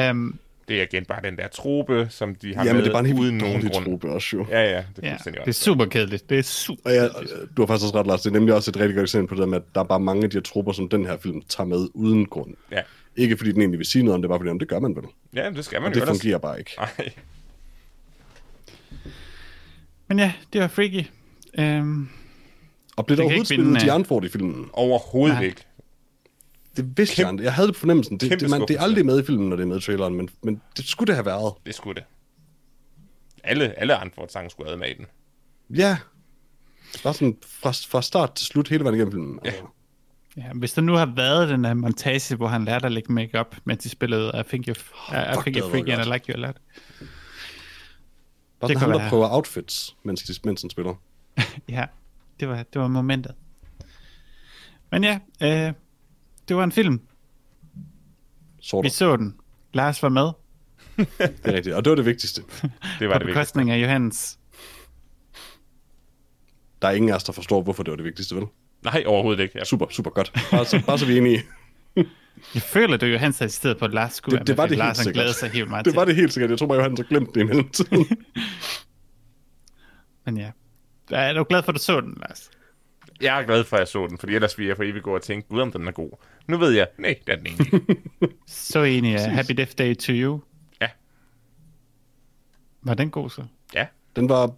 [0.00, 0.10] dumt.
[0.10, 0.38] Um,
[0.68, 2.92] Det er igen bare den der trope, som de har Ja, med men det er
[2.92, 3.84] bare en uden helt nogen dårlig grund.
[3.84, 4.46] truppe også, jo.
[4.50, 6.30] Ja, ja, det er ja, det er super kedeligt.
[6.30, 7.08] Det er super Og ja,
[7.56, 8.20] du har faktisk også ret, Lars.
[8.22, 10.00] Det er nemlig også et rigtig godt eksempel på det med, at der er bare
[10.00, 12.54] mange af de her trupper, som den her film tager med uden grund.
[12.72, 12.80] Ja.
[13.16, 14.96] Ikke fordi den egentlig vil sige noget om det, bare fordi om det gør man
[14.96, 15.04] vel.
[15.36, 16.20] ja, det skal man Og jo det ellers.
[16.20, 16.70] fungerer bare ikke.
[16.78, 16.88] Ej.
[20.08, 21.04] Men ja, det var freaky.
[21.58, 22.08] Um,
[22.96, 24.70] Og blev der overhovedet spillet øh, Dianford i filmen?
[24.72, 25.44] Overhovedet Nej.
[25.44, 25.66] ikke.
[26.76, 27.44] Det vidste Kæmpe- jeg.
[27.44, 28.18] Jeg havde det på fornemmelsen.
[28.18, 30.14] Det, det, man, det er aldrig med i filmen, når det er med i traileren,
[30.14, 31.54] men, men det skulle det have været.
[31.66, 32.04] Det skulle det.
[33.44, 35.06] Alle, alle andre sange skulle have med i den.
[35.70, 35.96] Ja.
[37.02, 39.38] Bare sådan fra, fra start til slut hele vejen igennem filmen.
[39.44, 39.62] Altså.
[40.36, 43.56] ja, hvis der nu har været den her montage, hvor han lærte at lægge make-up,
[43.64, 46.42] mens de spillede I Think You're, I, I think you're freaky and I like you
[46.42, 46.56] a lot.
[48.60, 50.94] Bare det ham, der prøver outfits, mens, de, mens han spiller.
[51.68, 51.84] Ja,
[52.40, 53.34] det var, det var momentet.
[54.90, 55.72] Men ja, øh,
[56.48, 57.00] det var en film.
[58.60, 59.34] Sort Vi så den.
[59.72, 60.22] Lars var med
[60.96, 61.74] Det er rigtigt.
[61.74, 62.42] Og det var det vigtigste.
[62.42, 63.24] Det på var det vigtigste.
[63.26, 64.38] bekostning af Johannes.
[66.82, 68.44] Der er ingen af os, der forstår, hvorfor det var det vigtigste, vel?
[68.84, 69.58] Nej, overhovedet ikke.
[69.58, 70.32] Jeg, Super, super godt.
[70.50, 71.42] Bare så, bare så vi er enige.
[72.54, 74.70] Jeg føler, det er Johannes, der stedet på, at Lars skulle Det- det var det
[74.70, 75.14] helt Lars han sikkert.
[75.14, 75.96] glæder sig helt meget Det til.
[75.98, 76.50] var det helt sikkert.
[76.50, 78.06] Jeg tror bare, Johannes har glemt det i mellemtiden.
[80.26, 80.50] Men ja.
[81.10, 82.50] Er du glad for, at du så den, Lars?
[83.20, 85.14] Jeg er glad for, at jeg så den, fordi ellers ville jeg for evigt gå
[85.14, 86.10] og tænke, gud om den er god.
[86.46, 87.96] Nu ved jeg, nej, det er den ikke.
[88.46, 90.40] Så enig af Happy Death Day to You.
[90.80, 90.88] Ja.
[92.82, 93.44] Var den god så?
[93.74, 93.86] ja,
[94.16, 94.52] Den var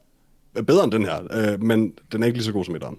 [0.66, 2.98] bedre end den her, øh, men den er ikke lige så god som etteren.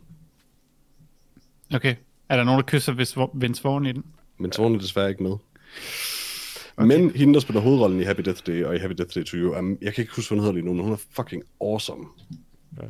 [1.73, 1.95] Okay.
[2.29, 4.05] Er der nogen, der kysser hvis Vince Vaughn i den?
[4.37, 5.31] Men Svorn er desværre ikke med.
[6.77, 6.87] Okay.
[6.97, 9.37] Men hende, der spiller hovedrollen i Happy Death Day og i Happy Death Day to
[9.37, 11.43] You, um, jeg kan ikke huske, hvad hun hedder lige nu, men hun er fucking
[11.61, 12.05] awesome.
[12.69, 12.85] hvad,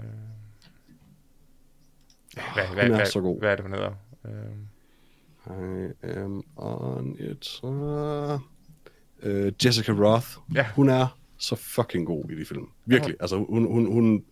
[2.53, 3.39] hvad, Hun er hvad, så god.
[3.39, 3.91] hvad er det, hun hedder?
[4.23, 7.59] Uh, I am on it.
[7.63, 8.39] Uh,
[9.23, 10.27] uh, Jessica Roth.
[10.55, 10.65] Ja.
[10.75, 12.65] Hun er så fucking god i de film.
[12.85, 13.15] Virkelig.
[13.19, 14.23] Altså, hun, hun, hun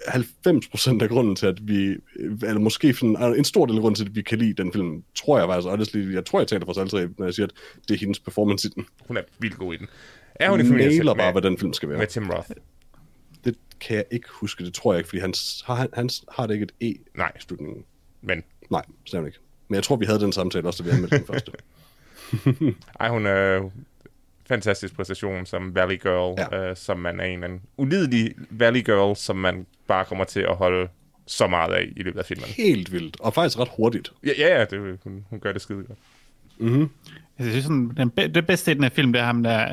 [0.00, 4.04] 90% af grunden til, at vi, eller måske sådan, en stor del af grunden til,
[4.04, 6.72] at vi kan lide den film, tror jeg faktisk, honestly, jeg tror, jeg taler for
[6.72, 7.52] os alle tre, når jeg siger, at
[7.88, 8.86] det er hendes performance i den.
[9.06, 9.86] hun er vildt god i den.
[10.34, 11.98] Er hun i familie med, bare, hvad den film skal være.
[11.98, 12.50] med Tim Roth?
[13.44, 15.34] Det kan jeg ikke huske, det tror jeg ikke, fordi han,
[15.64, 17.32] har, han, han har det ikke et E Nej.
[17.36, 17.84] i slutningen.
[18.22, 19.38] Men Nej, stemmer ikke.
[19.68, 21.52] Men jeg tror, vi havde den samtale også, da vi anmeldte den første.
[23.00, 23.70] ej, hun er
[24.48, 26.70] fantastisk præstation som Valley Girl, Ja.
[26.70, 30.56] øh, som man er en anden ulidelig Valley Girl, som man bare kommer til at
[30.56, 30.88] holde
[31.26, 32.46] så meget af i løbet af filmen.
[32.48, 34.12] Helt vildt, og faktisk ret hurtigt.
[34.26, 35.98] Ja, ja, ja det, hun, hun gør det skide godt.
[36.60, 36.88] Altså,
[37.38, 39.66] Jeg synes, sådan, den, be- det bedste i den her film, det er ham der,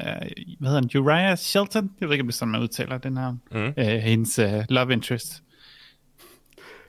[0.60, 1.92] hvad hedder han, Uriah Shelton?
[2.00, 3.32] Jeg ved ikke, om det er sådan, man udtaler den her.
[3.52, 3.74] Mm.
[3.78, 5.44] Øh, hendes uh, love interest.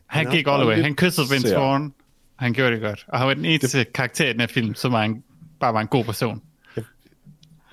[0.07, 0.83] Han er gik all the way.
[0.83, 1.55] Han kyssede Vince.
[1.55, 1.95] Vaughn.
[2.37, 3.07] Han gjorde det godt.
[3.09, 3.93] Og han var den eneste det...
[3.93, 5.23] karakter i den her film, som var en,
[5.61, 6.43] bare var en god person.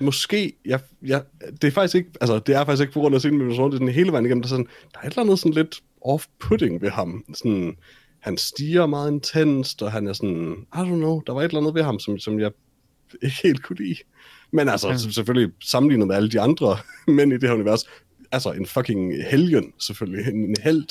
[0.00, 1.22] Måske, jeg, jeg,
[1.62, 3.62] det er faktisk ikke, altså det er faktisk ikke på grund af scenen med Vince
[3.62, 5.52] det er den hele vejen igennem, der er, sådan, der er et eller andet sådan
[5.52, 7.24] lidt off-putting ved ham.
[7.34, 7.76] Sådan,
[8.24, 11.60] han stiger meget intenst, og han er sådan, I don't know, der var et eller
[11.60, 12.50] andet ved ham, som, som jeg
[13.22, 13.96] ikke helt kunne lide.
[14.50, 14.96] Men altså, Ja.
[14.96, 16.76] selvfølgelig sammenlignet med alle de andre
[17.16, 17.84] mænd i det her univers,
[18.32, 20.88] altså en fucking helgen, selvfølgelig, en, en held.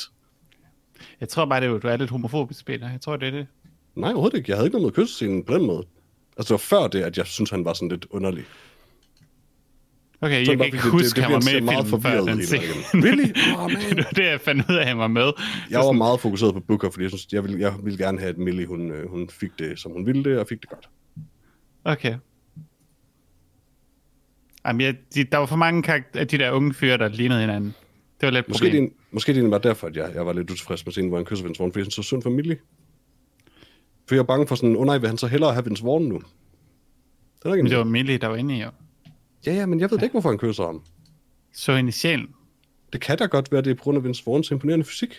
[1.20, 2.90] Jeg tror bare, det er, du er lidt homofobisk, Peter.
[2.92, 3.48] Jeg tror, det er det.
[3.96, 4.50] Nej, overhovedet ikke.
[4.52, 5.84] Jeg havde ikke noget med kyssescenen på den måde.
[6.38, 8.44] Altså, det var før det, at jeg synes, han var sådan lidt underlig.
[10.26, 12.02] Okay, Så jeg bare kan ikke det- huske, det at han var med i filmen
[12.02, 12.64] før den scene.
[13.06, 13.30] Really?
[13.60, 13.82] Åh, man.
[13.90, 15.32] det var det, jeg fandt ud af, at han var med.
[15.70, 18.30] Jeg var meget fokuseret på Booker, fordi jeg, synes, jeg, ville, jeg ville gerne have,
[18.30, 20.90] at Millie hun, øh, hun fik det, som hun ville det, og fik det godt.
[21.84, 22.16] Okay.
[24.68, 27.40] Jamen, jeg, de, der var for mange karak- af de der unge fyre, der lignede
[27.40, 27.76] hinanden.
[28.22, 28.84] Det var lidt Måske det, problem.
[28.84, 31.26] en- måske det var derfor, at jeg, jeg var lidt utilfreds med scenen, hvor han
[31.26, 32.58] kysser Vince Vaughn, fordi jeg synes, det var synd for Millie.
[34.08, 35.84] For jeg er bange for sådan, åh oh, nej, vil han så hellere have Vince
[35.84, 36.16] Vaughn nu?
[36.16, 37.92] Det er ikke Men det var en...
[37.92, 38.62] Millie, der var inde i.
[38.62, 38.70] Jo.
[39.46, 40.84] Ja, ja, men jeg ved da ikke, hvorfor han kysser ham.
[41.54, 42.28] Så hende i sjælen.
[42.94, 45.16] Det kan da godt være, det er på grund af Vince Vaughns imponerende fysik.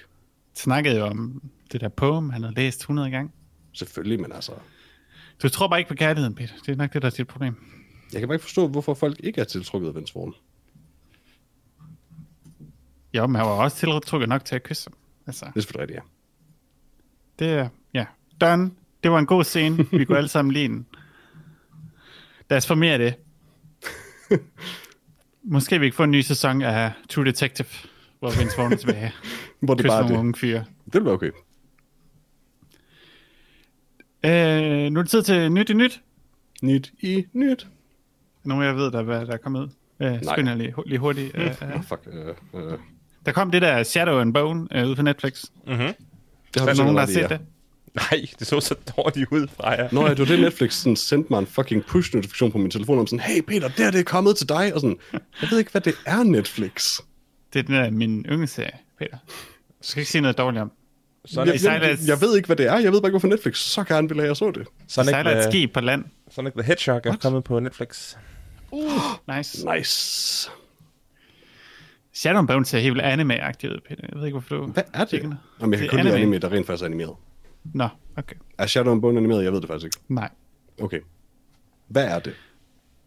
[0.55, 1.42] Snakkede jo om
[1.72, 3.32] det der poem, han havde læst 100 gange.
[3.72, 4.52] Selvfølgelig, men altså...
[5.42, 6.55] Du tror bare ikke på kærligheden, Peter.
[6.66, 7.55] Det er nok det, der er dit problem.
[8.12, 10.34] Jeg kan bare ikke forstå, hvorfor folk ikke er tiltrukket af Vince Vaughn.
[13.14, 14.98] Jo, men han var også tiltrukket nok til at kysse ham.
[15.26, 16.10] Altså, Det er selvfølgelig rigtigt,
[17.40, 17.44] ja.
[17.44, 17.68] det er...
[17.94, 18.06] Ja.
[18.40, 18.70] Done.
[19.02, 19.90] Det var en god scene.
[19.90, 20.86] Vi kunne alle sammen lide den.
[22.51, 23.14] Lad os få mere af det.
[25.42, 27.68] Måske vi kan få en ny sæson af True Detective,
[28.18, 29.12] hvor Vince Vaughn er tilbage.
[29.60, 30.20] Hvor det Kysse bare er nogle det.
[30.20, 30.64] unge fyre.
[30.84, 31.30] Det vil være okay.
[34.24, 36.01] Øh, nu er det tid til nyt i nyt.
[36.62, 37.66] Nyt i nyt.
[38.44, 39.68] Nogen af jer ved, der, hvad der er kommet ud.
[40.01, 41.30] Øh, skynd jer lige, lige hurtigt.
[41.34, 41.76] Øh, øh.
[41.76, 42.09] Oh, fuck.
[42.52, 42.72] Uh, uh,
[43.26, 45.44] Der kom det der Shadow and Bone øh, ude på Netflix.
[45.66, 45.78] Mm-hmm.
[45.78, 45.94] det
[46.56, 47.26] Er har der du nogen, der har set ja.
[47.28, 47.40] det?
[47.94, 49.88] Nej, det så så dårligt ud fra jer.
[49.92, 52.98] Nå ja, det var det Netflix sådan, sendte mig en fucking push-notifikation på min telefon
[52.98, 55.70] om sådan, hey Peter, der det er kommet til dig, og sådan, jeg ved ikke,
[55.70, 57.00] hvad det er Netflix.
[57.52, 59.16] Det er den der, min yndlingsserie, Peter.
[59.26, 59.32] Du
[59.80, 60.72] skal ikke sige noget dårligt om.
[61.26, 63.58] Sonic, Jeg, jeg, jeg, ved ikke, hvad det er, jeg ved bare ikke, hvorfor Netflix
[63.58, 64.66] så gerne vil have, jeg så det.
[64.88, 66.04] Sonic, sejler et the, skib på land.
[66.30, 68.16] Sonic the Hedgehog er kommet på Netflix.
[69.36, 69.66] Nice.
[69.76, 70.50] Nice.
[72.14, 74.02] Shadow and Bone ser helt vildt anime-agtigt ud, Peter.
[74.12, 74.66] Jeg ved ikke, hvorfor du...
[74.66, 75.10] Hvad er det?
[75.10, 75.36] Det.
[75.60, 76.22] Jamen, jeg kan Det kun er lide anime.
[76.22, 77.14] anime, der rent faktisk er animeret.
[77.65, 78.36] Nå, okay.
[78.59, 79.45] Er Shadow and Bone animeret?
[79.45, 79.99] Jeg ved det faktisk ikke.
[80.15, 80.31] Nej.
[80.81, 81.01] Okay.
[81.89, 82.35] Hvad er det?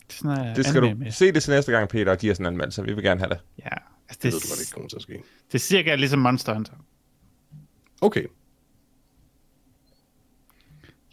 [0.08, 1.12] Det er sådan Det skal anime du med.
[1.12, 2.84] se det til næste gang, Peter, og give os en anmeldelse.
[2.84, 3.40] Vi vil gerne have det.
[3.60, 3.80] Ja, altså
[4.10, 5.14] Det det, ved du godt ikke kommer til at ske.
[5.48, 6.74] det er cirka ligesom Monster Hunter.
[8.02, 8.26] Okay,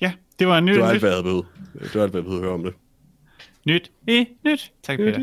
[0.00, 0.92] Ja, det var nyt det var nyt.
[0.92, 1.46] alt, hvad jeg havde behøvet.
[1.82, 2.74] Det var alt, hvad jeg behøvede at høre om det.
[3.66, 4.72] Nyt i nyt.
[4.82, 5.18] Tak, Peter.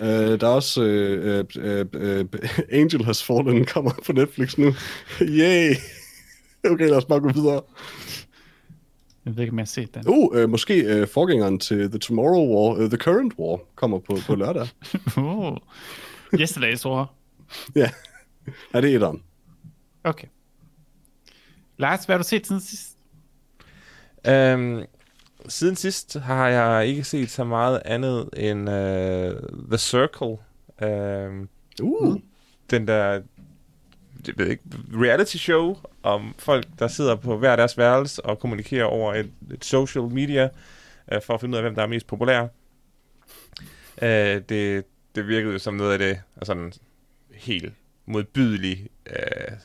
[0.00, 0.06] Uh,
[0.40, 4.74] der er også uh, uh, uh, uh, Angel Has Fallen kommer på Netflix nu.
[5.20, 5.74] Yay!
[6.72, 7.62] Okay, lad os bare gå videre.
[9.24, 10.08] Jeg ved ikke, om jeg har set den.
[10.08, 14.16] Uh, uh, måske uh, forgængeren til The Tomorrow War, uh, The Current War, kommer på,
[14.26, 14.68] på lørdag.
[15.16, 15.56] Oh.
[16.40, 17.14] Yesterday's War.
[17.76, 17.90] ja,
[18.74, 19.22] ja det er etteren.
[20.04, 20.26] Okay.
[21.78, 22.96] Lars, hvad har du set siden sidst?
[24.26, 24.82] Øhm,
[25.48, 30.36] Siden sidst har jeg ikke set så meget andet end uh, The Circle.
[30.82, 31.46] Uh,
[31.82, 32.16] Uh,
[32.70, 33.22] den der
[34.28, 34.62] jeg ved ikke,
[34.94, 39.64] reality show om folk, der sidder på hver deres værelse og kommunikerer over et, et
[39.64, 40.48] social media
[41.12, 42.46] øh, for at finde ud af, hvem der er mest populær.
[44.02, 44.84] Øh, det,
[45.14, 46.72] det virkede jo som noget af det altså sådan
[47.34, 47.72] helt
[48.06, 49.56] modbydelige, øh,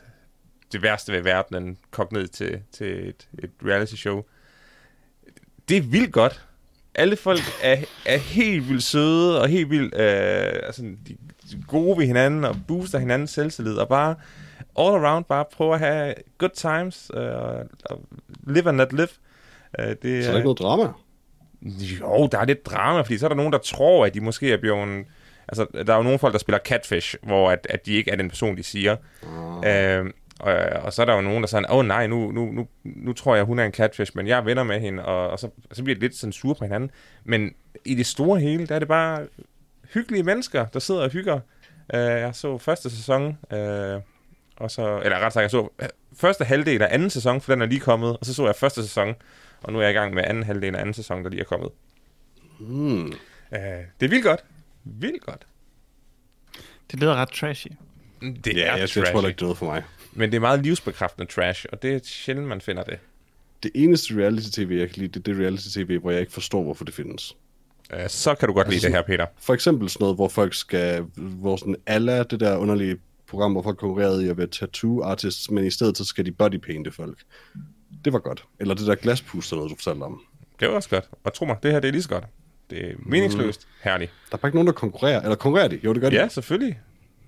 [0.72, 4.24] det værste ved verdenen kogt ned til, til et, et reality show.
[5.70, 6.46] Det er vildt godt.
[6.96, 11.18] Alle folk er, er helt vildt søde og helt vildt øh, altså, de,
[11.52, 14.16] de gode ved hinanden og booster hinandens selvtillid og bare
[14.80, 17.66] all around bare prøve at have good times og
[18.48, 19.08] live and let live.
[19.80, 20.88] Øh, det, så er der ikke noget drama?
[21.62, 24.54] Jo, der er lidt drama, fordi så er der nogen, der tror, at de måske
[24.54, 25.06] er blevet...
[25.48, 28.16] Altså, der er jo nogle folk, der spiller catfish, hvor at, at de ikke er
[28.16, 28.96] den person, de siger.
[29.64, 30.00] Ah.
[30.00, 30.54] Øh, og,
[30.84, 33.14] og så er der jo nogen, der siger, åh oh, nej, nu, nu, nu, nu
[33.14, 35.50] tror jeg, hun er en catfish, men jeg er venner med hende, og, og så,
[35.72, 36.92] så bliver det lidt sådan sur på hinanden.
[37.24, 37.54] Men
[37.86, 39.28] i det store hele, der er det bare
[39.94, 41.40] hyggelige mennesker, der sidder og hygger.
[41.94, 44.00] Øh, jeg så første sæson, øh,
[44.60, 47.62] og så, eller ret sagt, jeg så øh, første halvdel af anden sæson, for den
[47.62, 49.16] er lige kommet, og så så jeg første sæson,
[49.64, 51.46] og nu er jeg i gang med anden halvdel af anden sæson, der lige er
[51.46, 51.70] kommet.
[52.60, 53.06] Hmm.
[53.08, 53.60] Øh,
[54.00, 54.44] det er vildt godt.
[54.84, 55.48] Vildt godt.
[56.92, 57.68] Det lyder ret trashy.
[58.22, 59.84] Det Ja, er jeg, jeg trashy, tror ikke, det er noget for mig.
[60.14, 63.00] men det er meget livsbekræftende trash, og det er sjældent, man finder det.
[63.64, 66.86] Det eneste reality-tv, jeg kan lide, det er det reality-tv, hvor jeg ikke forstår, hvorfor
[66.86, 67.38] det findes.
[67.94, 69.26] Øh, så kan du godt lide det her, Peter.
[69.40, 72.98] For eksempel sådan noget, hvor folk skal, hvor sådan alla det der underlige
[73.30, 76.32] program, hvor folk konkurrerede i at være tattoo artists, men i stedet så skal de
[76.32, 77.18] bodypainte folk.
[78.06, 78.46] Det var godt.
[78.60, 80.22] Eller det der glaspuster, noget du fortalte om.
[80.60, 81.10] Det var også godt.
[81.24, 82.24] Og tro mig, det her det er lige så godt.
[82.70, 83.68] Det er meningsløst.
[83.84, 84.12] Herligt.
[84.30, 85.22] Der er bare ikke nogen, der konkurrerer.
[85.22, 85.80] Eller konkurrerer de?
[85.84, 86.16] Jo, det gør de.
[86.16, 86.80] Ja, selvfølgelig.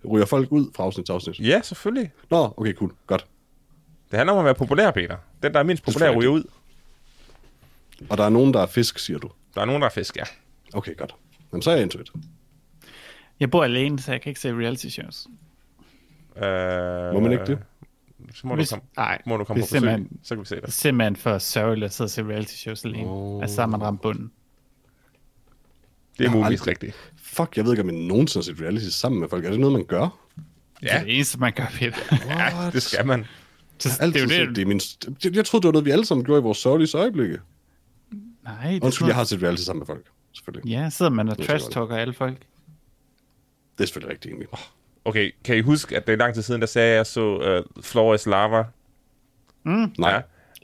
[0.10, 1.40] Ryger folk ud fra afsnit til afsnit?
[1.40, 2.12] Ja, selvfølgelig.
[2.30, 2.94] Nå, okay, cool.
[3.08, 3.26] Godt.
[4.12, 5.18] Det handler om at være populær, Peter.
[5.44, 6.44] Den, der er mindst populær, ryger ud.
[8.10, 9.32] Og der er nogen, der er fisk, siger du.
[9.56, 10.24] Der er nogen, der er fisk, ja.
[10.74, 11.16] Okay, godt.
[11.52, 12.12] Jamen, så er jeg into it.
[13.40, 15.28] Jeg bor alene, så jeg kan ikke se reality shows.
[16.38, 17.60] Øh, Må man ikke det?
[18.34, 20.42] Så må, Hvis- du, komme, nej, må du komme på det er besøg, så kan
[20.42, 20.74] vi se Det er det.
[20.74, 23.08] simpelthen for sørgeligt at sidde og se reality shows alene.
[23.10, 23.42] Oh.
[23.42, 24.32] Altså, så har man ramt bunden.
[26.18, 26.96] Det er muligvis rigtigt.
[27.24, 29.46] Fuck, jeg ved ikke, om jeg nogensinde har set reality sammen med folk.
[29.46, 30.00] Er det noget, man gør?
[30.82, 31.98] Det er Ja, det eneste, man gør, Peter.
[32.30, 33.26] ja, det skal man.
[33.80, 34.56] Så altid det er jo det.
[34.56, 34.62] det.
[34.62, 34.82] er min...
[35.24, 37.40] jeg, jeg troede, det var noget, vi alle sammen gjorde i vores sørgelige øjeblikke.
[38.44, 40.06] Nej, det Undskyld, er jeg har set reality sammen med folk.
[40.34, 40.72] Selvfølgelig.
[40.72, 42.38] Ja, sidder man og Det er trash så talker alle folk.
[43.78, 44.50] Det er selvfølgelig rigtigt, egentlig.
[45.06, 47.64] Okay, kan I huske, at det er lang tid siden, der sagde, at jeg så
[47.78, 48.64] uh, Floor is Lava?
[49.64, 50.12] Mm, Nej.
[50.12, 50.22] Ja.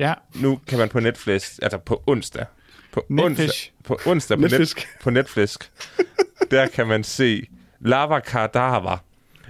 [0.08, 0.14] ja.
[0.36, 2.46] Nu kan man på Netflix, altså på onsdag,
[2.92, 3.42] på Netfish.
[3.42, 4.88] onsdag, på onsdag på, net, Netfisk.
[5.02, 5.58] på Netflix,
[6.52, 7.48] der kan man se
[7.80, 8.94] Lava Kadava,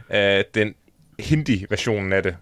[0.10, 0.76] uh, den
[1.20, 2.38] hindi-versionen af det.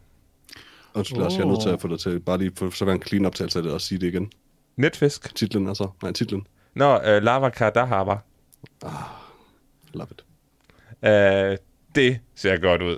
[0.93, 2.95] Undskyld, Lars, jeg er nødt til at få dig til bare lige få så være
[2.95, 4.31] en clean optagelse af det og sige det igen.
[4.75, 5.35] Netfisk.
[5.35, 5.89] Titlen altså.
[6.03, 6.47] Nej, titlen.
[6.73, 8.17] Nå, uh, Lava Kadava.
[9.93, 10.25] Love it.
[11.01, 11.64] Uh,
[11.95, 12.97] det ser godt ud.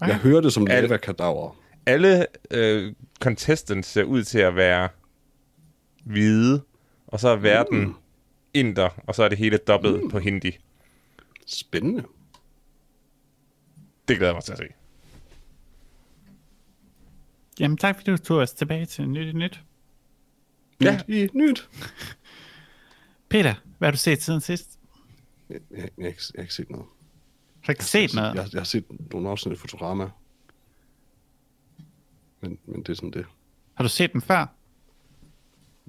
[0.00, 1.56] Jeg hører det som Al- lava kadaver.
[1.86, 2.26] Alle
[2.56, 4.88] uh, contestants ser ud til at være
[6.04, 6.62] hvide,
[7.06, 7.94] og så er verden mm.
[8.54, 10.10] inder, og så er det hele dobbelt mm.
[10.10, 10.58] på hindi.
[11.46, 12.04] Spændende.
[14.08, 14.64] Det glæder jeg mig til at se.
[17.60, 19.60] Jamen tak, fordi du tog os tilbage til nyt i nyt.
[20.80, 21.00] Ja.
[21.08, 21.68] Nyt i nyt.
[23.28, 24.78] Peter, hvad har du set siden sidst?
[25.50, 26.86] Jeg, jeg, jeg, jeg har ikke set noget.
[27.60, 28.34] Har ikke set noget?
[28.34, 30.10] Jeg, jeg har set nogle afsnit af Futurama.
[32.40, 33.26] Men, men det er sådan det.
[33.74, 34.46] Har du set den før?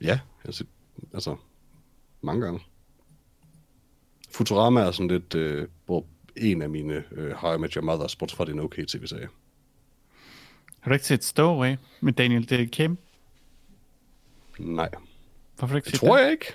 [0.02, 0.68] Ja, jeg har set,
[1.14, 1.36] altså,
[2.22, 2.60] mange gange.
[4.32, 8.16] Futurama er sådan lidt, øh, hvor en af mine øh, How I Met Your Mother,
[8.20, 9.28] bortset fra det er en okay tv-serie.
[10.80, 12.98] Har du ikke set Stowaway med Daniel Day Kim?
[14.60, 14.90] Nej,
[15.58, 16.24] Hvorfor ikke det tror den?
[16.24, 16.46] jeg ikke.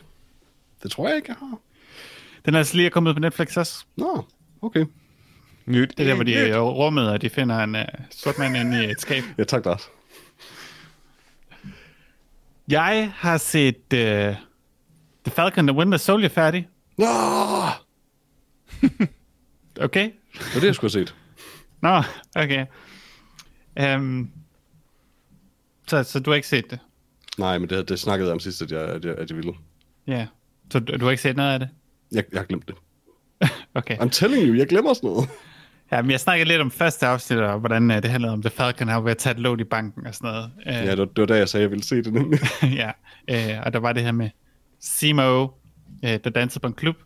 [0.83, 1.59] Det tror jeg ikke, jeg har.
[2.45, 3.85] Den er altså lige kommet ud på Netflix også.
[3.97, 4.25] Nå,
[4.63, 4.87] okay.
[5.67, 5.99] Nyt.
[5.99, 7.81] Det er der, hvor de er i rummet, og de finder en uh,
[8.11, 9.23] sort mand inde i et skab.
[9.39, 9.89] Ja, tak, Lars.
[12.69, 14.37] Jeg har set uh, The
[15.31, 16.69] Falcon and the Winter Soldier færdig.
[16.99, 17.07] Nå,
[19.81, 20.11] Okay?
[20.33, 21.15] det var det, jeg skulle have set.
[21.83, 22.03] Nå,
[22.35, 22.67] okay.
[23.97, 24.31] Um,
[25.89, 26.79] så, så du har ikke set det?
[27.39, 29.53] Nej, men det, det snakkede jeg om sidst, at jeg, at jeg, at jeg ville.
[30.07, 30.27] Ja.
[30.73, 31.69] Så du, du har ikke set noget af det?
[32.13, 32.75] Jeg, jeg har glemt det.
[33.75, 33.97] Okay.
[33.97, 35.29] I'm telling you, jeg glemmer sådan noget.
[35.93, 38.51] Ja, men jeg snakkede lidt om første afsnit, og hvordan uh, det handlede om The
[38.51, 40.51] Falcon, har ved at tage et lån i banken og sådan noget.
[40.57, 42.41] Uh, Ja, det var, det var da, jeg sagde, at jeg ville se det nemlig.
[42.83, 42.91] ja,
[43.31, 44.31] øh, og der var det her med
[44.81, 45.49] Simo,
[46.05, 46.97] øh, der dansede på en klub.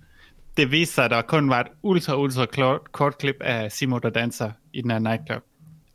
[0.56, 3.98] Det viste sig, at der kun var et ultra, ultra kort, kort klip af Simo,
[3.98, 5.42] der danser i den her nightclub,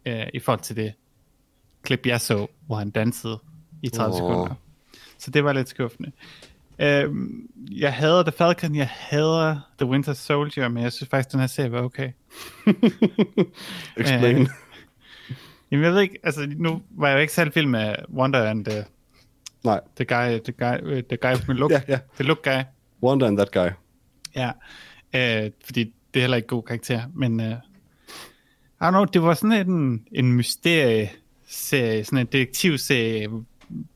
[0.05, 0.93] øh, i forhold til det
[1.83, 3.39] klip, jeg så, hvor han dansede
[3.83, 4.21] i 30 Åh.
[4.21, 4.29] oh.
[4.29, 4.55] sekunder.
[5.17, 6.11] så det var lidt skuffende.
[6.79, 11.39] Øhm, jeg hader The Falcon, jeg hader The Winter Soldier, men jeg synes faktisk, den
[11.39, 12.11] her serie var okay.
[13.97, 14.41] Explain.
[14.41, 14.47] Øh,
[15.71, 18.65] Jamen, jeg ved ikke, altså nu var jeg jo ikke særlig vild med Wonder and
[18.65, 18.83] the,
[19.63, 19.79] Nej.
[19.95, 21.99] the guy, the guy, uh, the guy with look, Ja, ja.
[22.15, 22.61] the look guy.
[23.03, 23.69] Wonder and that guy.
[24.35, 24.51] Ja,
[25.15, 25.83] øh, fordi
[26.13, 30.05] det er heller ikke god karakter, men øh, I don't know, det var sådan en,
[30.11, 33.29] en mysterieserie, sådan en detektivserie,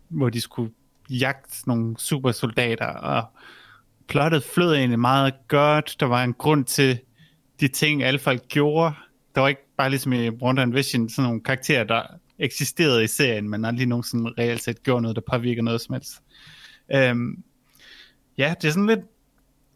[0.07, 0.71] hvor de skulle
[1.09, 3.23] jagte nogle supersoldater, og
[4.07, 5.95] plottet flød egentlig meget godt.
[5.99, 6.99] Der var en grund til
[7.59, 8.95] de ting, alle folk gjorde.
[9.35, 12.01] Der var ikke bare ligesom i Wonder and Vision sådan nogle karakterer, der
[12.39, 16.13] eksisterede i serien, men aldrig nogensinde reelt set gjorde noget, der påvirker noget som helst.
[16.93, 17.43] Øhm,
[18.37, 18.99] ja, det er sådan lidt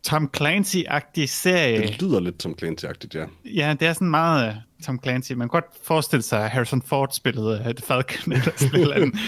[0.04, 1.82] Tom Clancy-agtig serie.
[1.82, 3.26] Det lyder lidt som Clancy-agtigt, ja.
[3.46, 5.32] Ja, det er sådan meget uh, Tom Clancy.
[5.32, 9.14] Man kan godt forestille sig, at Harrison Ford spillede uh, Falcon eller sådan eller andet.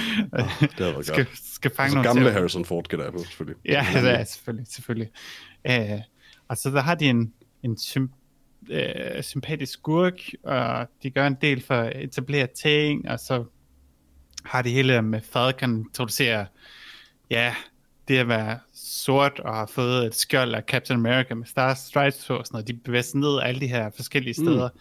[0.61, 3.19] det havde været skal, skal fange Altså nogle gamle til- Harrison Ford, gætter jeg på,
[3.19, 3.61] selvfølgelig.
[3.65, 4.67] Ja, det er selvfølgelig.
[4.67, 5.09] selvfølgelig.
[5.69, 5.99] Uh,
[6.47, 7.33] og så der har de en,
[7.63, 8.07] en sym,
[8.71, 8.77] uh,
[9.21, 13.43] sympatisk skurk, og de gør en del for at etablere ting, og så
[14.45, 16.45] har de hele med Falcon introducerer,
[17.29, 17.55] ja,
[18.07, 22.25] det at være sort og har fået et skjold af Captain America med Star Stripes
[22.27, 22.67] på og sådan noget.
[22.67, 24.69] De bevæger sig ned alle de her forskellige steder.
[24.73, 24.79] Mm.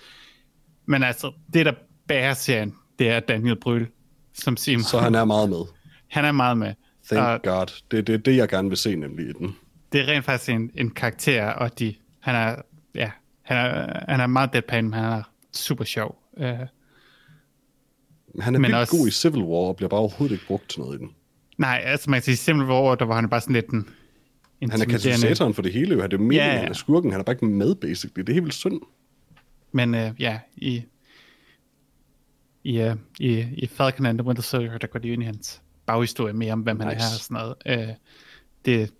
[0.87, 1.73] Men altså, det der
[2.09, 3.87] bærer serien, det er Daniel Bryl,
[4.35, 4.83] som Simon.
[4.83, 5.65] Så han er meget med.
[6.09, 6.75] Han er meget med.
[7.11, 7.67] Thank Og God.
[7.91, 9.57] Det er det, det, jeg gerne vil se nemlig i den.
[9.93, 12.57] det er rent faktisk en, en karakter, og de, han er,
[12.95, 13.11] ja,
[13.43, 15.23] han er, han er meget deadpan, men han er
[15.53, 16.19] super sjov.
[16.33, 16.43] Uh,
[18.41, 20.81] Han er Men også- god i Civil War, og bliver bare overhovedet ikke brugt til
[20.81, 21.11] noget i den.
[21.59, 23.89] Nej, altså man kan sige, simpelthen hvor der var han bare sådan lidt en
[24.71, 26.01] Han er katalysatoren for det hele, jo.
[26.01, 26.61] Han er jo meningen, Ja, ja, ja.
[26.61, 27.11] han er skurken.
[27.11, 28.21] Han er bare ikke med, basically.
[28.21, 28.81] Det er helt vildt synd.
[29.73, 30.83] Men uh, ja, i,
[32.65, 35.63] i, uh, i, i Falcon and the Winter Soldier, der går de ind i hans
[35.87, 36.87] baghistorie mere om, hvem nice.
[36.89, 37.89] han er og sådan noget.
[37.89, 37.95] Uh,
[38.65, 38.91] det,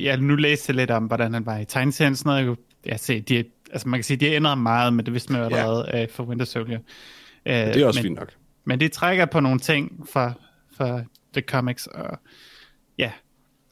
[0.00, 2.58] jeg nu læste lidt om, hvordan han var i tegneserien og sådan noget.
[2.86, 5.42] Jeg se, de, altså man kan sige, de har ændret meget, men det vidste man
[5.42, 5.56] jo Ja.
[5.62, 6.78] allerede uh, for Winter Soldier.
[6.78, 6.84] Uh,
[7.44, 8.32] Det er også men, fint nok.
[8.64, 10.32] Men det trækker på nogle ting fra,
[10.76, 12.18] fra The Comics, og
[12.98, 13.12] ja,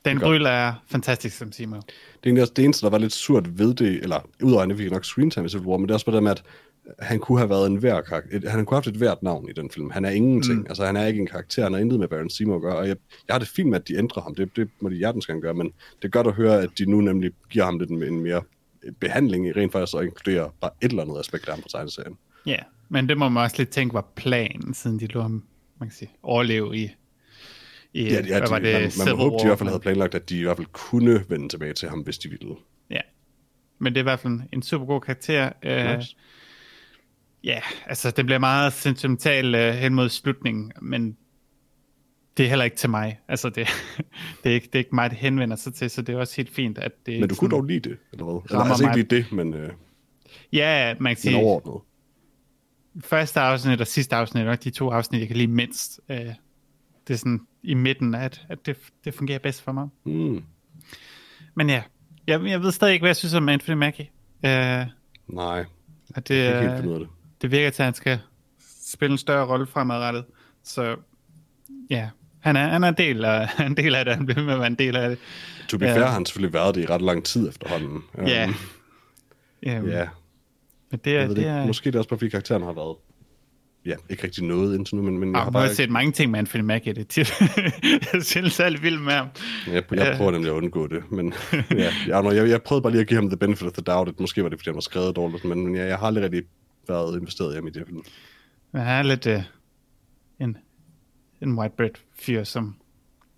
[0.05, 0.25] Dan godt.
[0.25, 1.81] Bryl er fantastisk som Simo.
[2.25, 4.79] Det er også det eneste, der var lidt surt ved det, eller udover at han
[4.79, 6.43] fik nok screentime i Civil War, men det er også bare det med, at
[6.99, 8.37] han kunne have været en hver karakter.
[8.37, 9.91] et- Han kunne have haft et hvert navn i den film.
[9.91, 10.59] Han er ingenting.
[10.59, 10.67] Mm.
[10.69, 11.63] Altså, han er ikke en karakter.
[11.63, 12.77] Han har intet med Baron Seymour at gøre.
[12.77, 12.97] Og jeg,
[13.29, 14.35] jeg har det fint med, at de ændrer ham.
[14.35, 15.55] Det, det må de hjertens gerne gøre.
[15.55, 18.21] Men det er godt at høre, at de nu nemlig giver ham lidt en, en
[18.21, 18.43] mere
[19.01, 22.17] behandling i rent faktisk at inkludere bare et eller andet aspekt af ham på tegneserien.
[22.47, 22.59] Ja,
[22.89, 25.43] men det må man også lidt tænke var planen, siden de lå ham,
[25.81, 26.91] man kan sige, overleve i,
[27.93, 29.81] i Ja, ja, de, var det, man, man må håbe, de i hvert fald havde
[29.81, 32.55] planlagt, at de i hvert fald kunne vende tilbage til ham, hvis de ville.
[32.91, 33.01] Ja,
[33.79, 35.51] men det er i hvert fald en super god karakter.
[35.67, 36.17] Uh, Nice.
[37.45, 41.17] Ja, altså det bliver meget sentimental uh, hen mod slutningen, men
[42.37, 43.21] det er heller ikke til mig.
[43.29, 43.69] Altså det,
[44.45, 46.37] det, er, ikke, det er ikke mig, det henvender sig til, så det er også
[46.37, 48.43] helt fint, at det Men du ikke kunne sådan- dog lide det, eller hvad?
[48.51, 49.71] Eller, altså ikke lige det, men, øh,
[50.53, 51.81] Ja, man kan men sige, overordnet.
[53.01, 56.01] Første afsnit og sidste afsnit nok de to afsnit, jeg kan lide mindst.
[56.09, 59.89] Uh, det er sådan i midten, at, at det, det fungerer bedst for mig.
[60.05, 60.45] Mm.
[61.55, 61.83] Men ja,
[62.27, 64.09] jeg, jeg ved stadig ikke, hvad jeg synes om Anthony Mackie.
[64.45, 64.51] Uh,
[65.35, 65.65] Nej,
[66.15, 67.09] at det, jeg kan ikke helt øh, ud af det.
[67.43, 68.19] det virker til, at han skal
[68.87, 70.25] spille en større rolle fremadrettet.
[70.65, 70.97] Så
[71.91, 72.09] ja,
[72.41, 74.17] han er, han er en, del af, en del af det.
[74.17, 75.19] Han bliver med at være en del af det.
[75.69, 75.95] To be Ja.
[75.97, 78.03] fair har han selvfølgelig været det i ret lang tid efterhånden.
[78.27, 78.47] Ja.
[78.47, 78.55] Um,
[79.67, 80.09] Um, ja.
[80.95, 82.73] Men det er, Jeg det det er, Måske det er også bare, fordi karakteren har
[82.73, 82.97] været
[83.87, 86.31] ja, ikke rigtig noget indtil nu, men, men jeg jeg har bare set mange ting
[86.31, 86.93] med Anthony Mackie.
[86.93, 87.27] Det jeg
[88.13, 89.29] er sjældent særlig vild med ham.
[89.67, 93.01] jeg, jeg prøver nemlig at undgå det, men ja, jeg, jeg, jeg prøvede bare lige
[93.01, 94.81] at give ham the benefit of the doubt, at måske var det, fordi han var
[94.81, 96.43] skrevet dårligt, men, men ja, jeg har aldrig rigtig
[96.89, 98.03] været investeret i ham i det film.
[98.75, 99.43] Han er lidt uh,
[100.41, 100.57] en,
[101.43, 102.77] en white bread fyr, som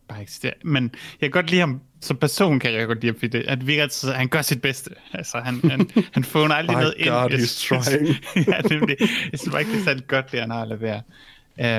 [0.09, 0.53] bare eksisterer.
[0.65, 0.85] Men
[1.21, 3.67] jeg kan godt lide ham som person, kan jeg godt lide ham, fordi det, at
[3.67, 4.91] virker, så han gør sit bedste.
[5.13, 7.09] Altså, han, han, han får aldrig My noget ind.
[7.09, 8.07] God, Jeg he's trying.
[8.53, 8.97] ja, det er det.
[9.01, 11.03] Jeg synes bare ikke, det er særlig godt, det han har at levere.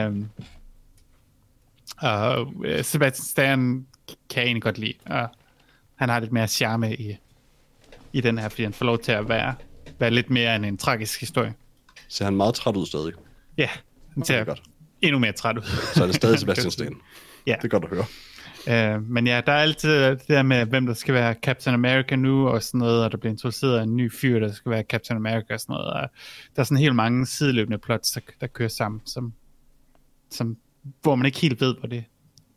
[0.07, 0.29] Um,
[1.97, 3.85] og uh, Sebastian Stan
[4.29, 4.93] kan jeg egentlig godt lide.
[5.05, 5.27] Og
[5.95, 7.17] han har lidt mere charme i,
[8.13, 9.55] i den her, fordi han får lov til at være,
[9.99, 11.53] være lidt mere end en tragisk historie.
[12.07, 13.11] Ser han meget træt ud stadig.
[13.57, 13.77] Ja, han
[14.15, 14.61] Det er ser godt.
[15.01, 15.63] endnu mere træt ud.
[15.93, 16.95] Så er det stadig Sebastian Stan.
[17.47, 17.55] Ja.
[17.55, 18.05] Det er godt at høre.
[18.67, 22.15] Uh, men ja, der er altid det der med, hvem der skal være Captain America
[22.15, 25.17] nu, og sådan noget, og der bliver introduceret en ny fyr, der skal være Captain
[25.17, 25.93] America og sådan noget.
[25.93, 26.09] Og
[26.55, 29.33] der er sådan helt mange sideløbende plots, der, der kører sammen, som,
[30.31, 30.57] som,
[31.01, 32.03] hvor man ikke helt ved, hvor det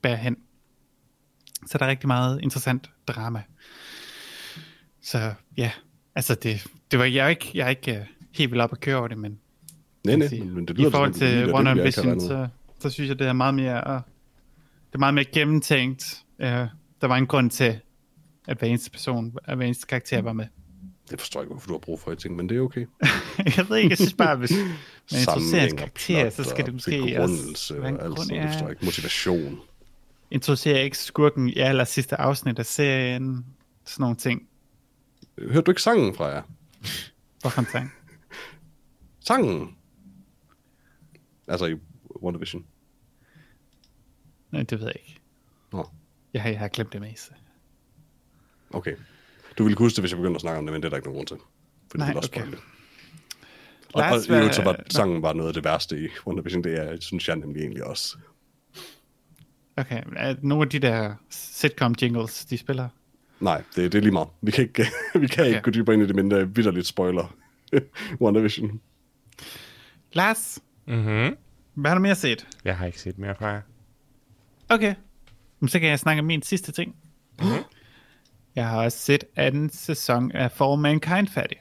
[0.03, 0.37] bærer hen.
[1.67, 3.43] Så der er rigtig meget interessant drama.
[5.03, 5.73] Så ja,
[6.15, 8.81] altså det, det var jeg er ikke, jeg er ikke uh, helt vildt op at
[8.81, 9.39] køre over det, men
[10.05, 12.01] Nej, nej, men, det i lyder forhold som, det, til One det, on jeg ikke
[12.01, 12.49] har Vision, regnet med.
[12.81, 14.01] så, så synes jeg, det er meget mere uh,
[14.91, 16.25] det er meget mere gennemtænkt.
[16.39, 16.49] Øh,
[17.01, 17.81] der var en grund til,
[18.49, 20.47] at hver eneste person, at hver eneste karakter var med.
[21.11, 22.87] Det forstår jeg ikke, hvorfor du har brug for i ting, men det er okay.
[23.57, 24.69] jeg ved ikke, jeg synes bare, hvis man
[25.21, 28.29] introducerer en karakter, så skal det måske også være en grund, noget.
[28.31, 28.85] Det forstår jeg ikke.
[28.85, 29.61] Motivation.
[30.31, 33.47] Introducerer ikke skurken i aller sidste afsnit af serien.
[33.85, 34.49] Sådan nogle ting.
[35.39, 36.43] Hørte du ikke sangen fra jer?
[37.41, 37.93] Hvorfor en sang?
[39.29, 39.77] Sangen!
[41.49, 41.75] Altså i
[42.23, 42.65] WandaVision.
[44.51, 45.21] Nej, det ved jeg ikke.
[45.73, 45.89] Nå,
[46.35, 47.35] Jeg har, jeg har glemt det meste.
[48.71, 48.95] okay.
[49.59, 50.91] Du ville kunne huske det, hvis jeg begyndte at snakke om det, men det er
[50.91, 51.37] der ikke nogen grund til.
[51.91, 52.47] For Nej, det okay.
[52.47, 52.59] det.
[53.95, 56.65] Og, og i øvrigt så var sangen bare noget af det værste i WandaVision.
[56.65, 58.17] Det er, synes jeg nemlig egentlig også.
[59.77, 62.89] Okay, er nogle af de der sitcom jingles, de spiller?
[63.41, 64.29] Nej, det, det er lige meget.
[64.43, 64.87] Vi kan ikke,
[65.21, 65.63] vi kan ikke Okay.
[65.65, 67.37] gå dybere ind i det, men det er vidderligt spoiler.
[68.21, 68.81] WandaVision.
[70.13, 71.37] Lars, Mhm.
[71.75, 72.47] hvad har du mere set?
[72.65, 73.61] Jeg har ikke set mere fra jer.
[74.71, 74.95] Okay,
[75.69, 76.97] så kan jeg snakke om min sidste ting.
[77.41, 77.49] Mhm.
[78.57, 81.57] Jeg har også set anden sæson af For Mankind færdig.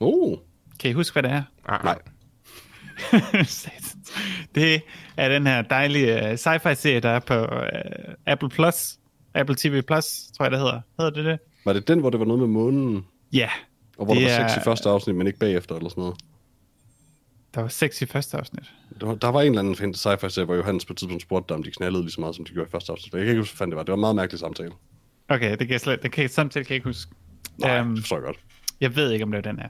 [0.00, 0.38] Oh,
[0.80, 1.42] Kan I huske, hvad det er?
[1.68, 1.98] Ah, nej.
[4.54, 4.80] Det
[5.16, 8.98] er den her dejlige uh, sci-fi serie, der er på uh, Apple Plus.
[9.34, 10.04] Apple TV Plus,
[10.36, 10.80] tror jeg, det hedder.
[10.98, 11.38] Hedder det det?
[11.64, 13.04] Var det den, hvor det var noget med månen?
[13.32, 13.48] Ja.
[13.98, 16.00] Og hvor Det der var er- sex i første afsnit, men ikke bagefter, eller sådan
[16.00, 16.16] noget?
[17.54, 18.72] Der var seks i første afsnit.
[19.00, 21.22] Der var, der var en eller anden fan sci-fi serie, hvor Johannes på et tidspunkt
[21.22, 23.14] spurgte dig, om de knaldede lige så meget, som de gjorde i første afsnit.
[23.14, 23.82] Jeg kan ikke huske, hvad det var.
[23.82, 24.70] Det var en meget mærkelig samtale.
[25.28, 27.12] Okay, det kan jeg slet, det kan samtidig kan jeg ikke huske.
[27.58, 28.38] Nej, um, det forstår jeg godt.
[28.80, 29.68] Jeg ved ikke, om det er den her.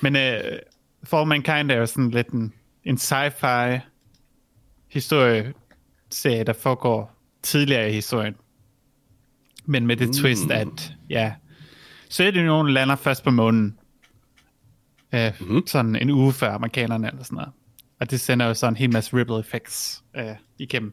[0.00, 0.58] Men uh,
[1.02, 2.52] For Mankind er jo sådan lidt en,
[2.84, 3.78] en sci-fi
[4.88, 8.34] historieserie, der foregår tidligere i historien.
[9.64, 10.12] Men med det mm.
[10.12, 11.32] twist, at ja,
[12.10, 13.78] Sovjetunionen lander først på månen.
[15.14, 15.66] Uh, mm-hmm.
[15.66, 17.52] Sådan en uge før amerikanerne eller sådan noget.
[18.00, 20.92] Og det sender jo sådan en hel masse ripple effects uh, igennem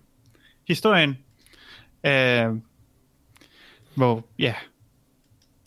[0.67, 1.09] historien.
[2.03, 2.57] Uh,
[3.95, 4.53] hvor, ja,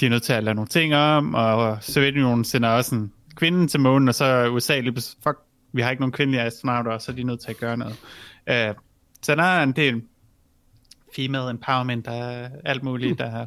[0.00, 3.66] de er nødt til at lave nogle ting om, og Sovjetunionen sender også en kvinde
[3.66, 5.38] til månen, og så er USA lige fuck,
[5.72, 7.96] vi har ikke nogen kvindelige astronauter, og så er de nødt til at gøre noget.
[8.50, 8.82] Uh,
[9.22, 10.02] så der er en del
[11.16, 13.46] female empowerment, der er alt muligt, der er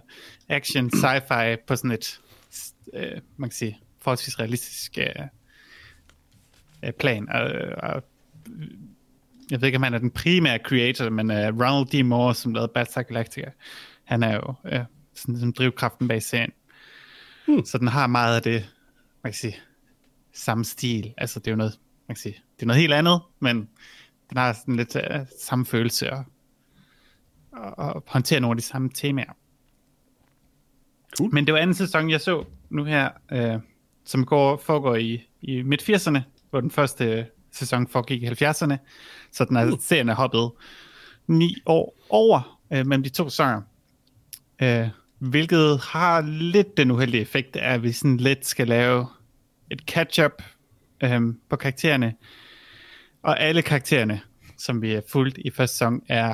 [0.50, 2.22] action, sci-fi på sådan et,
[2.94, 5.26] uh, man kan sige, forholdsvis realistisk uh,
[6.84, 7.30] uh, plan.
[7.30, 7.42] Og,
[7.78, 8.04] og,
[9.52, 12.06] jeg ved ikke, om han er den primære creator, men uh, Ronald D.
[12.06, 13.52] Moore, som lavede Battlestar Galactica,
[14.04, 16.52] han er jo uh, sådan som drivkraften bag serien.
[17.48, 17.66] Hmm.
[17.66, 18.70] Så den har meget af det,
[19.24, 19.56] man kan sige,
[20.34, 21.14] samme stil.
[21.18, 23.58] Altså det er jo noget, man kan sige, det er noget helt andet, men
[24.30, 26.26] den har sådan lidt uh, samme følelse og,
[27.52, 29.34] og, og håndterer nogle af de samme temaer.
[31.18, 31.34] Cool.
[31.34, 33.60] Men det var anden sæson, jeg så nu her, øh,
[34.06, 36.20] som går, foregår i, i midt-80'erne,
[36.50, 38.76] hvor den første sæson foregik i 70'erne.
[39.32, 39.80] Så den er, Uh.
[39.80, 40.52] serien er hoppet
[41.28, 43.62] ni år over øh, mellem de to sæsoner.
[44.62, 44.88] Øh,
[45.20, 49.08] hvilket har lidt den uheldige effekt, at vi sådan lidt skal lave
[49.72, 50.44] et catch-up
[51.04, 52.14] øh, på karaktererne.
[53.24, 54.22] Og alle karaktererne,
[54.58, 56.34] som vi er fulgt i første sæson, er,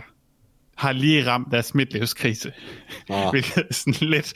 [0.77, 2.51] har lige ramt deres midtlivskrise.
[3.09, 4.33] Ah, Hvilket er sådan lidt...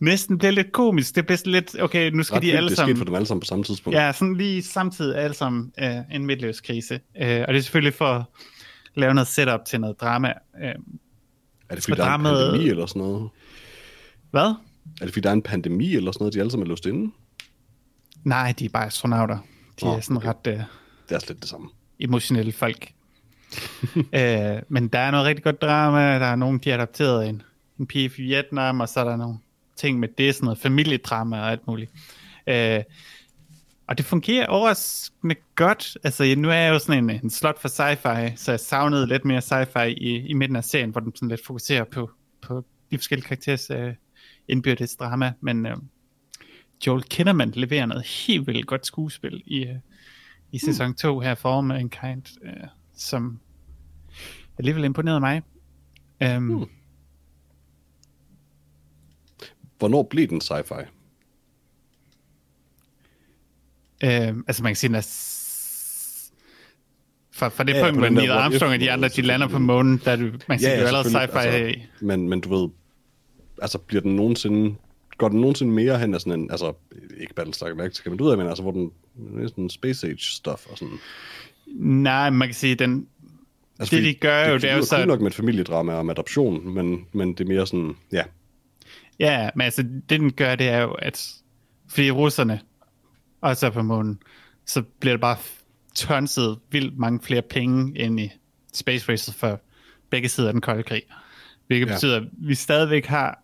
[0.00, 1.14] Næsten bliver lidt komisk.
[1.14, 2.96] Det bliver lidt, okay, nu skal ret de alle det sammen...
[2.96, 3.96] for dem alle sammen på samme tidspunkt.
[3.98, 6.94] Ja, sådan lige samtidig alle sammen øh, en midtlivskrise.
[6.94, 8.24] Øh, og det er selvfølgelig for at
[8.94, 10.32] lave noget setup til noget drama.
[10.62, 10.68] Øh,
[11.68, 13.28] Er det fordi, der er en pandemi eller sådan noget?
[14.30, 14.42] hvad?
[14.42, 14.54] Er
[15.04, 17.12] det fordi, der er en pandemi eller sådan noget, de alle sammen er låst inde?
[18.24, 19.38] Nej, de er bare astronauter.
[19.80, 20.28] De Nå, er sådan okay.
[20.28, 20.60] ret øh,
[21.08, 21.68] Det er slet det samme.
[22.00, 22.92] emotionelle folk.
[23.96, 24.02] øh,
[24.68, 26.18] men der er noget rigtig godt drama.
[26.18, 27.42] Der er nogen, de har adopteret en,
[27.80, 29.38] en pige fra Vietnam, og så er der nogle
[29.76, 31.92] ting med det, sådan noget familiedrama og alt muligt.
[32.46, 32.82] Øh,
[33.88, 35.98] og det fungerer overraskende godt.
[36.04, 39.24] Altså, nu er jeg jo sådan en, en slot for sci-fi, så jeg savnede lidt
[39.24, 42.10] mere sci-fi i, i midten af serien, hvor den sådan lidt fokuserer på,
[42.42, 43.94] på de forskellige karakterers øh,
[44.48, 45.32] indbyrdes drama.
[45.40, 45.76] Men øh,
[46.86, 49.76] Joel Kinnaman leverer noget helt vildt godt skuespil i, øh,
[50.52, 53.40] i sæson 2 her for Mankind, øh, som
[54.58, 55.42] alligevel imponerede mig.
[56.24, 56.66] Um, mm.
[59.78, 60.80] Hvornår blev den sci-fi?
[64.04, 65.32] øh, altså man kan sige, at
[67.32, 69.48] fra, fra det Ja, ja, ja, punkt, hvor Neil Armstrong og de andre, de lander
[69.48, 71.38] på månen, der er det, man kan sige, det er jo allerede sci-fi.
[71.38, 72.68] altså, men, men du ved,
[73.62, 74.74] altså bliver den nogensinde,
[75.18, 76.72] går den nogensinde mere hen af sådan en, altså
[77.20, 78.90] ikke Battlestar Galactica, men du ved, men altså hvor den,
[79.36, 80.98] det sådan space age stuff og sådan.
[81.76, 83.08] Nej, man kan sige, den,
[83.78, 86.14] Altså, Det, de gør jo, det er jo så- nok med et familiedrama og med
[86.14, 88.22] adoption, men, men det er mere sådan, ja,
[89.18, 91.34] Ja, men altså, det den gør, det er jo, at
[91.88, 92.60] fordi russerne
[93.40, 94.18] også er på månen,
[94.66, 95.36] så bliver det bare
[95.94, 98.30] tonset vildt mange flere penge ind i
[98.74, 99.60] space races for
[100.10, 101.02] begge sider af den kolde krig.
[101.66, 101.92] Hvilket Ja.
[101.92, 103.42] betyder, at vi stadigvæk har,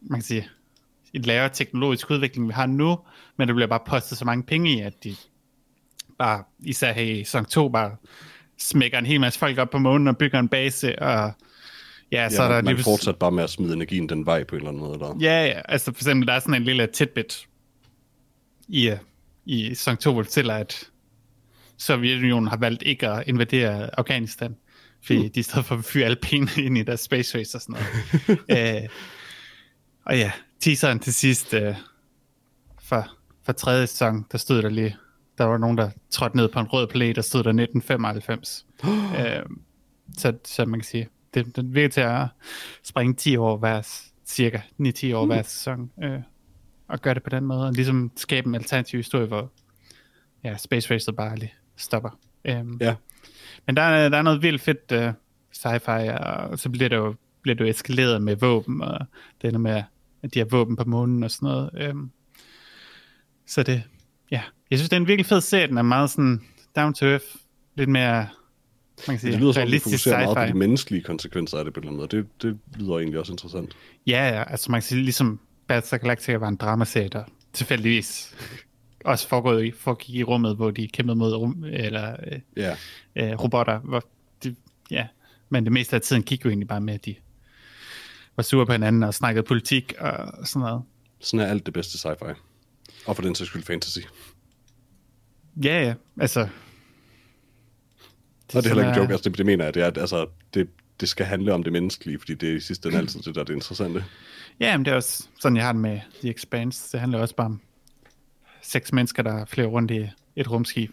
[0.00, 0.48] man kan sige,
[1.12, 2.98] et lavere teknologisk udvikling, vi har nu,
[3.36, 5.16] men der bliver bare postet så mange penge i, at de
[6.18, 7.96] bare, især her i sæson 2, bare
[8.58, 11.32] smækker en hel masse folk op på månen og bygger en base, og
[12.14, 14.44] ja, så Ja, er der man, lige fortsat bare med at smide energien den vej
[14.44, 14.98] på en eller anden måde.
[14.98, 15.16] Der.
[15.20, 17.46] Ja, ja, altså for eksempel, der er sådan en lille tidbit
[18.68, 18.96] i, øh,
[19.44, 20.90] i sæson 2, hvor det fortæller, at
[21.78, 24.56] Sovjetunionen har valgt ikke at invadere Afghanistan,
[25.04, 25.30] fordi mm.
[25.30, 27.76] de i stedet for at fyre alle penge ind i deres space race og sådan
[28.48, 28.82] noget.
[28.82, 28.88] øh,
[30.04, 31.74] og ja, teaseren til sidst øh,
[32.82, 33.08] for,
[33.44, 34.96] for tredje sæson, der stod der lige,
[35.38, 38.66] der var nogen, der trådte ned på en rød planet, der stod der 1995.
[39.18, 39.42] øh,
[40.18, 42.26] så, så man kan sige, det, det virker til at
[42.82, 45.30] springe 10 år hver, cirka 9-10 år mm.
[45.30, 46.20] hver sæson, øh,
[46.88, 49.50] og gøre det på den måde, og ligesom skabe en alternativ historie, hvor
[50.44, 52.18] ja, Space Racer bare lige stopper.
[52.44, 52.94] Øhm, Ja.
[53.66, 55.14] Men der er, der er noget vildt fedt uh,
[55.52, 59.06] sci-fi, og så bliver det jo, bliver det jo eskaleret med våben, og
[59.42, 59.82] det ender med,
[60.22, 61.70] at de har våben på månen og sådan noget.
[61.74, 62.10] Øhm,
[63.46, 63.82] så det,
[64.30, 66.40] ja, jeg synes, det er en virkelig fed serie, den er meget sådan
[66.76, 67.24] down to earth,
[67.74, 68.28] lidt mere,
[69.08, 70.48] man kan sige, Det lyder som, at fokuserer meget på sci-fi.
[70.48, 72.40] de menneskelige konsekvenser af det på en eller anden måde.
[72.42, 72.42] Det,
[72.74, 73.76] det lyder egentlig også interessant.
[74.06, 78.34] Ja, ja, altså man kan sige, ligesom Battlestar Galactica var en dramaserie, der tilfældigvis
[79.04, 82.76] også foregået i, foregik i rummet, hvor de kæmpede mod rum, eller øh, Ja,
[83.16, 83.78] øh, robotter.
[83.78, 84.02] Hvor
[84.44, 84.56] de,
[84.90, 85.06] ja,
[85.48, 87.14] men det meste af tiden gik jo egentlig bare med, at de
[88.36, 90.82] var sure på hinanden og snakkede politik og sådan noget.
[91.20, 92.34] sådan er alt det bedste sci-fi.
[93.06, 93.98] Og for den sags skyld fantasy.
[95.64, 96.48] Ja, ja, altså...
[98.48, 99.98] Og det er heller ikke en joke, altså det, det mener jeg, det er, at
[99.98, 100.68] altså, det,
[101.00, 103.40] det skal handle om det menneskelige, fordi det er i sidste ende altid det, der
[103.40, 104.04] er det interessante.
[104.60, 106.92] Ja, men det er også sådan, jeg har det med The Expanse.
[106.92, 107.60] Det handler også bare om
[108.62, 110.90] seks mennesker, der flyver rundt i et rumskib.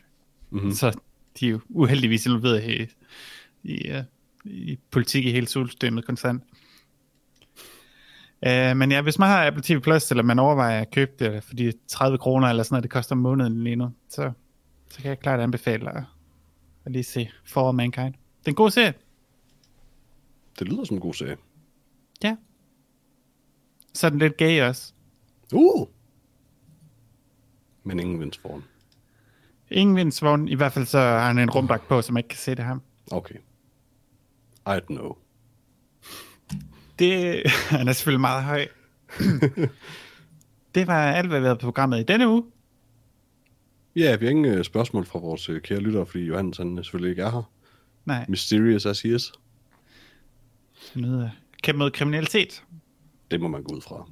[0.50, 0.72] Mm-hmm.
[0.72, 1.00] Så
[1.40, 2.88] de er jo uheldigvis involveret i,
[3.64, 4.04] i, uh,
[4.44, 6.44] i politik i hele solsystemet konstant.
[8.48, 11.44] Uh, men ja, hvis man har Apple TV Plus, eller man overvejer at købe det
[11.44, 14.32] for de 30 kroner eller sådan noget, det koster om måneden lige nu, så,
[14.90, 16.04] så kan jeg klart anbefale at,
[16.86, 18.14] at lige se For All Mankind.
[18.14, 18.94] Det er en god serie.
[20.60, 21.38] Det lyder som en god serie.
[22.24, 22.36] Ja.
[23.94, 24.94] Så den lidt gay også.
[25.54, 25.88] Uh!
[27.84, 28.64] Men ingen vinds foran.
[29.72, 30.48] Ingen vindsvogn.
[30.48, 32.82] I hvert fald så har han en rumdragt på, man ikke kan se det ham.
[33.12, 33.36] Okay.
[34.68, 35.18] I don't know.
[37.00, 37.44] Det,
[37.78, 38.68] han er selvfølgelig meget høj.
[40.76, 42.44] det var alt, hvad vi havde på programmet i denne uge.
[43.96, 46.84] Ja, vi har ingen øh, spørgsmål fra vores øh, kære lyttere, fordi Johannes han øh,
[46.86, 47.52] selvfølgelig ikke er her.
[48.06, 49.32] Nej, Mysterious as he is.
[50.96, 51.32] noget
[51.64, 52.64] kæmpe mod kriminalitet.
[53.32, 54.06] Det må man gå ud fra.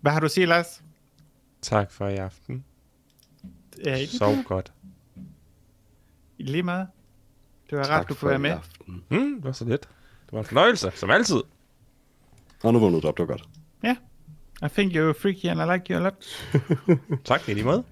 [0.00, 0.82] Hvad har du at sige, Lars?
[1.62, 2.64] Tak for i aften.
[3.84, 4.72] Ja, ikke Sov godt.
[6.38, 6.88] lige meget.
[7.70, 8.50] Det var rart, du kunne være med.
[8.50, 9.04] Aften.
[9.08, 9.80] Hmm, det var så lidt.
[10.26, 11.40] Det var en fornøjelse, som altid.
[12.62, 13.48] Og nu vågnede du op, det var godt.
[13.82, 13.96] Ja.
[14.66, 16.24] I think you're freaky and I like you a lot.
[17.24, 17.84] Tak, i lige måde.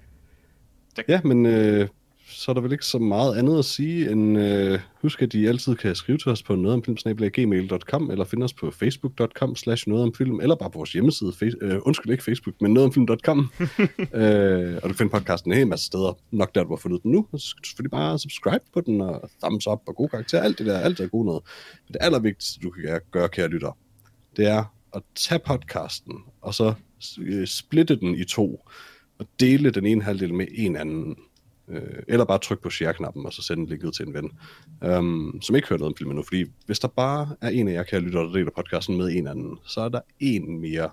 [1.07, 1.87] Ja, men øh,
[2.29, 5.45] så er der vel ikke så meget andet at sige, end øh, husk, at I
[5.45, 10.55] altid kan skrive til os på nogetomfilm.gmail.com eller finde os på facebook.com slash nogetomfilm, eller
[10.55, 13.51] bare på vores hjemmeside, face, øh, undskyld ikke Facebook, men nogetomfilm.com.
[14.21, 17.11] øh, og du finder podcasten en hel masse steder, nok der, du har fundet den
[17.11, 20.09] nu, og så skal du selvfølgelig bare subscribe på den, og thumbs up og gode
[20.09, 21.43] karakterer, alt det der, alt det er gode noget.
[21.87, 23.77] Men det allervigtigste, du kan gøre, kære lytter,
[24.37, 26.73] det er at tage podcasten, og så
[27.19, 28.69] øh, splitte den i to,
[29.19, 31.17] og dele den ene halvdel med en anden.
[31.67, 34.31] Øh, eller bare trykke på share-knappen, og så sende linket til en ven,
[34.97, 36.23] um, som ikke hører noget om filmen nu.
[36.23, 39.27] Fordi hvis der bare er en af jer, kære lytter, der deler podcasten med en
[39.27, 40.89] anden, så er der en mere,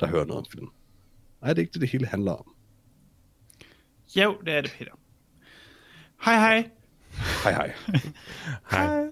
[0.00, 0.70] der hører noget om filmen.
[1.40, 2.54] Og er det ikke det, det hele handler om?
[4.16, 4.90] Jo, det er det, Peter.
[6.24, 6.70] Hej hej.
[7.44, 7.74] Hej hej.
[8.70, 9.06] Hej.